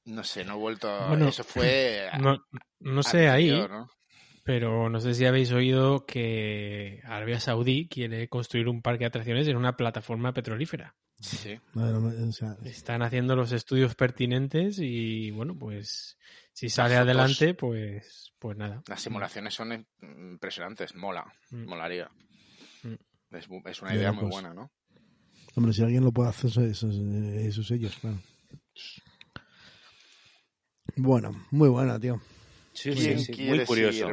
[0.07, 1.15] No sé, no he vuelto.
[1.29, 2.11] eso fue.
[2.19, 2.45] No,
[2.81, 3.53] no sé ahí.
[4.47, 9.49] Pero no sé si habéis oído que Arabia Saudí quiere construir un parque de atracciones
[9.49, 10.95] en una plataforma petrolífera.
[11.19, 11.59] Sí.
[12.65, 16.17] Están haciendo los estudios pertinentes y bueno, pues
[16.53, 18.85] si sale adelante, pues, pues nada.
[18.87, 21.65] Las simulaciones son impresionantes, mola, mm.
[21.65, 22.09] molaría.
[22.85, 22.95] Mm.
[23.33, 24.33] Es, una idea muy pues.
[24.33, 24.71] buena, ¿no?
[25.57, 28.21] Hombre, si alguien lo puede hacer, esos, esos ellos, claro.
[30.95, 32.21] Bueno, muy buena, tío.
[32.77, 34.09] Sí, sí, muy curioso.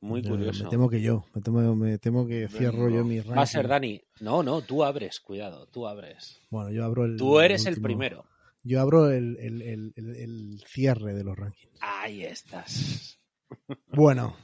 [0.00, 0.64] Muy curioso.
[0.64, 3.38] Me temo que yo, me temo, me temo que cierro yo mi ranking.
[3.38, 4.00] Va a ser Dani.
[4.20, 6.40] No, no, tú abres, cuidado, tú abres.
[6.50, 7.16] Bueno, yo abro el.
[7.16, 8.24] Tú eres el, primero.
[8.62, 9.62] Yo abro el, el,
[9.96, 11.78] el, cierre de los rankings.
[11.80, 13.18] Ahí estás.
[13.88, 14.34] Bueno,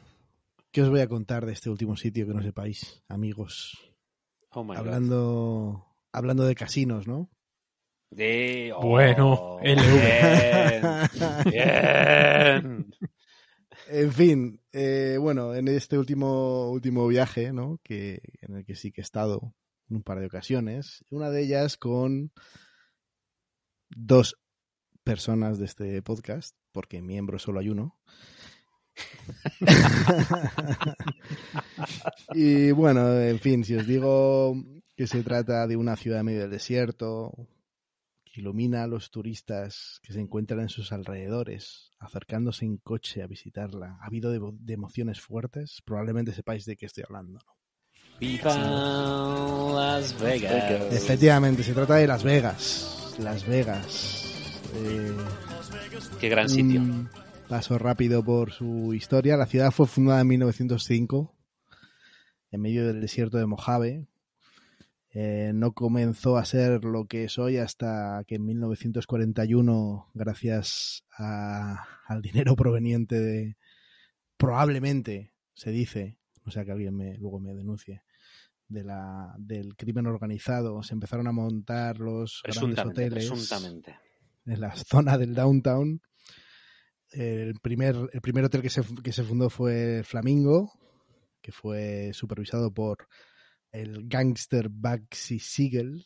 [0.70, 3.78] ¿qué os voy a contar de este último sitio que no sepáis, amigos?
[4.50, 7.30] Oh my hablando, hablando de casinos, ¿no?
[8.10, 11.51] De, bueno, LV.
[11.51, 12.89] Bien.
[13.90, 17.80] En fin, eh, bueno, en este último, último viaje, ¿no?
[17.82, 19.55] Que, en el que sí que he estado
[19.89, 22.30] en un par de ocasiones, una de ellas con
[23.89, 24.39] dos
[25.05, 27.98] personas de este podcast, porque miembro solo hay uno.
[32.35, 34.55] y bueno, en fin, si os digo
[34.97, 37.32] que se trata de una ciudad medio del desierto,
[38.34, 43.98] ilumina a los turistas que se encuentran en sus alrededores, acercándose en coche a visitarla,
[44.00, 47.40] ha habido de, emociones fuertes, probablemente sepáis de qué estoy hablando.
[48.20, 48.55] ¡Viva
[49.74, 50.92] Las Vegas!
[50.92, 53.16] Efectivamente, se trata de Las Vegas.
[53.20, 54.60] Las Vegas.
[54.74, 55.16] Eh,
[56.20, 56.82] qué gran sitio.
[57.48, 59.36] Paso rápido por su historia.
[59.36, 61.34] La ciudad fue fundada en 1905,
[62.50, 64.06] en medio del desierto de Mojave,
[65.20, 72.23] eh, no comenzó a ser lo que es hoy hasta que en 1941, gracias al
[72.23, 73.57] dinero proveniente de,
[74.36, 78.05] probablemente, se dice, o sea que alguien me, luego me denuncie,
[78.69, 83.53] de la, del crimen organizado, se empezaron a montar los grandes hoteles
[84.47, 86.01] en la zona del downtown.
[87.11, 90.70] El primer, el primer hotel que se, que se fundó fue Flamingo,
[91.43, 93.09] que fue supervisado por
[93.73, 96.05] el gangster Bugsy Siegel.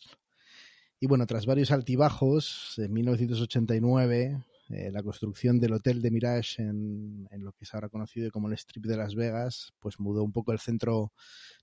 [1.01, 7.29] Y bueno, tras varios altibajos, en 1989, eh, la construcción del Hotel de Mirage en,
[7.33, 10.53] lo que es ahora conocido como el Strip de Las Vegas, pues mudó un poco
[10.53, 11.13] el centro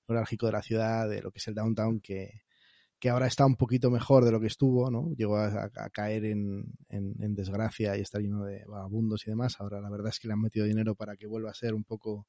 [0.08, 2.44] neurálgico de la ciudad, de lo que es el downtown, que,
[3.00, 5.12] que ahora está un poquito mejor de lo que estuvo, ¿no?
[5.16, 9.56] Llegó a, caer en, en, desgracia y está lleno de vagabundos y demás.
[9.60, 11.86] Ahora la verdad es que le han metido dinero para que vuelva a ser un
[11.86, 12.28] poco,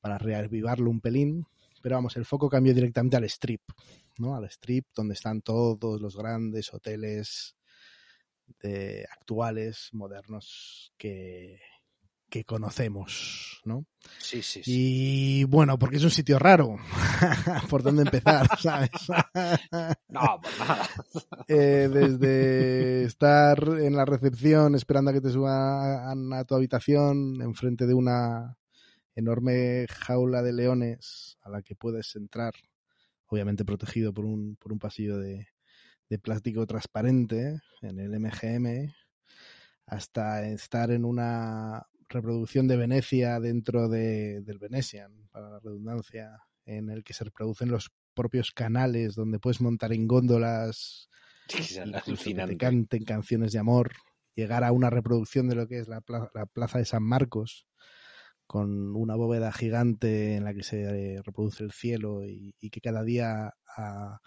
[0.00, 1.46] para reavivarlo un pelín,
[1.84, 3.60] pero vamos, el foco cambió directamente al strip,
[4.16, 4.34] ¿no?
[4.34, 7.56] Al strip donde están todos los grandes hoteles
[8.62, 11.60] de, actuales, modernos, que,
[12.30, 13.84] que conocemos, ¿no?
[14.18, 15.40] Sí, sí, sí.
[15.40, 16.78] Y bueno, porque es un sitio raro.
[17.68, 18.88] ¿Por dónde empezar, sabes?
[20.08, 20.88] no, pues nada.
[21.48, 27.86] Eh, desde estar en la recepción esperando a que te suban a tu habitación enfrente
[27.86, 28.56] de una
[29.14, 32.54] enorme jaula de leones a la que puedes entrar,
[33.26, 35.48] obviamente protegido por un, por un pasillo de,
[36.08, 38.92] de plástico transparente en el MGM,
[39.86, 46.90] hasta estar en una reproducción de Venecia dentro de, del Venetian, para la redundancia, en
[46.90, 51.08] el que se reproducen los propios canales donde puedes montar en góndolas,
[52.04, 53.92] que te canten canciones de amor,
[54.34, 57.66] llegar a una reproducción de lo que es la plaza de San Marcos,
[58.46, 63.02] con una bóveda gigante en la que se eh, reproduce el cielo y, que cada
[63.02, 64.20] día a,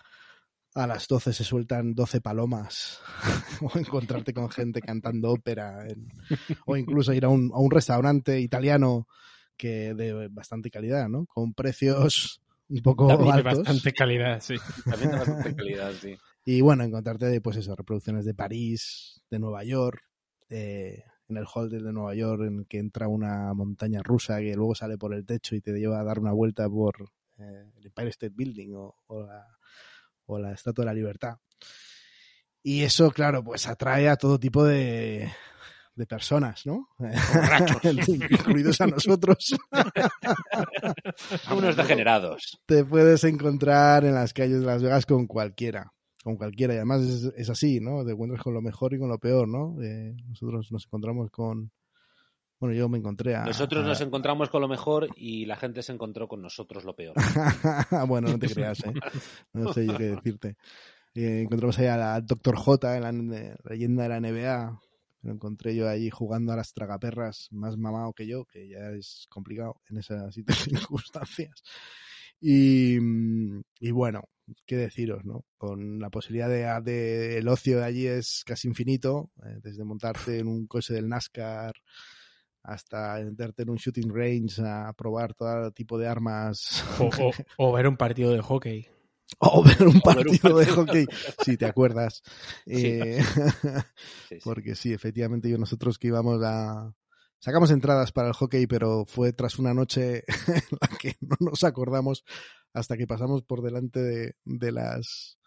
[0.75, 2.99] a las 12 se sueltan 12 palomas
[3.61, 5.85] o encontrarte con gente cantando ópera
[6.65, 9.07] o incluso ir a un, a un restaurante italiano
[9.57, 11.25] que de bastante calidad, ¿no?
[11.25, 13.53] Con precios un poco También altos.
[13.53, 14.55] de bastante calidad, sí.
[14.85, 16.15] También de bastante calidad, sí.
[16.45, 20.01] Y bueno, encontrarte, pues eso, reproducciones de París, de Nueva York,
[20.49, 24.75] eh, en el hall de Nueva York, en que entra una montaña rusa que luego
[24.75, 28.09] sale por el techo y te lleva a dar una vuelta por eh, el Empire
[28.09, 29.45] State Building o, o la,
[30.25, 31.37] o la Estatua de la Libertad.
[32.63, 35.31] Y eso, claro, pues atrae a todo tipo de,
[35.95, 36.89] de personas, ¿no?
[37.83, 39.55] Incluidos a nosotros.
[41.51, 42.59] Unos degenerados.
[42.65, 45.93] Te puedes encontrar en las calles de Las Vegas con cualquiera
[46.27, 46.73] con cualquiera.
[46.73, 48.03] Y además es, es, así, ¿no?
[48.03, 49.81] Te encuentras con lo mejor y con lo peor, ¿no?
[49.81, 51.71] Eh, nosotros nos encontramos con...
[52.59, 53.45] Bueno, yo me encontré a...
[53.45, 53.87] Nosotros a...
[53.87, 57.15] nos encontramos con lo mejor y la gente se encontró con nosotros lo peor.
[58.07, 58.93] bueno, no te creas, ¿eh?
[59.53, 60.57] No sé yo qué decirte.
[61.15, 62.57] Eh, encontramos ahí al Dr.
[62.57, 64.81] J, en la, la leyenda de la NBA.
[65.21, 69.27] Lo encontré yo allí jugando a las tragaperras, más mamado que yo, que ya es
[69.29, 71.63] complicado en esas circunstancias.
[72.39, 72.97] Y,
[73.79, 74.23] y, bueno,
[74.65, 75.45] qué deciros, ¿no?
[75.57, 80.39] Con la posibilidad de, de el ocio de allí es casi infinito, eh, desde montarte
[80.39, 81.73] en un coche del NASCAR
[82.63, 86.83] hasta meterte en un shooting range a probar todo tipo de armas.
[86.99, 87.09] O, o,
[87.57, 88.87] o ver un partido de hockey.
[89.39, 91.05] O ver un partido, ver un partido de hockey,
[91.43, 92.21] si te acuerdas.
[92.65, 92.85] Sí.
[92.85, 93.41] Eh, sí,
[94.29, 94.35] sí.
[94.43, 96.93] Porque sí, efectivamente, yo nosotros que íbamos a,
[97.39, 101.63] Sacamos entradas para el hockey, pero fue tras una noche en la que no nos
[101.63, 102.23] acordamos
[102.73, 105.37] hasta que pasamos por delante de, de las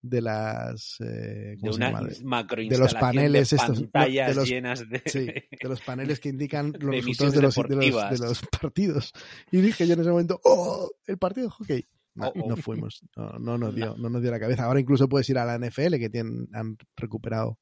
[0.00, 5.02] de las eh, de, una de los paneles de estos pantallas de los, llenas de,
[5.06, 8.40] sí, de los paneles que indican los de resultados de los, de los, de, los,
[8.60, 9.12] partidos.
[9.50, 12.48] Y dije yo en ese momento oh el partido de hockey no, oh, oh.
[12.48, 14.64] no fuimos no, no, nos dio no nos dio la cabeza.
[14.64, 17.58] Ahora incluso puedes ir a la NFL que tienen han recuperado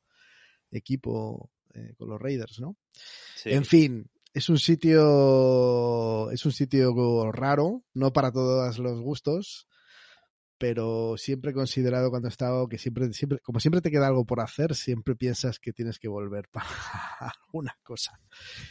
[0.71, 2.77] equipo eh, con los Raiders no
[3.37, 3.51] Sí.
[3.51, 9.67] En fin, es un sitio es un sitio raro, no para todos los gustos,
[10.59, 14.25] pero siempre he considerado cuando he estado que siempre siempre como siempre te queda algo
[14.25, 16.67] por hacer, siempre piensas que tienes que volver para
[17.21, 18.21] alguna cosa.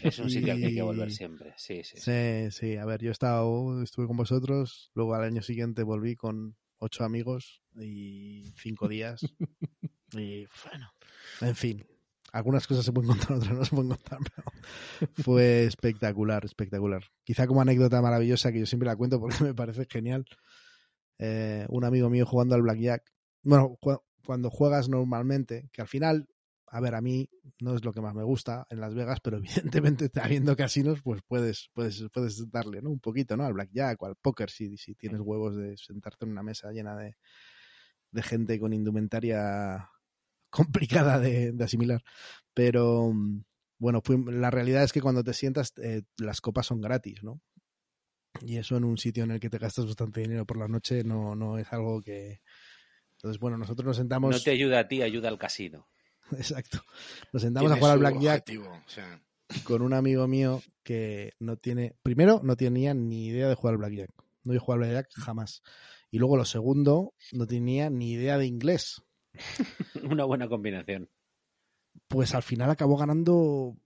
[0.01, 0.51] Es un sitio y...
[0.51, 1.97] al que hay que volver siempre, sí, sí.
[1.97, 6.15] Sí, sí, a ver, yo he estado estuve con vosotros, luego al año siguiente volví
[6.15, 9.21] con ocho amigos y cinco días
[10.13, 10.91] y bueno,
[11.41, 11.85] en fin,
[12.35, 14.51] algunas cosas se pueden contar, otras no se pueden contar, pero
[15.23, 17.01] fue espectacular, espectacular.
[17.23, 20.25] Quizá como anécdota maravillosa que yo siempre la cuento porque me parece genial.
[21.17, 23.09] Eh, un amigo mío jugando al Blackjack.
[23.41, 26.27] Bueno, cu cuando juegas normalmente, que al final,
[26.67, 27.29] a ver, a mí
[27.61, 31.21] no es lo que más me gusta en Las Vegas, pero evidentemente habiendo casinos, pues
[31.25, 32.89] puedes, puedes, puedes darle, ¿no?
[32.89, 33.45] Un poquito, ¿no?
[33.45, 38.23] Al Blackjack o al póker, si, tienes huevos de sentarte en una mesa llena de
[38.23, 39.89] gente con indumentaria
[40.55, 42.03] complicada de, de asimilar.
[42.53, 43.11] Pero
[43.77, 47.41] bueno, fue, la realidad es que cuando te sientas, eh, las copas son gratis, ¿no?
[48.41, 51.03] Y eso en un sitio en el que te gastas bastante dinero por la noche
[51.03, 52.41] no, no es algo que.
[53.17, 54.35] Entonces, bueno, nosotros nos sentamos.
[54.35, 55.87] No te ayuda a ti, ayuda al casino.
[56.31, 56.81] Exacto.
[57.31, 59.21] Nos sentamos a jugar al Blackjack o sea...
[59.63, 61.95] con un amigo mío que no tiene.
[62.01, 64.11] Primero, no tenía ni idea de jugar al Blackjack.
[64.43, 65.61] No había jugado al Blackjack jamás.
[66.11, 69.01] Y luego, lo segundo, no tenía ni idea de inglés.
[70.09, 71.09] Una buena combinación.
[72.07, 73.77] Pues al final acabó ganando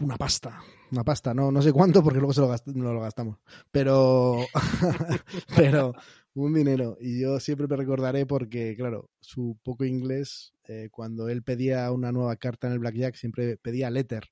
[0.00, 0.60] una pasta.
[0.90, 3.38] Una pasta, no, no sé cuánto porque luego se lo, no lo gastamos.
[3.70, 4.38] Pero,
[5.56, 5.92] pero
[6.34, 6.96] un dinero.
[7.00, 12.12] Y yo siempre me recordaré porque, claro, su poco inglés, eh, cuando él pedía una
[12.12, 14.30] nueva carta en el Blackjack, siempre pedía letter.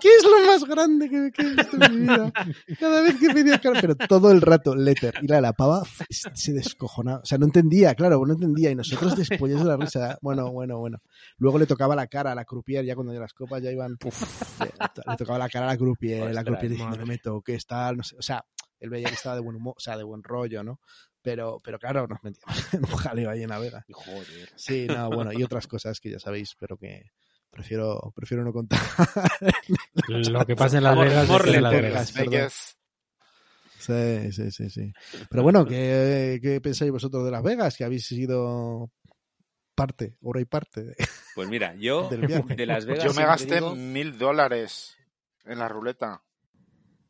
[0.00, 2.32] ¿Qué es lo más grande que, que, he visto en mi vida?
[2.78, 5.14] Cada vez que pedía carta, pero todo el rato, letter.
[5.22, 7.20] Y la, la pava se descojonaba.
[7.20, 8.70] O sea, no entendía, claro, no entendía.
[8.70, 10.18] Y nosotros después de la risa.
[10.20, 10.98] Bueno, bueno, bueno.
[11.38, 13.96] Luego le tocaba la cara a la croupier, ya cuando ya las copas ya iban.
[14.04, 16.20] Uf, le, le, tocaba la cara a la croupier.
[16.20, 18.16] Ostras, la croupier diciendo, no me toques, tal, no sé.
[18.18, 18.44] O sea,
[18.80, 20.80] él veía que estaba de buen humor, o sea, de buen rollo, ¿no?
[21.24, 23.84] Pero, pero claro, nos metíamos en un jaleo ahí en la Vega.
[23.90, 24.50] Joder.
[24.56, 27.12] Sí, no, bueno, y otras cosas que ya sabéis, pero que
[27.50, 28.78] prefiero, prefiero no contar.
[30.08, 32.14] Lo que pasa en Las Vegas es en Las Vegas.
[32.14, 32.78] Vegas.
[33.78, 34.92] Sí, sí, sí, sí.
[35.30, 37.74] Pero bueno, ¿qué, ¿qué, pensáis vosotros de Las Vegas?
[37.74, 38.90] Que habéis sido
[39.74, 40.84] parte, hora y parte.
[40.84, 40.94] De,
[41.34, 43.04] pues mira, yo de Las Vegas.
[43.04, 44.94] Yo me gasté mil dólares
[45.46, 46.22] en la ruleta.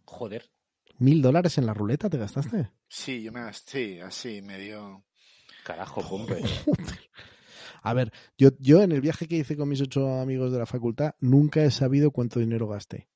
[0.04, 0.53] Joder.
[0.98, 2.70] ¿Mil dólares en la ruleta te gastaste?
[2.88, 5.04] Sí, yo me gasté, así, me dio...
[5.64, 6.42] Carajo, pompe.
[7.82, 10.66] A ver, yo, yo en el viaje que hice con mis ocho amigos de la
[10.66, 13.08] facultad nunca he sabido cuánto dinero gasté.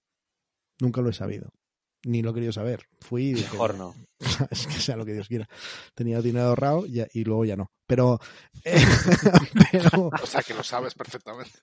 [0.81, 1.53] Nunca lo he sabido.
[2.05, 2.87] Ni lo he querido saber.
[3.01, 3.95] Fui y dije, Mejor no.
[4.51, 5.49] es que sea lo que Dios quiera.
[5.95, 7.71] Tenía dinero ahorrado y, y luego ya no.
[7.87, 8.21] Pero,
[8.65, 8.81] eh,
[9.71, 11.59] pero, O sea, que lo sabes perfectamente.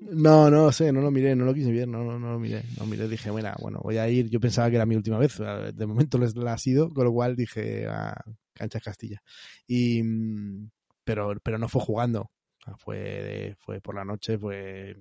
[0.00, 2.38] no, no lo sé, no lo miré, no lo quise ver, no, no, no lo
[2.38, 3.08] miré, no lo miré.
[3.08, 4.28] Dije, bueno, bueno, voy a ir.
[4.28, 7.12] Yo pensaba que era mi última vez, de momento les la ha sido, con lo
[7.12, 8.14] cual dije, a
[8.54, 9.22] Canchas Castilla.
[9.66, 10.70] Y, mm,
[11.04, 12.30] pero, pero no fue jugando,
[12.78, 14.96] fue, fue por la noche, fue,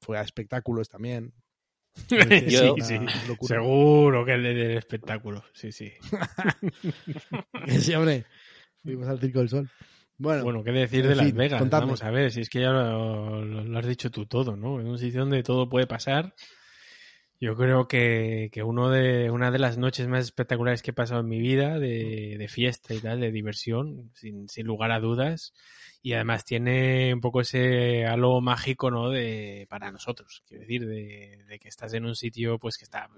[0.00, 1.32] fue a espectáculos también.
[2.48, 2.96] Yo- sí.
[3.42, 5.44] Seguro que el del espectáculo.
[5.52, 5.92] Sí, sí.
[7.80, 8.24] Sí, hombre.
[8.82, 9.68] Fuimos al Circo del Sol.
[10.16, 11.60] Bueno, Bueno, ¿qué decir de Las fin, Vegas?
[11.60, 11.86] contadme.
[11.86, 14.80] Vamos a ver, si es que ya lo, lo- lo has dicho tú todo, ¿no?
[14.80, 16.34] En un sitio donde todo puede pasar.
[17.40, 21.20] Yo creo que, que uno de, una de las noches más espectaculares que he pasado
[21.20, 25.52] en mi vida, de, de fiesta y tal, de diversión, sin, sin lugar a dudas.
[26.02, 29.10] Y además tiene un poco ese halo mágico, ¿no?
[29.10, 30.42] De, para nosotros.
[30.46, 33.08] Quiero decir, de, que estás en un sitio, pues que está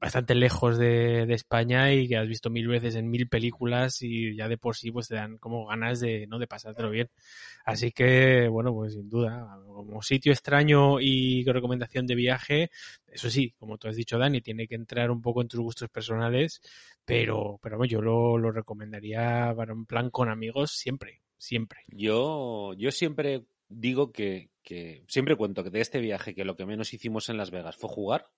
[0.00, 4.48] bastante lejos de, España y que has visto mil veces en mil películas y ya
[4.48, 6.38] de por sí pues te dan como ganas de, ¿no?
[6.38, 7.10] de pasártelo bien.
[7.64, 12.70] Así que, bueno, pues sin duda, como sitio extraño y recomendación de viaje,
[13.06, 15.88] eso sí, como tú has dicho, Dani, tiene que entrar un poco en tus gustos
[15.90, 16.60] personales,
[17.04, 21.84] pero, pero yo lo, lo recomendaría para un plan con amigos siempre, siempre.
[21.88, 26.66] Yo, yo siempre digo que, que siempre cuento que de este viaje que lo que
[26.66, 28.30] menos hicimos en Las Vegas fue jugar,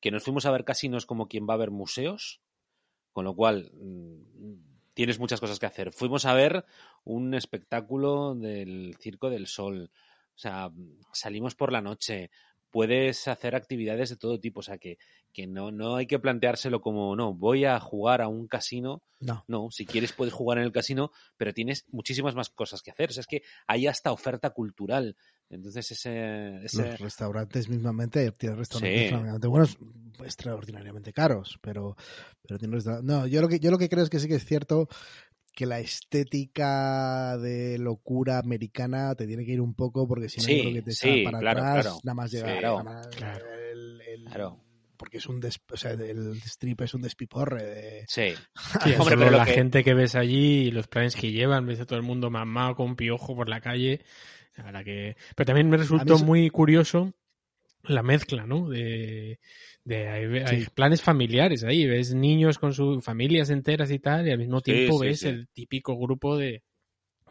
[0.00, 2.42] que nos fuimos a ver casinos como quien va a ver museos,
[3.12, 5.92] con lo cual mm, tienes muchas cosas que hacer.
[5.92, 6.64] Fuimos a ver
[7.04, 9.90] un espectáculo del Circo del Sol,
[10.34, 10.70] o sea,
[11.12, 12.30] salimos por la noche,
[12.70, 14.98] puedes hacer actividades de todo tipo, o sea, que,
[15.32, 19.44] que no, no hay que planteárselo como, no, voy a jugar a un casino no.
[19.48, 23.10] no, si quieres puedes jugar en el casino, pero tienes muchísimas más cosas que hacer.
[23.10, 25.14] O sea, es que hay hasta oferta cultural.
[25.50, 26.64] Entonces, ese.
[26.64, 29.48] ese- Los restaurantes mismamente, tienen restaurantes Sí.
[29.48, 29.76] buenos,
[30.24, 31.96] extraordinariamente caros, pero,
[32.42, 34.36] pero tienen resta- No, yo lo que yo lo que creo es que sí que
[34.36, 34.88] es cierto
[35.54, 40.44] que la estética de locura americana te tiene que ir un poco porque si no
[40.46, 41.98] Sí, yo creo que te sí, para claro, atrás claro.
[42.04, 43.08] nada más llegar Claro, nada más-
[43.72, 44.60] el- el- Claro.
[44.96, 48.32] porque es un des- o sea, el strip es un despiporre de Sí.
[48.84, 51.66] Sí, Hombre, pero lo la que- gente que ves allí y los planes que llevan,
[51.66, 54.00] ves a todo el mundo mamado con piojo por la calle.
[54.56, 55.16] La verdad que...
[55.36, 57.14] Pero también me resultó eso- muy curioso
[57.84, 58.68] la mezcla, ¿no?
[58.68, 59.38] De,
[59.84, 64.38] de hay, planes familiares ahí, ves niños con sus familias enteras y tal, y al
[64.38, 65.28] mismo Sí, tiempo sí, ves sí.
[65.28, 66.62] el típico grupo de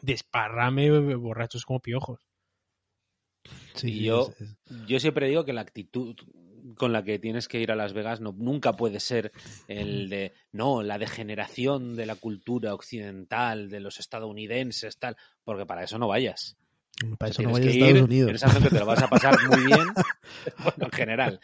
[0.02, 2.26] desparrame borrachos como piojos.
[3.76, 4.58] sí, yo- es- es-
[4.88, 6.16] Yo siempre digo que la actitud
[6.76, 9.32] con la que tienes que ir a Las Vegas no, nunca puede ser
[9.68, 15.84] el de, no, la degeneración de la cultura occidental, de los estadounidenses, tal, porque para
[15.84, 16.58] eso no vayas.
[17.18, 19.08] Para eso no vayas a Estados ir, Unidos En esa gente te lo vas a
[19.08, 19.88] pasar muy bien,
[20.64, 21.40] bueno, en general.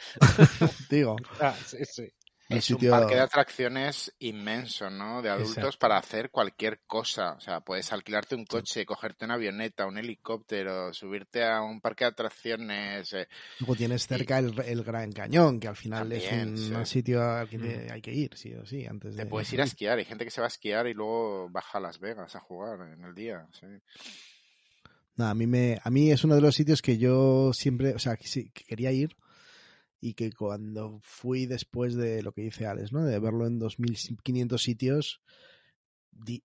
[0.89, 2.03] digo Ah, sí, sí.
[2.49, 5.21] el Es sitio- un parque de atracciones inmenso, ¿no?
[5.23, 5.79] De adultos Exacto.
[5.79, 7.31] para hacer cualquier cosa.
[7.33, 12.03] O sea, puedes alquilarte un coche, cogerte una avioneta, un helicóptero, subirte a un parque
[12.05, 13.13] de atracciones.
[13.13, 13.27] eh,
[13.61, 16.71] Luego tienes cerca el, el Gran Cañón, que al final También, es sí.
[16.73, 19.23] un sitio al que te- hay que ir, sí o sí, antes de...
[19.23, 19.97] Te puedes ir a esquiar.
[19.97, 22.79] Hay gente que se va a esquiar y luego baja a Las Vegas a jugar
[22.93, 23.47] en el día.
[23.59, 23.65] sí.
[25.17, 27.99] No, a mí me, a mí es uno de los sitios que yo siempre, o
[27.99, 29.15] sea, que, sí, que quería ir
[30.01, 33.03] y que cuando fui después de lo que dice Alex, ¿no?
[33.05, 35.21] De verlo en 2.500 sitios,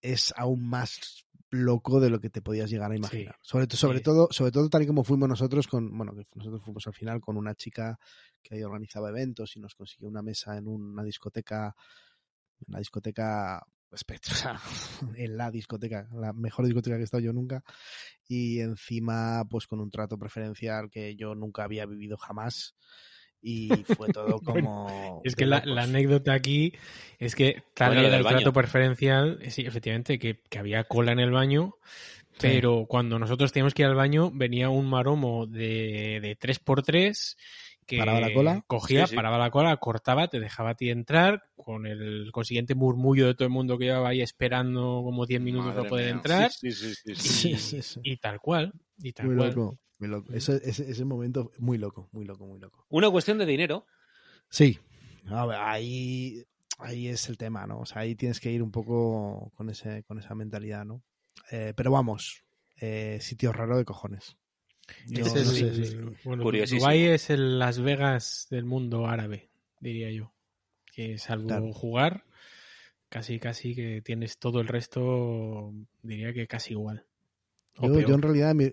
[0.02, 3.36] es aún más loco de lo que te podías llegar a imaginar.
[3.42, 4.05] sobre, to- sobre sí.
[4.05, 7.20] todo, sobre todo tal y como fuimos nosotros con, bueno, que nosotros fuimos al final
[7.20, 7.98] con una chica
[8.42, 11.74] que ahí organizaba eventos y nos consiguió una mesa en una discoteca,
[12.68, 14.61] una discoteca espectro- o sea,
[15.17, 17.62] en la discoteca, la mejor discoteca que he estado yo nunca,
[18.29, 22.75] y encima pues con un trato preferencial que yo nunca había vivido jamás.
[23.43, 26.75] Y fue todo como Es que la, anécdota aquí
[27.19, 31.21] es que tal Bueno, el trato preferencial, eh, sí, efectivamente, que, que había cola en
[31.21, 31.75] el baño,
[32.33, 32.47] Sí.
[32.53, 37.37] pero cuando nosotros teníamos que ir al baño venía un maromo de, de 3x3
[37.91, 38.65] que ¿Paraba la cola?
[38.67, 39.17] cogía, Sí, sí.
[39.17, 43.45] paraba la cola, cortaba, te dejaba a ti entrar con el consiguiente murmullo de todo
[43.47, 46.15] el mundo que llevaba ahí esperando como 10 minutos Madre para poder mía.
[46.15, 47.11] entrar Sí, sí, sí, sí.
[47.12, 48.01] y, Sí, sí, sí.
[48.03, 49.49] y tal cual, y tal muy cual.
[49.51, 50.33] loco, muy loco.
[50.33, 52.87] Ese, ese, ese momento muy loco, muy loco, muy loco.
[52.89, 53.87] Una cuestión de dinero.
[54.49, 54.79] Sí,
[55.29, 56.43] a ver, ahí,
[56.79, 57.81] ahí es el tema, ¿no?
[57.81, 61.03] O sea, ahí tienes que ir un poco con, ese, con esa mentalidad, ¿no?
[61.51, 62.45] Eh, pero vamos,
[62.81, 64.37] eh, sitio raro de cojones.
[65.07, 66.81] Yo no es sé bueno, Curiosísimo.
[66.81, 69.51] Dubái es el Las Vegas del mundo árabe,
[69.81, 70.33] diría yo.
[70.93, 71.73] Que salvo Claro.
[71.73, 72.25] jugar,
[73.09, 75.73] casi casi que tienes todo el resto,
[76.03, 77.07] diría que casi igual.
[77.83, 78.73] Yo, en realidad mi,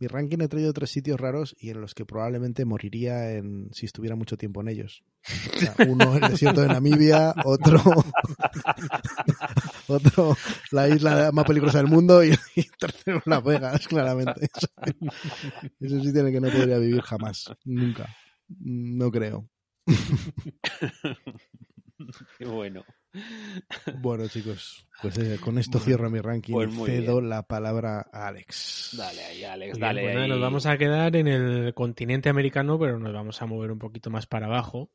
[0.00, 4.16] ranking he traído tres sitios raros y en los que probablemente moriría en, si estuviera
[4.16, 5.04] mucho tiempo en ellos.
[5.86, 7.82] uno el desierto de Namibia, otro
[9.88, 10.36] otro
[10.70, 12.32] la isla más peligrosa del mundo y,
[12.78, 14.48] tercero Las Vegas, claramente.
[15.80, 18.14] Ese sitio en el que no podría vivir jamás, nunca.
[18.48, 19.48] No creo.
[22.38, 22.84] Qué bueno.
[23.98, 28.94] Bueno, chicos, pues eh, con esto cierro mi ranking pues cedo la palabra a Alex.
[28.96, 33.12] Dale ahí, Alex, dale pues Nos vamos a quedar en el continente americano, pero nos
[33.12, 34.90] vamos a mover un poquito más para abajo.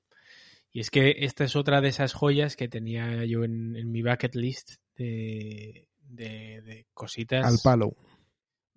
[0.72, 4.36] Y es que esta es otra de esas joyas que tenía yo en, mi bucket
[4.36, 7.46] list de, de cositas.
[7.46, 7.96] Al palo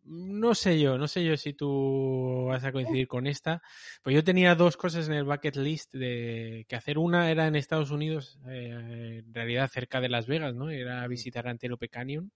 [0.05, 3.63] no sé yo, no sé yo si tú vas a coincidir con esta.
[4.03, 6.99] Pues yo tenía dos cosas en el bucket list de que hacer.
[6.99, 10.71] Una era en Estados Unidos, eh, en realidad cerca de Las Vegas, ¿no?
[10.71, 12.31] Era visitar Antelope Canyon,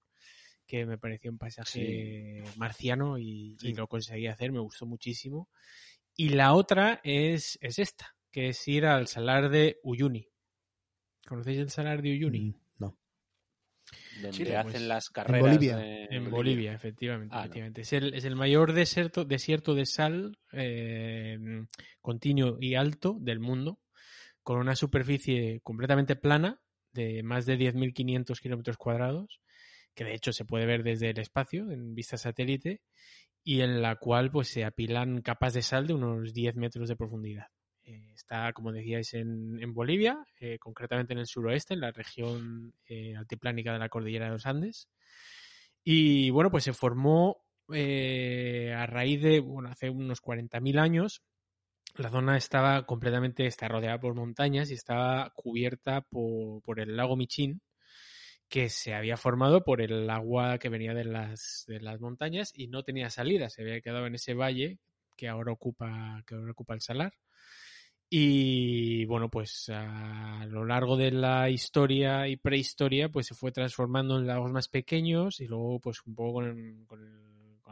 [0.67, 5.49] que me pareció un paisaje marciano y, lo conseguí hacer, me gustó muchísimo.
[6.17, 10.27] Y la otra es, es esta, que es ir al salar de Uyuni.
[11.27, 12.41] ¿Conocéis el salar de Uyuni?
[12.41, 12.68] Mm
[14.23, 15.41] donde hacen pues, las carreras.
[15.41, 16.07] En Bolivia.
[16.11, 17.35] En Bolivia, efectivamente.
[17.37, 17.81] Ah, efectivamente.
[17.83, 21.39] Es, el, es, el, mayor desierto, desierto de sal eh,
[22.01, 23.81] continuo y alto del mundo,
[24.43, 26.61] con una superficie completamente plana
[26.93, 29.41] de más de 10.500 kilómetros cuadrados,
[29.95, 32.81] que de hecho se puede ver desde el espacio en vista satélite,
[33.45, 36.97] y en la cual pues se apilan capas de sal de unos 10 metros de
[36.97, 37.47] profundidad.
[37.89, 43.17] Eh, está, como decíais, en, Bolivia, eh, concretamente en el suroeste, en la región eh,
[43.17, 44.89] altiplánica de la cordillera de los Andes.
[45.83, 51.23] Y bueno, pues se formó a raíz de, bueno, hace unos 40.000 años.
[51.97, 57.17] La zona estaba completamente, está rodeada por montañas y estaba cubierta por, por el lago
[57.17, 57.63] Michín,
[58.49, 62.69] que se había formado por el agua que venía de las, de las montañas y
[62.69, 64.79] no tenía salida, se había quedado en ese valle
[65.17, 67.15] que ahora ocupa, que ahora ocupa el salar.
[68.11, 74.19] Y bueno, pues a lo largo de la historia y prehistoria, pues se fue transformando
[74.19, 76.35] en lagos más pequeños y luego, pues un poco
[76.87, 76.87] con,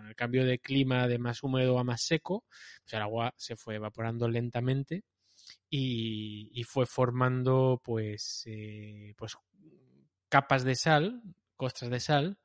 [0.06, 2.44] el, cambio de clima de más húmedo a más seco,
[2.82, 5.04] pues el agua se fue evaporando lentamente
[5.70, 9.36] y, fue formando, pues, eh, pues
[10.28, 11.22] capas de sal,
[11.56, 12.38] costras de sal,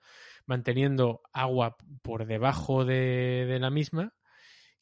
[0.45, 4.13] manteniendo agua por debajo de la misma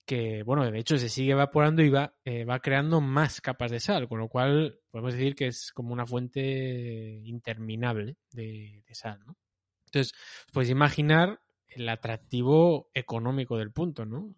[0.10, 3.80] que, bueno, de hecho se sigue evaporando y va, eh, va creando más capas de
[3.80, 9.38] sal, con lo cual podemos decir que es como una fuente interminable de, sal, ¿no?
[9.86, 10.16] Entonces,
[10.52, 14.34] puedes imaginar el atractivo económico del punto, ¿no?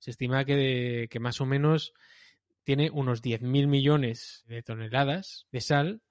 [0.00, 1.94] Se estima que, que más o menos
[2.64, 6.02] tiene unos 10.000 millones de toneladas de sal,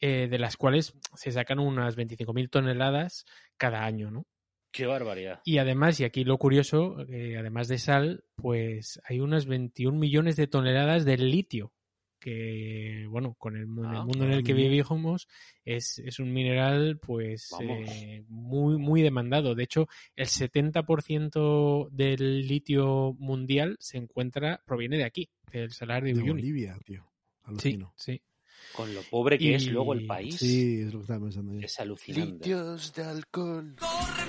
[0.00, 3.24] eh, de las cuales se sacan unas 25.000 toneladas
[3.56, 4.26] cada año, ¿no?
[4.72, 5.40] Qué barbaridad.
[5.44, 10.36] Y además, y aquí lo curioso, eh, además de sal, pues hay unas 21 millones
[10.36, 11.72] de toneladas de litio,
[12.18, 15.28] que, bueno, con el, ah, mundo en el que vivimos,
[15.64, 19.54] es, es un mineral, pues, eh, muy, muy demandado.
[19.54, 26.14] De hecho, el 70% del litio mundial se encuentra, proviene de aquí, del salar de,
[26.14, 27.04] de Bolivia, tío.
[27.58, 28.22] Sí, sí.
[28.72, 30.36] Con lo pobre que es luego el país.
[30.36, 31.60] Sí, es lo que estaba pensando yo.
[31.60, 32.32] Es alucinante.
[32.32, 33.76] Litios de alcohol.
[33.78, 34.21] Corren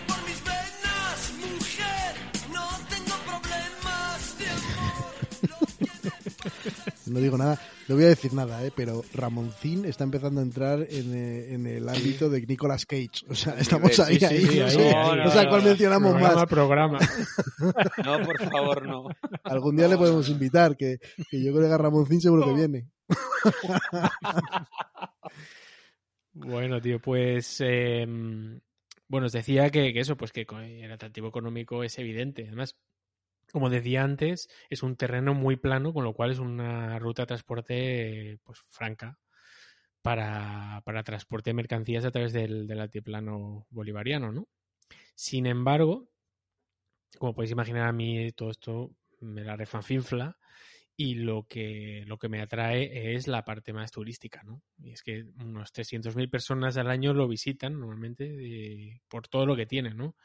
[7.13, 8.71] no digo nada, no voy a decir nada, ¿eh?
[8.75, 13.25] pero Ramoncín está empezando a entrar en, eh, en el ámbito de Nicolas Cage.
[13.29, 14.45] O sea, estamos ahí, sí, ahí.
[14.45, 16.45] Sí, no, sé, no, sé a cuál mencionamos programa, más.
[16.47, 16.99] Programa.
[18.03, 19.07] No, por favor, no.
[19.43, 20.97] Algún día le podemos invitar, que,
[21.29, 22.87] que yo creo que a Ramoncín seguro que viene.
[26.33, 28.05] bueno, tío, pues eh,
[29.07, 32.45] bueno, os decía que, eso, pues que el atractivo económico es evidente.
[32.47, 32.75] Además,
[33.53, 37.27] como decía antes, es un terreno muy plano, con lo cual es una ruta de
[37.27, 39.19] transporte pues franca
[40.01, 44.47] para, para transporte de mercancías a través del, del altiplano bolivariano, ¿no?
[45.13, 46.09] Sin embargo,
[47.19, 50.35] como podéis imaginar a mí todo esto me la refanfinfla
[50.97, 54.63] y lo que, lo que me atrae es la parte más turística, ¿no?
[54.79, 59.67] Y es que unos 300.000 personas al año lo visitan normalmente por todo lo que
[59.67, 60.15] tiene, ¿no?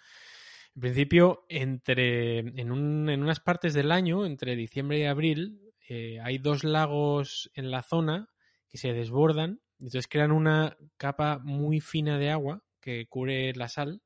[0.79, 6.21] En principio, entre, en, un, en unas partes del año, entre diciembre y abril, eh,
[6.23, 8.29] hay dos lagos en la zona
[8.69, 14.03] que se desbordan, entonces crean una capa muy fina de agua que cubre la sal.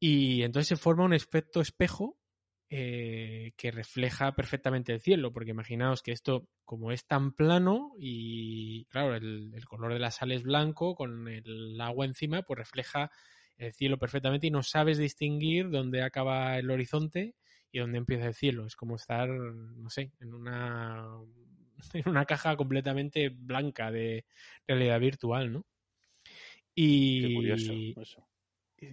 [0.00, 2.18] Y entonces se forma un efecto espejo
[2.70, 8.86] eh, que refleja perfectamente el cielo, porque imaginaos que esto, como es tan plano y
[8.86, 13.10] claro, el, color de la sal es blanco, con el agua encima, pues refleja
[13.58, 17.34] el cielo perfectamente y no sabes distinguir dónde acaba el horizonte
[17.70, 18.66] y dónde empieza el cielo.
[18.66, 21.06] Es como estar, no sé, en una,
[21.92, 24.24] en una caja completamente blanca de
[24.66, 25.66] realidad virtual, ¿no?
[26.74, 28.28] Y, Qué curioso eso.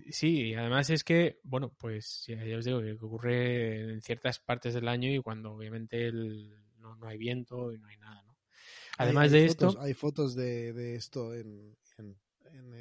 [0.10, 4.88] Sí, además es que, bueno, pues ya, os digo que ocurre en ciertas partes del
[4.88, 8.36] año y cuando obviamente no, hay viento y no hay nada, ¿no?
[8.98, 9.80] Además de esto...
[9.80, 11.78] Hay fotos de, esto en,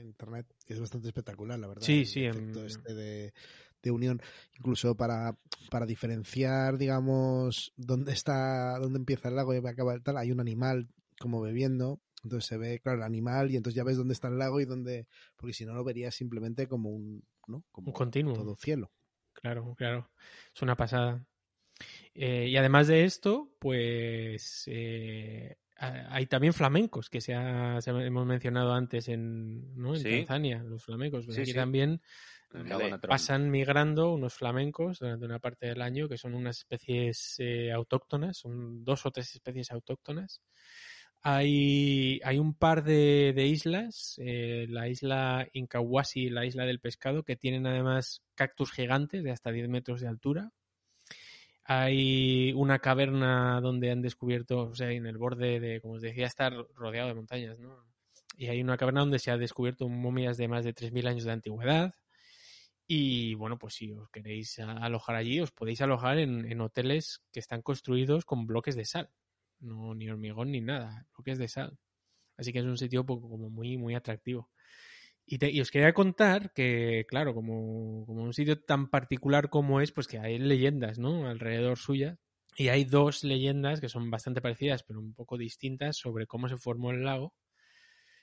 [0.04, 1.82] internet que es bastante espectacular, la verdad.
[1.82, 2.24] Sí, sí.
[2.24, 3.32] Este de,
[3.90, 4.22] unión,
[4.58, 5.36] incluso para,
[5.70, 10.40] para diferenciar, digamos, dónde está, dónde empieza el lago y acaba el tal, hay un
[10.40, 10.88] animal
[11.18, 14.38] como bebiendo entonces se ve, claro, el animal y entonces ya ves dónde está el
[14.38, 15.06] lago y dónde...
[15.36, 17.22] Porque si no lo verías simplemente como un...
[17.46, 17.64] ¿no?
[17.70, 18.32] Como un continuo.
[18.32, 18.90] Todo cielo.
[19.34, 20.10] Claro, claro.
[20.54, 21.26] Es una pasada.
[22.14, 25.58] Eh, y además de esto, pues eh,
[26.08, 29.94] hay también flamencos que se, ha, hemos mencionado antes en, ¿no?
[29.94, 31.26] en Tanzania, los flamencos.
[31.26, 32.00] Pues aquí también
[33.08, 38.38] pasan migrando unos flamencos durante una parte del año que son unas especies eh, autóctonas,
[38.38, 40.40] son dos o tres especies autóctonas
[41.26, 47.22] hay, hay un par de, islas, eh, la isla Incahuasi y la isla del pescado,
[47.22, 50.52] que tienen además cactus gigantes de hasta 10 metros de altura.
[51.64, 56.26] Hay una caverna donde han descubierto, o sea, en el borde de, como os decía,
[56.26, 57.84] estar rodeado de montañas, ¿no?
[58.36, 61.32] Y hay una caverna donde se ha descubierto momias de más de 3.000 años de
[61.32, 61.94] antigüedad.
[62.86, 67.62] Y bueno, pues si os queréis alojar allí, os podéis alojar en hoteles que están
[67.62, 69.10] construidos con bloques de sal
[69.64, 71.78] no ni hormigón ni nada, lo que es de sal.
[72.36, 74.50] Así que es un sitio como muy, muy atractivo.
[75.26, 80.06] Y, os quería contar que, claro, como, como, un sitio tan particular como es, pues
[80.06, 81.26] que hay leyendas, ¿no?
[81.26, 82.18] Alrededor suya.
[82.56, 86.58] Y hay dos leyendas que son bastante parecidas, pero un poco distintas sobre cómo se
[86.58, 87.34] formó el lago.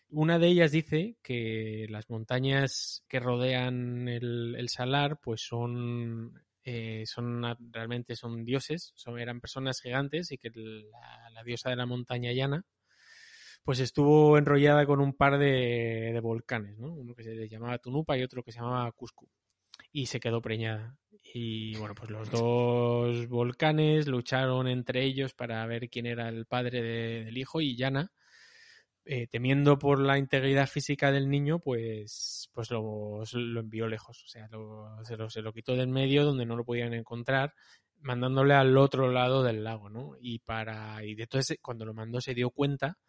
[0.09, 6.33] Una de ellas dice que las montañas que rodean el, salar, pues son
[6.63, 11.85] eh, son realmente son dioses, son, eran personas gigantes y que la, diosa de la
[11.85, 12.65] montaña llana
[13.63, 16.93] pues estuvo enrollada con un par de, volcanes, ¿no?
[16.93, 19.27] Uno que se llamaba Tunupa y otro que se llamaba Cuscu.
[19.91, 20.97] Y se quedó preñada.
[21.33, 26.81] Y bueno, pues los dos volcanes lucharon entre ellos para ver quién era el padre
[26.81, 28.11] del hijo y Yana
[29.03, 34.23] eh, temiendo por la integridad física del niño, pues, pues lo, lo envió lejos.
[34.23, 34.47] O sea,
[35.03, 37.55] se, lo, se lo quitó del medio donde no lo podían encontrar,
[37.99, 40.11] mandándole al otro lado del lago, ¿no?
[40.19, 41.03] Y para.
[41.03, 42.99] Y entonces cuando lo mandó se dio cuenta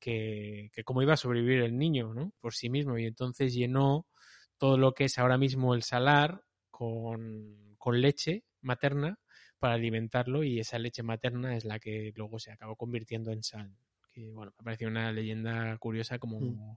[0.00, 2.32] que, que cómo iba a sobrevivir el niño, ¿no?
[2.40, 2.98] Por sí mismo.
[2.98, 4.06] Y entonces llenó
[4.58, 9.18] todo lo que es ahora mismo el salar con, con leche materna
[9.58, 13.76] para alimentarlo y esa leche materna es la que luego se acabó convirtiendo en sal
[14.10, 16.76] que bueno, me pareció una leyenda curiosa como, mm.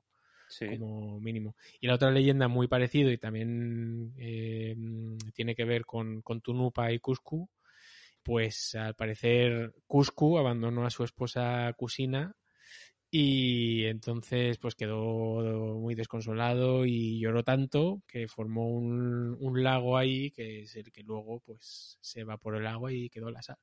[0.69, 1.55] como mínimo.
[1.81, 4.75] Y la otra leyenda muy parecido y también eh,
[5.33, 7.49] tiene que ver con, con Tunupa y Cuscu,
[8.21, 12.35] pues al parecer Cuscu abandonó a su esposa Cusina
[13.15, 14.95] y entonces pues quedó
[15.77, 21.03] muy desconsolado y lloró tanto que formó un, un, lago ahí que es el que
[21.03, 23.57] luego pues se evaporó el agua y quedó la sal.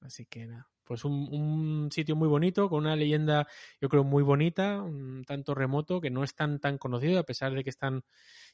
[0.00, 3.46] Así que nada, pues un, sitio muy bonito, con una leyenda,
[3.82, 7.52] yo creo, muy bonita, un tanto remoto, que no es tan, tan conocido, a pesar
[7.54, 8.02] de que están,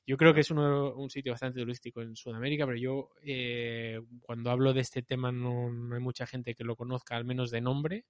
[0.04, 4.72] yo creo que es un sitio bastante turístico en Sudamérica, pero yo eh, cuando hablo
[4.72, 8.04] de este tema no, hay mucha gente que lo conozca, al menos de nombre,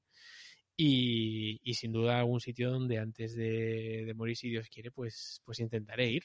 [0.77, 6.11] y, sin duda un sitio donde antes de, morir, si Dios quiere, pues, pues intentaré
[6.11, 6.25] ir.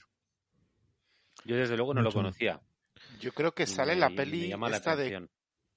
[1.45, 2.61] Yo desde luego no lo conocía.
[3.19, 5.28] Yo creo que sale la peli esta de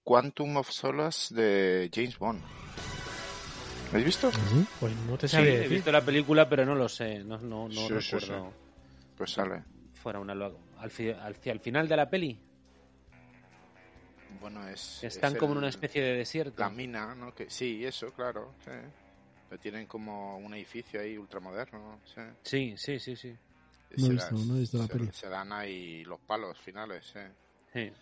[0.03, 2.43] Quantum of Solace de James Bond.
[2.43, 4.31] ¿Lo habéis visto?
[4.81, 7.23] Pues no te sí, he visto la película, pero no lo sé.
[7.23, 8.53] No, no, no recuerdo.
[9.17, 9.63] Pues sale.
[9.95, 12.39] Fuera una al, al, final de la peli.
[14.41, 15.03] Bueno, es.
[15.05, 16.61] Están como en una especie de desierto.
[16.61, 17.35] La mina, ¿no?
[17.35, 18.55] Que, sí, eso, claro.
[18.65, 19.59] Sí.
[19.61, 22.01] tienen como un edificio ahí ultramoderno.
[22.43, 23.37] Sí, sí, sí, sí.
[23.97, 25.09] No he visto, no he visto la peli.
[25.13, 27.21] Se dan ahí los palos finales, sí.
[27.73, 27.93] Sí.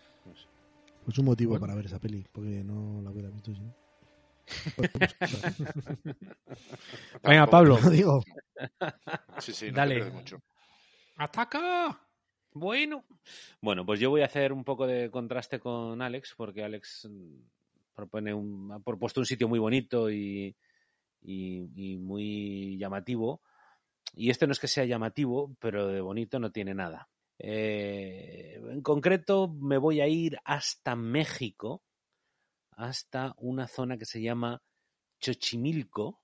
[1.04, 3.62] Pues un motivo para ver esa peli, porque no la hubiera visto yo.
[7.22, 7.78] Venga, Pablo.
[7.90, 8.22] digo.
[9.40, 10.04] Sí, sí, Dale.
[10.10, 10.40] mucho.
[11.16, 11.98] ¡Ataca!
[12.54, 13.04] Bueno.
[13.60, 17.36] Bueno, pues yo voy a hacer un poco de contraste con Alex, porque Alex mm,
[17.94, 20.54] propone un, ha propuesto un sitio muy bonito y,
[21.22, 23.40] y muy llamativo.
[24.14, 27.08] Y este no es que sea llamativo, pero de bonito no tiene nada.
[27.44, 31.82] Eh, en concreto, me voy a ir hasta México,
[32.70, 34.62] hasta una zona que se llama
[35.20, 36.21] Chochimilco,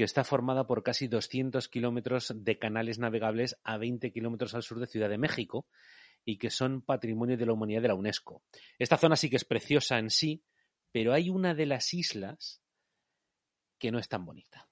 [0.00, 4.80] que está formada por casi 200 kilómetros de canales navegables a 20 kilómetros al sur
[4.80, 5.66] de Ciudad de México
[6.24, 8.42] y que son patrimonio de la humanidad de la UNESCO.
[8.78, 10.42] Esta zona sí que es preciosa en sí,
[10.90, 12.62] pero hay una de las islas
[13.78, 14.70] que no es tan bonita.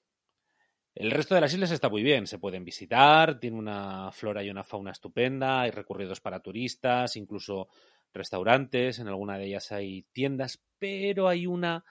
[0.95, 4.49] El resto de las islas está muy bien, se pueden visitar, tiene una flora y
[4.49, 7.67] una fauna estupenda, hay recorridos para turistas, incluso
[8.11, 11.85] restaurantes, en alguna de ellas hay tiendas, pero hay una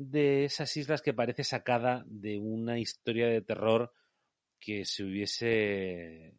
[0.00, 3.92] de esas islas que parece sacada de una historia de terror
[4.58, 6.34] que se hubiese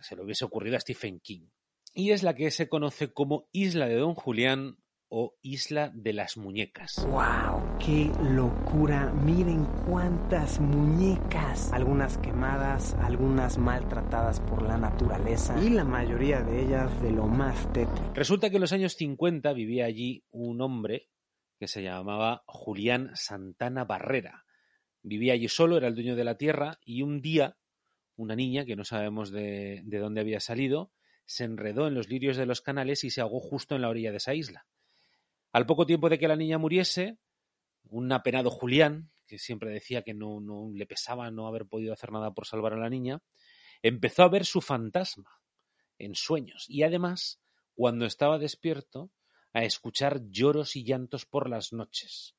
[0.00, 1.48] se le hubiese ocurrido a Stephen King.
[1.94, 6.36] Y es la que se conoce como Isla de Don Julián o Isla de las
[6.36, 7.04] Muñecas.
[7.06, 7.78] ¡Wow!
[7.78, 9.12] ¡Qué locura!
[9.12, 11.72] Miren cuántas muñecas.
[11.72, 17.70] Algunas quemadas, algunas maltratadas por la naturaleza y la mayoría de ellas de lo más
[17.72, 18.12] tétrico.
[18.14, 21.11] Resulta que en los años 50 vivía allí un hombre
[21.62, 24.46] que se llamaba Julián Santana Barrera.
[25.00, 27.56] Vivía allí solo, era el dueño de la tierra y un día
[28.16, 30.90] una niña, que no sabemos de, de dónde había salido,
[31.24, 34.10] se enredó en los lirios de los canales y se ahogó justo en la orilla
[34.10, 34.66] de esa isla.
[35.52, 37.20] Al poco tiempo de que la niña muriese,
[37.84, 42.10] un apenado Julián, que siempre decía que no, no le pesaba no haber podido hacer
[42.10, 43.22] nada por salvar a la niña,
[43.82, 45.30] empezó a ver su fantasma
[45.96, 47.40] en sueños y además,
[47.72, 49.12] cuando estaba despierto,
[49.52, 52.34] a escuchar lloros y llantos por las noches.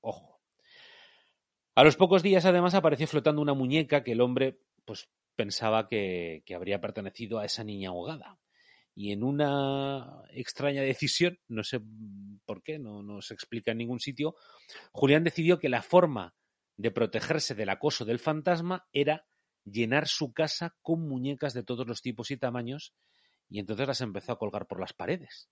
[0.00, 0.40] Ojo.
[1.74, 6.44] A los pocos días, además, apareció flotando una muñeca que el hombre, pues, pensaba que,
[6.54, 8.38] habría pertenecido a esa niña ahogada
[8.96, 11.80] y en una extraña decisión, no sé
[12.44, 14.36] por qué, no, no se explica en ningún sitio,
[14.92, 16.36] Julián decidió que la forma
[16.76, 19.26] de protegerse del acoso del fantasma era
[19.64, 22.94] llenar su casa con muñecas de todos los tipos y tamaños
[23.48, 25.48] y entonces las empezó a colgar por las paredes.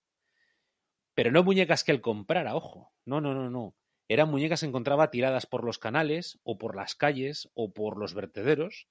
[1.15, 3.75] Pero no muñecas que él comprara, ojo, no, no, no, no.
[4.09, 8.15] Eran muñecas que encontraba tiradas por los canales o por las calles o por los
[8.15, 8.89] vertederos.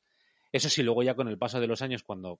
[0.51, 2.39] Eso sí, luego ya con el paso de los años, cuando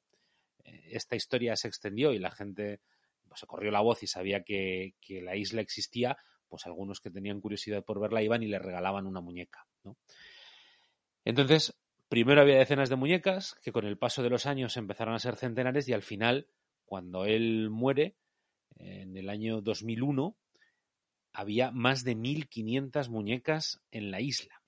[0.64, 2.82] esta historia se extendió y la gente
[3.28, 6.18] pues, se corrió la voz y sabía que, la isla existía,
[6.48, 9.66] pues algunos que tenían curiosidad por verla iban y le regalaban una muñeca.
[11.24, 11.74] Entonces,
[12.10, 15.36] primero había decenas de muñecas que con el paso de los años empezaron a ser
[15.36, 16.48] centenares y al final,
[16.86, 18.16] cuando él muere,
[18.78, 20.36] en el año 2001,
[21.34, 24.62] había más de 1.500 muñecas en la isla.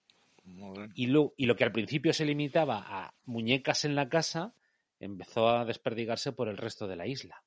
[0.95, 4.53] Y lo, y lo que al principio se limitaba a muñecas en la casa,
[4.99, 7.43] empezó a desperdigarse por el resto de la isla.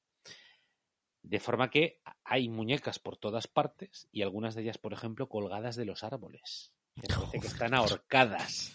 [1.23, 5.77] De forma que hay muñecas por todas partes y algunas de ellas, por ejemplo, colgadas
[5.77, 6.73] de los árboles.
[7.01, 8.73] Que parece que están ahorcadas.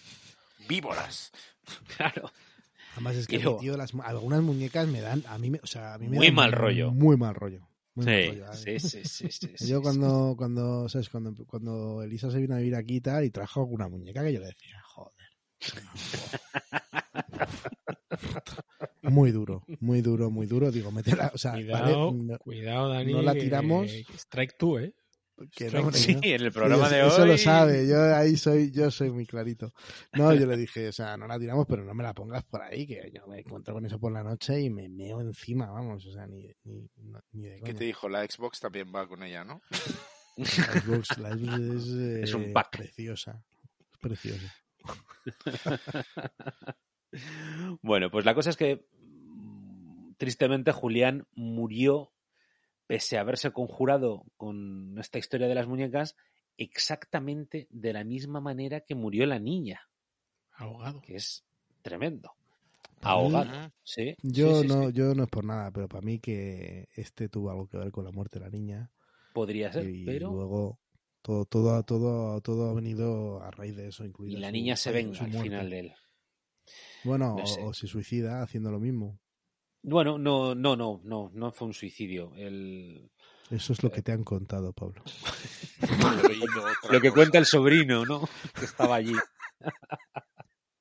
[0.67, 1.31] Víboras.
[1.95, 2.31] Claro.
[2.93, 5.97] Además es que tío, las, algunas muñecas me dan, a mí, me, o sea, a
[5.97, 6.91] mí me muy mal rollo.
[6.91, 7.70] Muy mal rollo.
[7.93, 11.09] Muy sí, rollo sí, sí, sí, sí, Yo cuando, cuando, ¿sabes?
[11.09, 14.33] Cuando, cuando Elisa se vino a vivir aquí y tal, y trajo alguna muñeca que
[14.33, 15.13] yo le decía, joder.
[19.03, 20.71] Muy duro, muy duro, muy duro.
[20.71, 23.13] Digo, métela, o sea, cuidado, vale, no, cuidado, Dani.
[23.13, 23.91] No la tiramos.
[23.91, 24.93] Strike tú, ¿eh?
[25.49, 27.07] Que no, no, sí, en el programa eso, de hoy.
[27.09, 29.73] Eso lo sabe, yo ahí soy, yo soy muy clarito.
[30.13, 32.61] No, yo le dije, o sea, no la tiramos, pero no me la pongas por
[32.61, 36.05] ahí, que yo me encuentro con eso por la noche y me meo encima, vamos,
[36.05, 36.89] o sea, ni, ni,
[37.31, 38.09] ni de ¿Qué te dijo?
[38.09, 39.61] La Xbox también va con ella, ¿no?
[40.37, 42.77] La Xbox, la Xbox es, eh, es un pack.
[42.77, 43.43] preciosa,
[43.91, 44.55] es preciosa.
[47.81, 48.85] bueno, pues la cosa es que
[50.17, 52.11] tristemente Julián murió
[52.91, 56.17] pese a haberse conjurado con esta historia de las muñecas
[56.57, 59.81] exactamente de la misma manera que murió la niña.
[60.53, 60.99] Ahogado.
[61.01, 61.45] Que es
[61.81, 62.31] tremendo.
[63.01, 64.15] Ahogado, sí.
[64.21, 64.93] Yo sí, sí, no, sí.
[64.93, 68.03] yo no es por nada, pero para mí que este tuvo algo que ver con
[68.03, 68.91] la muerte de la niña.
[69.33, 70.77] Podría ser, y pero luego
[71.21, 74.37] todo, todo, todo, todo ha venido a raíz de eso, incluido.
[74.37, 75.93] y la su- niña se venga al final de él.
[77.05, 77.61] Bueno, No o- sé.
[77.63, 79.17] o, se suicida haciendo lo mismo.
[79.83, 82.33] Bueno, no, no, no, no, no fue un suicidio.
[82.35, 83.09] El...
[83.49, 85.03] Eso es lo que te han contado, Pablo.
[86.91, 88.27] Lo que cuenta el sobrino, ¿no?
[88.59, 89.13] Que estaba allí.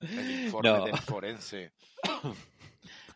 [0.00, 0.84] El informe No.
[0.84, 1.72] del forense.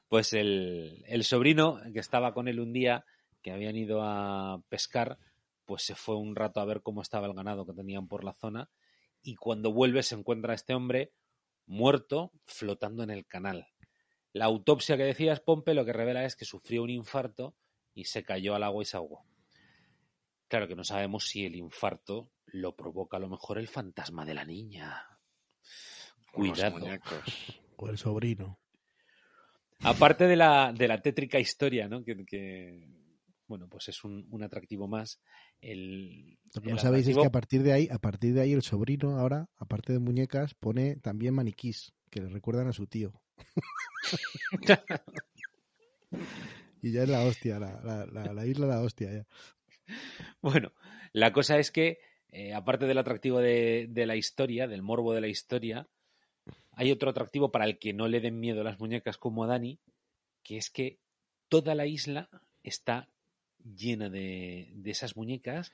[0.08, 3.04] Pues el, el sobrino que estaba con él un día,
[3.42, 5.18] que habían ido a pescar,
[5.64, 8.32] pues se fue un rato a ver cómo estaba el ganado que tenían por la
[8.34, 8.68] zona
[9.22, 11.12] y cuando vuelve se encuentra a este hombre
[11.66, 13.66] muerto flotando en el canal.
[14.34, 17.54] La autopsia que decías, Pompe, lo que revela es que sufrió un infarto
[17.94, 19.24] y se cayó al agua y se ahogó.
[20.48, 24.34] Claro que no sabemos si el infarto lo provoca a lo mejor el fantasma de
[24.34, 25.06] la niña.
[26.32, 26.78] Cuidado.
[26.78, 27.22] muñecos.
[27.76, 28.60] O el sobrino.
[29.80, 32.04] Aparte de la, de la tétrica historia, ¿no?
[32.04, 32.88] Que, que,
[33.48, 35.20] bueno, pues es un, un atractivo más.
[35.60, 38.52] El, Lo que no sabéis es que a partir de ahí, a partir de ahí
[38.52, 43.23] el sobrino ahora, aparte de muñecas, pone también maniquís, que le recuerdan a su tío.
[46.82, 49.26] y ya es la hostia, la, la, la, isla la hostia ya.
[50.40, 50.72] Bueno,
[51.12, 51.98] la cosa es que,
[52.30, 55.88] eh, aparte del atractivo de, de la historia, del morbo de la historia,
[56.72, 59.78] hay otro atractivo para el que no le den miedo las muñecas como a Dani,
[60.42, 60.98] que es que
[61.48, 62.28] toda la isla
[62.62, 63.08] está
[63.64, 65.72] llena de, de esas muñecas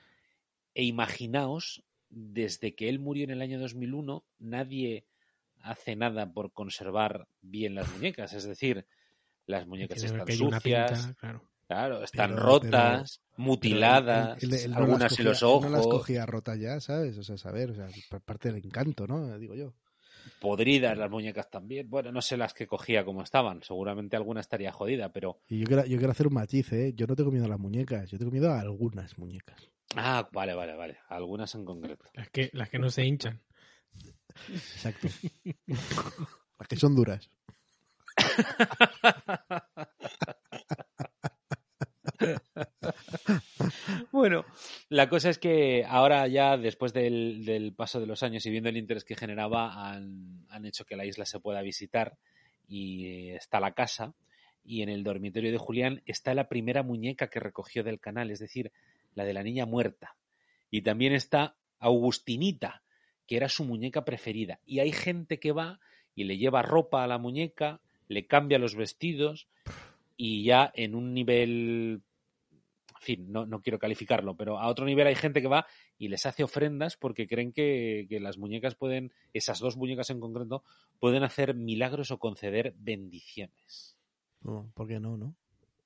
[0.73, 5.05] e imaginaos, desde que él murió en el año 2001, nadie
[5.63, 8.33] hace nada por conservar bien las muñecas.
[8.33, 8.85] Es decir,
[9.45, 11.43] las muñecas están sucias, claro.
[11.67, 12.03] claro.
[12.03, 15.71] están pero, rotas, pero, mutiladas, pero él, él, él algunas cogía, en los ojos.
[15.71, 17.17] no las cogía rotas ya, ¿sabes?
[17.17, 17.87] O sea, saber, o sea,
[18.23, 19.37] parte del encanto, ¿no?
[19.37, 19.73] Digo yo.
[20.39, 21.89] Podridas las muñecas también.
[21.89, 23.63] Bueno, no sé las que cogía como estaban.
[23.63, 25.39] Seguramente alguna estaría jodida, pero.
[25.47, 26.93] Y yo quiero, yo quiero hacer un matiz, ¿eh?
[26.95, 29.69] Yo no tengo miedo a las muñecas, yo tengo miedo a algunas muñecas.
[29.95, 30.97] Ah, vale, vale, vale.
[31.09, 32.05] Algunas en concreto.
[32.13, 33.41] Las que, las que no se hinchan.
[34.49, 35.07] Exacto.
[36.59, 37.29] las que son duras.
[44.11, 44.45] bueno,
[44.89, 48.69] la cosa es que ahora ya después del, del, paso de los años y viendo
[48.69, 52.17] el interés que generaba han, han, hecho que la isla se pueda visitar
[52.67, 54.13] y está la casa
[54.63, 58.39] y en el dormitorio de Julián está la primera muñeca que recogió del canal, es
[58.39, 58.71] decir,
[59.15, 60.15] la de la niña muerta.
[60.69, 62.83] Y también está Augustinita,
[63.31, 64.59] que era su muñeca preferida.
[64.65, 65.79] Y hay gente que va
[66.13, 67.79] y le lleva ropa a la muñeca,
[68.09, 69.47] le cambia los vestidos
[70.17, 72.01] y ya en un nivel
[72.51, 75.65] en fin, no, no, quiero calificarlo, pero a otro nivel hay gente que va
[75.97, 80.19] y les hace ofrendas porque creen que, que, las muñecas pueden, esas dos muñecas en
[80.19, 80.65] concreto,
[80.99, 83.95] pueden hacer milagros o conceder bendiciones.
[84.41, 85.37] No, ¿Por qué no, no?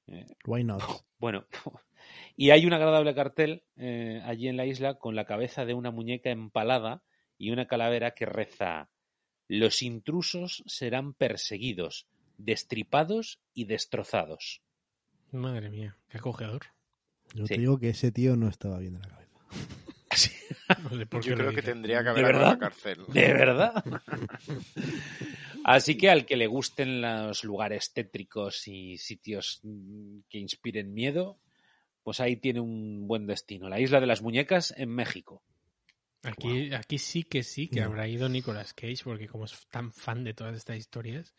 [0.07, 0.81] Eh, Why not?
[1.19, 1.45] Bueno,
[2.35, 5.91] y hay un agradable cartel eh, allí en la isla con la cabeza de una
[5.91, 7.03] muñeca empalada
[7.37, 8.89] y una calavera que reza:
[9.47, 12.07] Los intrusos serán perseguidos,
[12.37, 14.61] destripados y destrozados.
[15.31, 16.67] Madre mía, qué acogedor.
[17.33, 17.55] Yo sí.
[17.55, 19.31] te digo que ese tío no estaba bien de la cabeza.
[20.15, 20.31] Sí.
[20.83, 22.51] No sé Yo creo que tendría que haber ¿De verdad?
[22.51, 22.99] la cárcel.
[23.09, 23.83] ¿De verdad?
[25.65, 29.61] Así que al que le gusten los lugares tétricos y sitios
[30.29, 31.37] que inspiren miedo,
[32.03, 33.67] pues ahí tiene un buen destino.
[33.67, 35.43] La isla de las muñecas en México.
[36.25, 36.79] Aquí, wow.
[36.79, 37.87] aquí sí que sí que no.
[37.87, 41.33] habrá ido Nicolas Cage, porque como es tan fan de todas estas historias,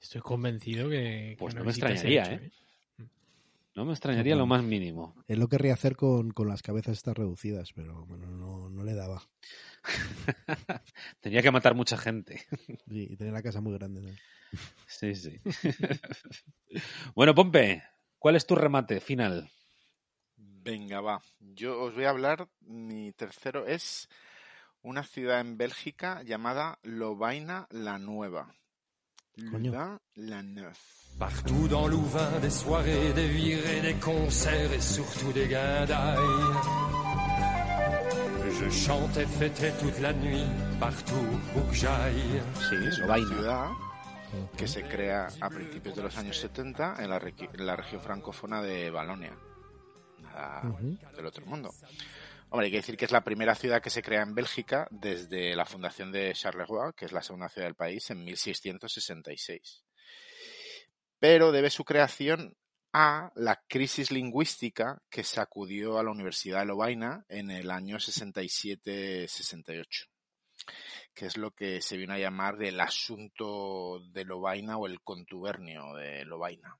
[0.00, 1.34] estoy convencido que.
[1.38, 2.50] Pues que no me extrañaría, hecho, ¿eh?
[3.78, 5.14] No me extrañaría no, lo más mínimo.
[5.28, 8.92] Él lo querría hacer con, con las cabezas estas reducidas, pero bueno, no, no le
[8.92, 9.22] daba.
[11.20, 12.42] Tenía que matar mucha gente.
[12.88, 14.02] Sí, y tenía la casa muy grande.
[14.02, 14.10] ¿no?
[14.88, 15.38] Sí, sí.
[17.14, 17.84] bueno, Pompe,
[18.18, 19.48] ¿cuál es tu remate final?
[20.62, 21.20] Venga, va.
[21.40, 24.08] Yo os voy a hablar, mi tercero es
[24.82, 28.54] una ciudad en Bélgica llamada Lovaina la Nueva.
[29.36, 30.78] Louvain la Neuf.
[31.18, 36.18] Partout dans Louvain, des soirées, des virées, des concerts et surtout des guindailles.
[38.60, 40.46] Je chantais, fêtais toute la nuit,
[40.80, 41.14] partout
[41.56, 42.42] où que j'aille.
[42.54, 43.68] Sí, es una ciudad
[44.56, 48.60] que se crea a principios de los años 70 en la, en la región francófona
[48.60, 49.32] de Valonia,
[50.64, 51.16] uh -huh.
[51.16, 51.70] del otro mundo.
[52.50, 55.54] Hombre, hay que decir que es la primera ciudad que se crea en Bélgica desde
[55.54, 59.84] la fundación de Charleroi, que es la segunda ciudad del país, en 1666
[61.18, 62.56] pero debe su creación
[62.92, 70.08] a la crisis lingüística que sacudió a la Universidad de Lovaina en el año 67-68,
[71.14, 75.92] que es lo que se vino a llamar el asunto de Lovaina o el contubernio
[75.94, 76.78] de Lovaina.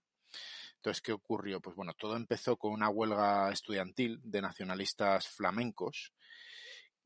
[0.78, 1.60] Entonces, ¿qué ocurrió?
[1.60, 6.14] Pues bueno, todo empezó con una huelga estudiantil de nacionalistas flamencos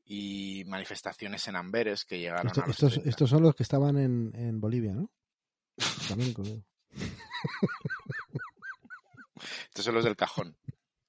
[0.05, 3.97] y manifestaciones en Amberes que llegaron Esto, a los estos, estos, son los que estaban
[3.97, 5.09] en, en Bolivia, ¿no?
[9.65, 10.55] Estos son los del cajón.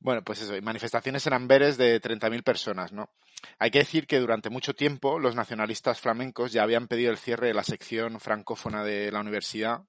[0.08, 3.10] Bueno, pues eso, manifestaciones en Amberes de 30.000 personas, ¿no?
[3.60, 7.48] Hay que decir que durante mucho tiempo los nacionalistas flamencos ya habían pedido el cierre
[7.48, 9.82] de la sección francófona de la universidad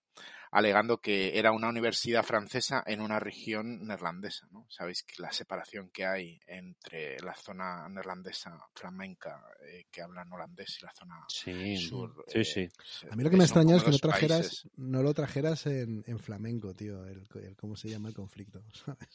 [0.50, 4.48] alegando que era una universidad francesa en una región neerlandesa.
[4.50, 4.66] ¿no?
[4.68, 10.78] Sabéis que la separación que hay entre la zona neerlandesa flamenca eh, que hablan holandés
[10.80, 12.24] y la zona sí, sur.
[12.28, 12.68] Sí, eh, sí.
[13.10, 16.18] A mí lo que me extraña es que no trajeras, no lo trajeras en, en
[16.18, 18.62] flamenco, tío, el, el, cómo se llama el conflicto.
[18.84, 19.08] ¿sabes?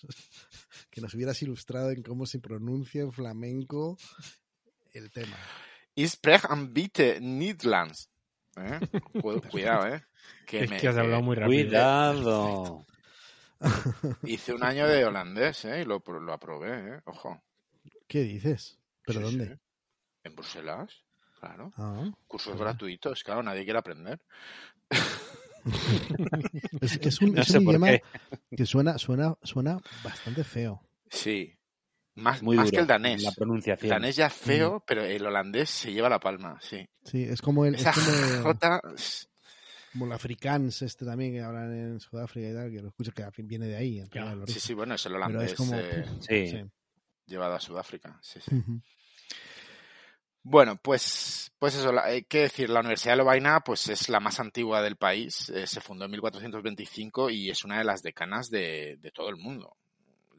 [0.90, 3.98] Que nos hubieras ilustrado en cómo se pronuncia en flamenco
[4.94, 5.38] el tema.
[5.96, 7.20] Ich spreche am bitte.
[8.58, 8.80] ¿Eh?
[9.52, 10.04] Cuidado, ¿eh?
[10.46, 11.64] Que es que has hablado muy rápido.
[11.70, 12.86] Cuidado.
[14.24, 15.82] Hice un año de holandés, ¿eh?
[15.82, 17.02] Y lo, lo aprobé, ¿eh?
[17.06, 17.42] Ojo.
[18.08, 18.80] ¿Qué dices?
[19.06, 19.58] ¿Pero dónde?
[20.24, 21.04] En Bruselas,
[21.40, 21.72] claro.
[21.78, 24.22] Ah, Cursos gratuitos, claro, nadie quiere aprender.
[26.82, 28.04] es, es, un, No es un idioma qué.
[28.56, 30.82] que suena, suena, suena bastante feo.
[31.10, 31.54] Sí.
[32.16, 33.24] Más, Muy más duro, que el danés.
[33.24, 33.90] La El pronunciación.
[33.90, 36.88] danés ya es feo, pero el holandés se lleva la palma, sí.
[37.06, 38.06] Sí, es como el, es Esa como,
[38.44, 38.82] J,
[39.94, 43.26] como el afrikaans este también que hablan en Sudáfrica y tal, que lo escucho que
[43.44, 44.00] viene de ahí.
[44.00, 44.22] en Ya.
[44.26, 45.76] realidad, el sí, sí, bueno, es el holandés es como...
[45.76, 46.48] eh, Sí.
[46.48, 46.64] sí.
[47.26, 48.20] llevado a Sudáfrica.
[48.22, 48.54] Sí, sí.
[48.56, 48.80] Ujú.
[50.46, 54.40] Bueno, pues, pues eso, hay que decir, la Universidad de Lovaina pues es la más
[54.42, 58.98] antigua del país, eh, se fundó en 1425 y es una de las decanas de,
[59.00, 59.78] de todo el mundo.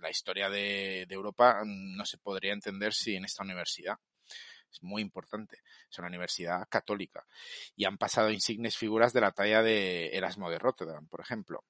[0.04, 3.96] La historia de, Europa mm, no se podría entender sin esta universidad.
[4.70, 5.62] Es muy importante.
[5.90, 7.24] Es una universidad católica.
[7.74, 11.64] Y han pasado insignes figuras de la talla de Erasmo de Rotterdam, por ejemplo.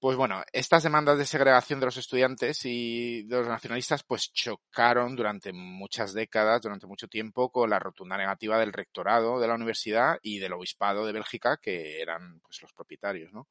[0.00, 5.14] Pues bueno, estas demandas de segregación de los estudiantes y de los nacionalistas pues chocaron
[5.14, 10.18] durante muchas décadas, durante mucho tiempo, con la rotunda negativa del rectorado de la universidad
[10.22, 13.46] y del obispado de Bélgica, que eran pues los propietarios, ¿no?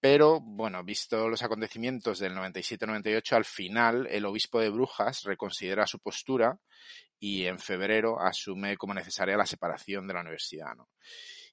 [0.00, 5.98] Pero, bueno, visto los acontecimientos del 97-98, al final el obispo de Brujas reconsidera su
[5.98, 6.58] postura
[7.18, 10.88] y en febrero asume como necesaria la separación de la universidad, ¿no?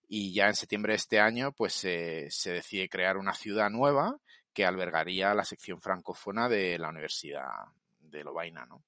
[0.08, 4.16] Y ya en septiembre de este año, pues se decide crear una ciudad nueva
[4.54, 7.50] que albergaría la sección francófona de la Universidad
[8.00, 8.84] de Lovaina, ¿no?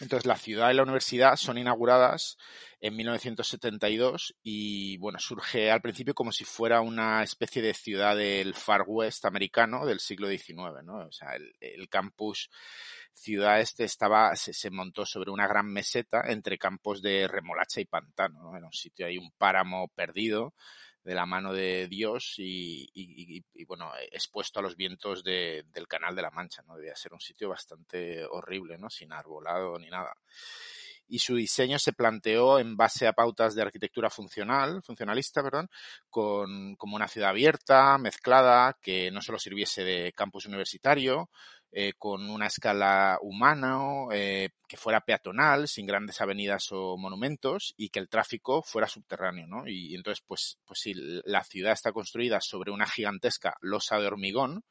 [0.00, 2.36] Entonces, la ciudad y la universidad son inauguradas
[2.80, 8.54] en 1972 y, bueno, surge al principio como si fuera una especie de ciudad del
[8.54, 11.06] Far West americano del siglo XIX, ¿no?
[11.06, 12.50] O sea, el, campus
[13.14, 17.86] ciudad este estaba, se, se, montó sobre una gran meseta entre campos de remolacha y
[17.86, 18.56] pantano, ¿no?
[18.56, 20.52] Era un sitio ahí, un páramo perdido
[21.06, 26.22] de la mano de Dios y, bueno, expuesto a los vientos de, del Canal de
[26.22, 26.74] la Mancha, ¿no?
[26.74, 28.90] Debía ser un sitio bastante horrible, ¿no?
[28.90, 30.16] Sin arbolado ni nada.
[31.06, 35.70] Y su diseño se planteó en base a pautas de arquitectura funcional, funcionalista, perdón,
[36.10, 41.30] con, como una ciudad abierta, mezclada, que no solo sirviese de campus universitario,
[41.78, 43.78] eh, con una escala humana,
[44.10, 49.46] eh, que fuera peatonal, sin grandes avenidas o monumentos, y que el tráfico fuera subterráneo,
[49.46, 49.68] ¿no?
[49.68, 54.64] Y, entonces, pues, pues sí, la ciudad está construida sobre una gigantesca losa de hormigón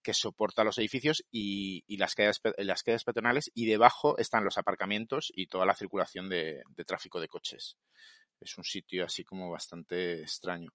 [0.00, 4.56] que soporta los edificios y, y las, calles, las calles peatonales, y debajo están los
[4.56, 7.78] aparcamientos y toda la circulación de, de tráfico de coches.
[8.38, 10.70] Es un sitio así como bastante extraño.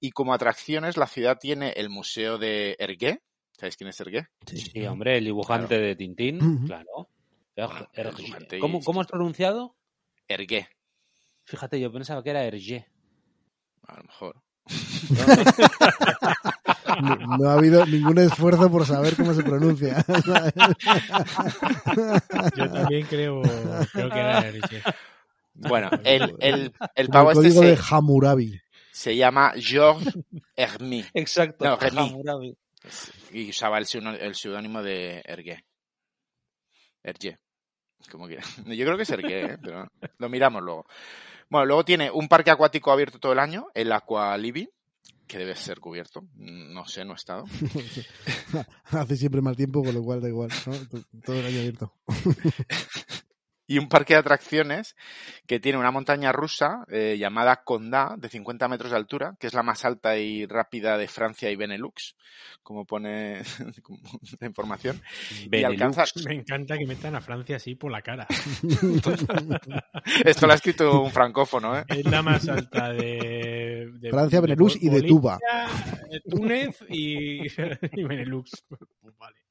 [0.00, 3.20] Y como atracciones, la ciudad tiene el Museo de Hergé,
[3.58, 4.28] ¿Sabéis quién es Hergé?
[4.46, 5.84] Sí, sí, hombre, el dibujante claro.
[5.84, 6.66] de Tintín, uh -huh.
[6.66, 7.08] claro.
[8.60, 9.74] ¿Cómo, ¿Cómo, has pronunciado?
[10.28, 10.68] Hergé.
[11.44, 12.86] Fíjate, yo pensaba que era Hergé.
[13.86, 14.42] A lo mejor.
[17.00, 20.04] No, no, ha habido ningún esfuerzo por saber cómo se pronuncia.
[22.56, 23.40] Yo también creo,
[23.92, 24.82] creo que era Hergé.
[25.54, 28.60] Bueno, el, el, el pavo el este código se, de Hammurabi.
[28.92, 30.18] se llama Georges
[30.54, 31.06] Hermé.
[31.14, 31.78] Exacto, no.
[31.80, 32.54] Hammurabi
[33.32, 33.86] y usaba el,
[34.20, 35.64] el seudónimo de Ergué.
[37.02, 37.38] Ergué.
[38.10, 38.38] Como que.
[38.76, 39.58] Yo creo que es Ergué, ¿eh?
[39.62, 39.88] pero
[40.18, 40.86] lo miramos luego.
[41.48, 44.68] Bueno, luego tiene un parque acuático abierto todo el año, el Aqualibi,
[45.26, 46.22] que debe ser cubierto.
[46.34, 47.44] No sé, no he estado.
[48.84, 50.72] Hace siempre mal tiempo, con lo cual da igual, ¿no?
[51.24, 51.92] Todo el año abierto.
[53.66, 54.96] y un parque de atracciones
[55.46, 59.54] que tiene una montaña rusa eh, llamada Condá, de 50 metros de altura, que es
[59.54, 62.16] la más alta y rápida de Francia y Benelux,
[62.62, 63.42] como pone
[64.40, 65.00] la información.
[65.48, 65.52] Benelux.
[65.52, 66.04] Y alcanza...
[66.26, 68.26] Me encanta que metan a Francia así por la cara.
[70.24, 71.84] Esto lo ha escrito un francófono, ¿eh?
[71.88, 73.90] Es la más alta de...
[73.92, 75.38] de Francia, de Benelux y de Tuba.
[76.10, 77.46] De Túnez y,
[77.92, 78.64] y Benelux.
[78.68, 79.46] Pues vale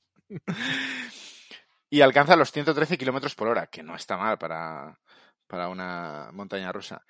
[1.97, 4.99] y alcanza los 113 kilómetros por hora, que no está mal para,
[5.47, 7.05] para una montaña rusa.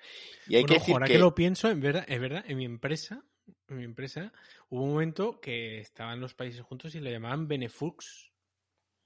[0.46, 1.12] Y hay bueno, que decir ahora que...
[1.14, 3.22] que lo pienso, en verdad, es verdad, en mi empresa,
[3.68, 4.32] en mi empresa,
[4.68, 8.30] hubo un momento que estaban los países juntos y lo llamaban Benefux.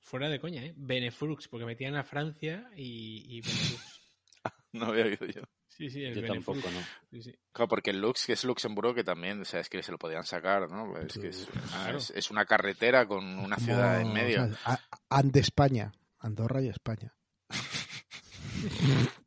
[0.03, 0.73] Fuera de coña, ¿eh?
[0.77, 3.43] Beneflux, porque metían a Francia y, y
[4.73, 5.43] no había oído yo.
[5.69, 6.63] Sí, sí, el yo Beneflux.
[6.63, 6.85] tampoco, ¿no?
[7.11, 7.39] Sí, sí.
[7.53, 9.99] Claro, porque el Lux, que es Luxemburgo, que también, o sea, es que se lo
[9.99, 10.97] podían sacar, ¿no?
[10.99, 11.99] Es que es, Claro.
[11.99, 14.43] es, es una carretera con una ciudad en medio.
[14.45, 14.81] o sea, a-
[15.11, 15.93] ante España.
[16.19, 17.15] Andorra y España.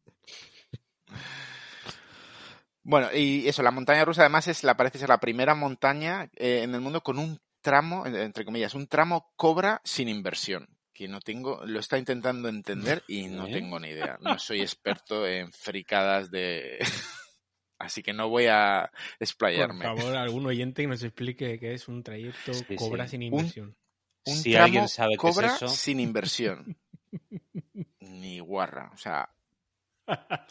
[2.86, 6.64] Bueno, y eso, la montaña rusa además es la parece ser la primera montaña eh,
[6.64, 10.68] en el mundo con un tramo, en- entre comillas, un tramo cobra sin inversión.
[10.94, 13.52] Que no tengo, lo está intentando entender y no ¿Eh?
[13.54, 14.18] tengo ni idea.
[14.22, 16.78] No soy experto en fricadas de
[17.80, 19.86] así que no voy a explayarme.
[19.86, 23.70] Por favor, algún oyente que nos explique qué es un trayecto cobra sin inversión.
[23.70, 23.76] Un,
[24.26, 25.68] si alguien sabe cobra es eso...
[25.68, 26.78] sin inversión.
[28.00, 29.30] Ni guarra, o sea...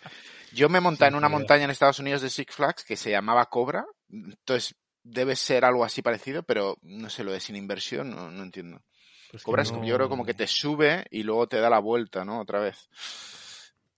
[0.53, 3.47] Yo me monté en una montaña en Estados Unidos de Six Flags que se llamaba
[3.47, 8.31] Cobra, entonces debe ser algo así parecido, pero no sé, lo de sin inversión no,
[8.31, 8.83] no entiendo.
[9.31, 12.41] Pues Cobras, yo creo como que te sube y luego te da la vuelta, ¿no?
[12.41, 12.91] Otra vez.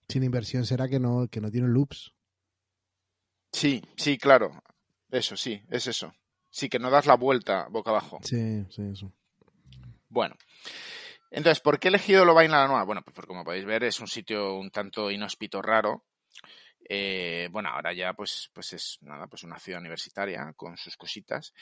[0.07, 2.13] Sin inversión será que no, que no tiene loops.
[3.51, 4.63] Sí, sí, claro.
[5.11, 6.13] Eso, sí, es eso.
[6.49, 8.19] Sí, que no das la vuelta boca abajo.
[8.23, 9.11] Sí, sí, eso.
[10.15, 10.37] Bueno.
[11.29, 12.85] Entonces, ¿por qué he elegido Lovaina la Nueva?
[12.85, 16.05] Bueno, pues como podéis ver es un sitio un tanto inhóspito raro
[16.87, 21.53] eh, bueno, ahora ya pues, pues es nada, pues una ciudad universitaria con sus cositas.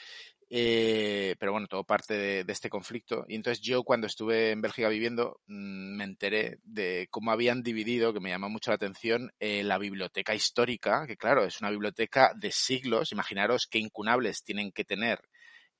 [0.50, 2.14] Eh, pero bueno, todo parte
[2.44, 3.24] de, este conflicto.
[3.28, 8.12] Y entonces yo cuando estuve en Bélgica viviendo mm, me enteré de cómo habían dividido,
[8.12, 12.32] que me llamó mucho la atención, eh, la biblioteca histórica, que claro, es una biblioteca
[12.36, 13.12] de siglos.
[13.12, 15.20] Imaginaros qué incunables tienen que tener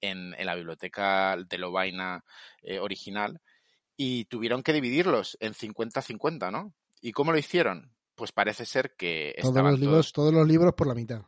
[0.05, 2.25] en, en la biblioteca de Lovaina
[2.81, 3.41] original.
[3.97, 6.75] Y tuvieron que dividirlos en 50-50, ¿no?
[7.01, 7.95] ¿Y cómo lo hicieron?
[8.15, 10.33] pues parece ser que todos los libros, todos...
[10.33, 11.23] los libros por la mitad.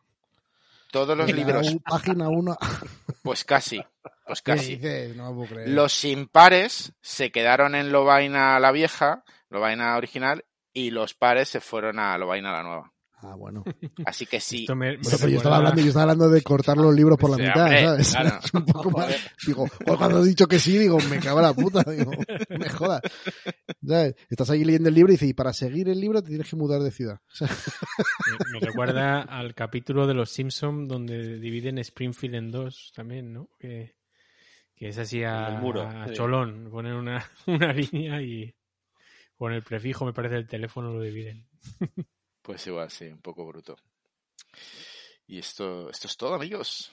[0.90, 1.76] Todos los libros.
[1.84, 2.56] página 1.
[3.22, 3.82] Pues casi.
[4.24, 4.80] Pues casi.
[5.66, 11.98] Los impares se quedaron en Lovaina la vieja, Lovaina original, y los pares se fueron
[11.98, 12.92] a Lovaina la nueva.
[13.18, 13.64] Ah, bueno.
[14.04, 14.66] Así que sí.
[14.66, 18.14] yo, estaba hablando, yo estaba hablando de cortar los libros por la mitad, ¿sabes?
[18.54, 19.08] un poco más,
[19.46, 22.10] digo, cuando he dicho que sí, digo, me cago la puta, digo,
[22.50, 23.00] me jodas.
[24.28, 26.56] Estás ahí leyendo el libro y dices, y para seguir el libro te tienes que
[26.56, 27.18] mudar de ciudad.
[28.52, 33.48] me, recuerda al capítulo de Los Simpsons donde dividen Springfield en dos también, ¿no?
[33.58, 33.96] Que,
[34.74, 38.54] que es así a, a cholón, ponen una, una línea y
[39.36, 41.46] con el prefijo, me parece, el teléfono lo dividen.
[42.46, 43.76] Pues igual, sí, un poco bruto.
[45.26, 46.92] Y esto, esto es todo, amigos.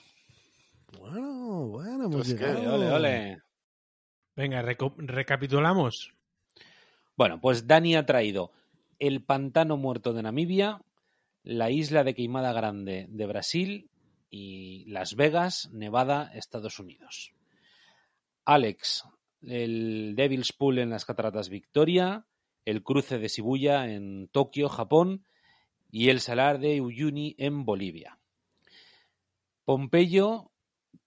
[0.98, 3.40] Bueno, bueno, hemos pues Ole,
[4.34, 6.12] Venga, recapitulamos.
[7.14, 8.50] Bueno, pues Dani ha traído
[8.98, 10.82] el pantano muerto de Namibia,
[11.44, 13.90] la isla de Queimada Grande de Brasil
[14.30, 17.32] y Las Vegas, Nevada, Estados Unidos.
[18.44, 19.04] Alex,
[19.40, 22.26] el Devil's Pool en las Cataratas Victoria,
[22.64, 25.24] el cruce de Shibuya en Tokio, Japón
[25.90, 28.18] y el salar de Uyuni en Bolivia.
[29.64, 30.50] Pompeyo,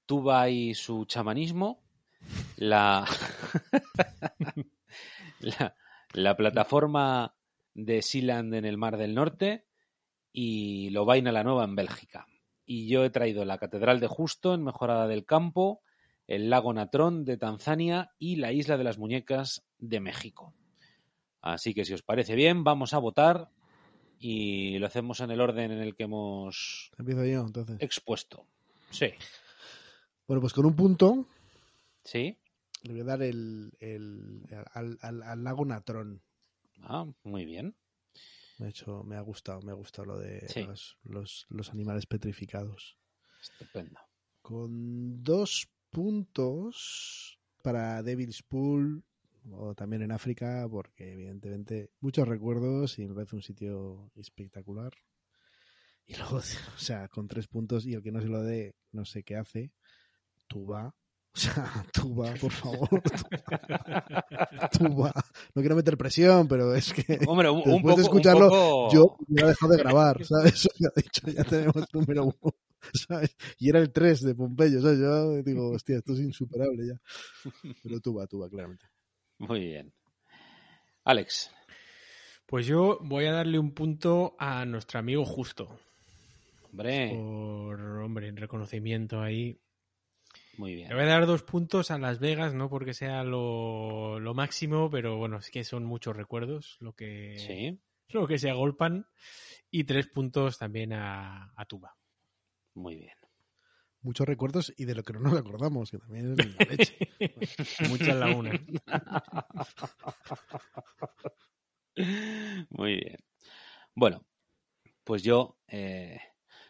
[0.06, 1.84] tuvo y su chamanismo,
[2.58, 3.06] la,
[6.14, 7.36] la, plataforma
[7.74, 9.66] de Sealand en el Mar del Norte
[10.32, 12.26] y Lovaina la Nueva en Bélgica.
[12.66, 15.82] Y yo he traído la Catedral de Justo en Mejorada del Campo,
[16.26, 20.54] el lago Natrón de Tanzania y la Isla de las Muñecas de México.
[21.42, 23.50] Así que si os parece bien, vamos a votar
[24.20, 27.78] y lo hacemos en el orden en el que hemos Empiezo yo, entonces.
[27.80, 28.46] expuesto.
[28.90, 29.12] Sí.
[30.28, 31.28] Bueno, pues con un punto.
[32.04, 32.38] Sí.
[32.84, 33.72] Le voy a dar el,
[34.74, 36.22] al, al, lago Natrón.
[36.82, 37.76] Ah, muy bien.
[38.60, 42.06] Me ha, hecho, me ha gustado, me ha gustado lo de los, los, los, animales
[42.06, 42.98] petrificados.
[43.42, 44.00] Estupendo.
[44.42, 49.04] Con dos puntos para Devil's Pool
[49.52, 54.94] o también en África, porque evidentemente muchos recuerdos y me parece un sitio espectacular.
[56.06, 56.38] Y luego,
[56.76, 59.36] o sea, con tres puntos y el que no se lo dé, no sé qué
[59.36, 59.72] hace,
[60.48, 60.88] tú va.
[60.88, 62.90] O sea, tú va, por favor.
[64.72, 65.14] Tú va.
[65.54, 69.46] No quiero meter presión, pero es que Hombre, un, después de escucharlo, yo me he
[69.46, 70.68] dejado de grabar, ¿sabes?
[70.80, 72.56] Ya, de hecho, ya tenemos número uno.
[73.08, 73.36] ¿sabes?
[73.60, 75.00] Y era el 3 de Pompeyo, ¿sabes?
[75.00, 77.02] Yo digo, hostia, esto es insuperable ya.
[77.84, 78.86] Pero tú va, tú va, claramente.
[79.38, 79.94] Muy bien.
[81.04, 81.54] Alex.
[82.46, 85.80] Pues yo voy a darle un punto a nuestro amigo Justo.
[86.64, 87.10] Hombre.
[87.14, 89.60] Por, hombre, en reconocimiento ahí.
[90.58, 90.90] Muy bien.
[90.90, 95.18] Le voy a dar dos puntos a Las Vegas, no porque sea lo, máximo, pero
[95.18, 97.80] bueno, es que son muchos recuerdos lo que, ¿Sí?
[98.10, 99.08] lo que se agolpan.
[99.70, 101.96] Y tres puntos también a, a Tuba.
[102.74, 103.17] Muy bien
[104.08, 106.98] muchos recuerdos y de lo que no nos acordamos, que también es la leche.
[107.90, 108.52] Mucha la una.
[112.70, 113.18] Muy bien.
[113.94, 114.26] Bueno,
[115.04, 116.22] pues yo eh,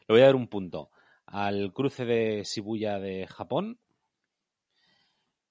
[0.07, 0.89] le voy a dar un punto
[1.27, 3.80] al cruce de Shibuya de Japón.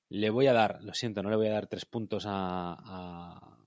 [0.08, 3.58] Le voy a dar, lo siento, no le voy a dar tres puntos a, a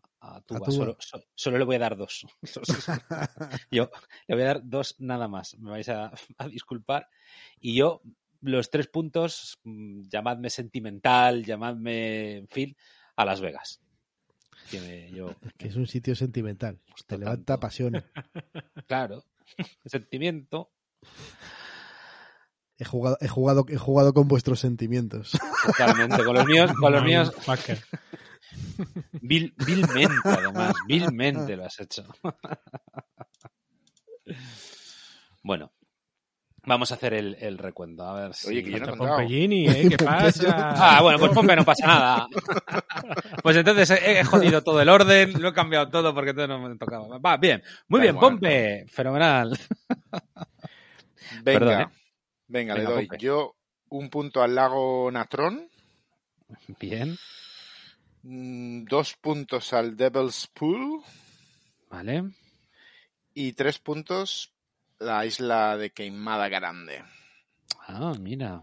[0.46, 0.96] Tuba.
[1.34, 2.26] Solo, le voy a dar dos.
[3.72, 3.90] yo
[4.28, 5.58] le voy a dar dos nada más.
[5.60, 6.12] Me vais a,
[6.50, 7.08] disculpar.
[7.60, 8.02] Y yo,
[8.42, 12.76] los tres puntos, mm, llamadme sentimental, llamadme, en fin,
[13.16, 13.82] a Las Vegas.
[14.70, 16.80] Que, yo, que es un sitio sentimental.
[17.08, 18.04] Te levanta pasión.
[18.88, 19.24] Claro.
[19.86, 20.72] sentimiento.
[22.78, 25.32] He jugado, he jugado, he jugado con vuestros sentimientos.
[25.66, 27.34] Totalmente, con los míos, con los míos.
[29.22, 32.06] Vil, vilmente, además, vilmente lo has hecho.
[35.44, 35.72] bueno,
[36.66, 38.04] Vamos a hacer el, el, recuento.
[38.04, 38.50] A ver si.
[38.50, 39.90] Oye, que yo no Pompellini, ¿eh?
[39.90, 40.74] ¿Qué pasa?
[40.76, 42.28] Ah, bueno, pues Pompe no pasa nada.
[43.42, 46.78] Pues entonces he, jodido todo el orden, lo he cambiado todo porque todo no me
[46.78, 47.18] tocaba.
[47.18, 47.64] Va, bien.
[47.88, 48.86] Muy bien, Pompe.
[48.88, 49.58] Fenomenal.
[51.44, 51.88] Venga, Perdón, ¿eh?
[52.48, 53.56] venga, le doy yo
[53.90, 55.70] un punto al lago Natrón.
[56.80, 57.18] Bien.
[58.24, 61.04] Mm, dos puntos al Devil's Pool.
[61.90, 62.32] Vale.
[63.34, 64.54] Y tres puntos
[65.00, 67.04] la isla de Queimada Grande.
[67.88, 68.62] Ah, mira.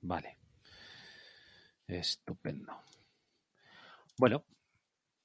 [0.00, 0.38] Vale.
[1.88, 2.72] Estupendo.
[4.16, 4.44] Bueno,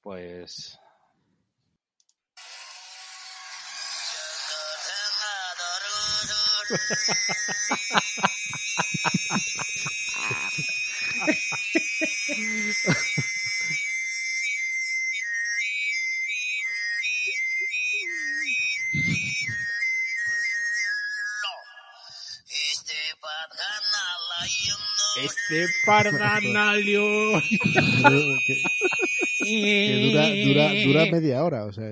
[0.02, 0.78] pues
[25.16, 27.02] Este pardanalio.
[29.38, 31.88] que, dura, dura, dura, media hora, o sea.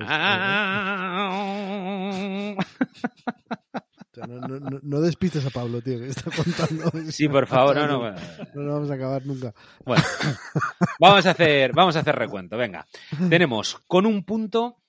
[4.49, 6.91] No, despistes a Pablo, tío, que está contando.
[7.13, 8.15] Sí, por favor, no, no.
[8.55, 9.55] No lo vamos a acabar nunca.
[9.85, 10.03] Bueno,
[11.01, 12.87] vamos a hacer, vamos a hacer recuento, venga.
[13.29, 14.83] Tenemos con un punto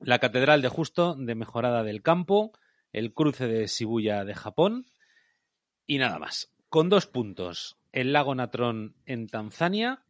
[0.00, 2.52] la Catedral de Justo de Mejorada del Campo,
[2.92, 4.86] el cruce de Shibuya de Japón
[5.86, 10.04] y nada más con dos puntos el lago Natrón en Tanzania,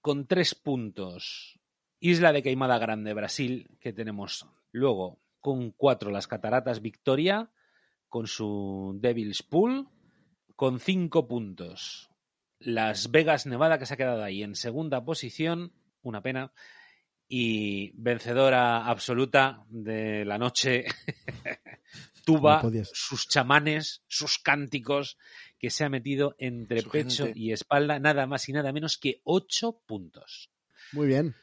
[0.00, 1.58] con tres puntos
[1.98, 7.50] Isla de Queimada Grande, Brasil, que tenemos luego con cuatro las Cataratas Victoria,
[8.10, 9.88] con su Devil's Pool,
[10.56, 12.10] con cinco puntos
[12.58, 15.72] Las Vegas, Nevada, que se ha quedado ahí en segunda posición,
[16.02, 16.52] una pena,
[17.26, 20.84] y vencedora absoluta de la noche,
[22.26, 22.62] Tuba,
[22.92, 25.16] sus chamanes, sus cánticos
[25.58, 29.80] que se ha metido entre pecho y espalda nada más y nada menos que ocho
[29.86, 30.50] puntos.
[30.92, 31.34] Muy bien.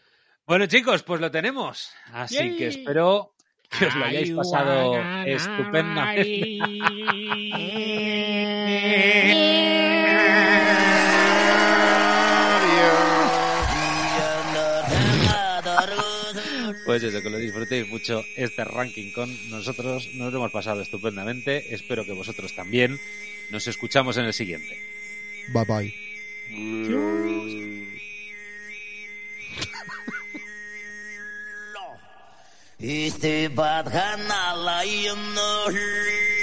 [0.46, 1.92] Bueno, chicos, pues lo tenemos.
[2.12, 3.36] Así que espero
[3.70, 4.96] que os lo hayáis pasado
[5.26, 6.58] estupendamente.
[16.86, 20.10] Pues eso, que lo disfrutéis mucho este ranking con nosotros.
[20.14, 21.74] Nos lo hemos pasado estupendamente.
[21.76, 22.98] Espero que vosotros también.
[23.52, 24.80] Nos escuchamos en el siguiente.
[25.50, 25.94] Bye bye.
[32.80, 33.50] Este
[35.66, 36.37] ¿Crees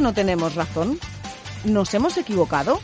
[0.00, 0.98] no tenemos razón?
[1.64, 2.80] ¿Nos hemos equivocado?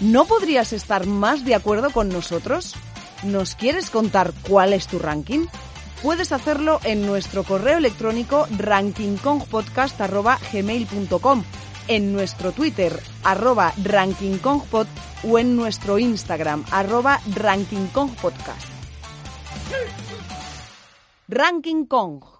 [0.00, 2.74] ¿No podrías estar más de acuerdo con nosotros?
[3.22, 5.48] ¿Nos quieres contar cuál es tu ranking?
[6.02, 11.44] Puedes hacerlo en nuestro correo electrónico rankingkongpodcast.gmail.com,
[11.88, 14.86] en nuestro Twitter, arroba rankingkongpod,
[15.28, 18.68] o en nuestro Instagram, arroba rankingkongpodcast.
[21.28, 22.35] Ranking Kong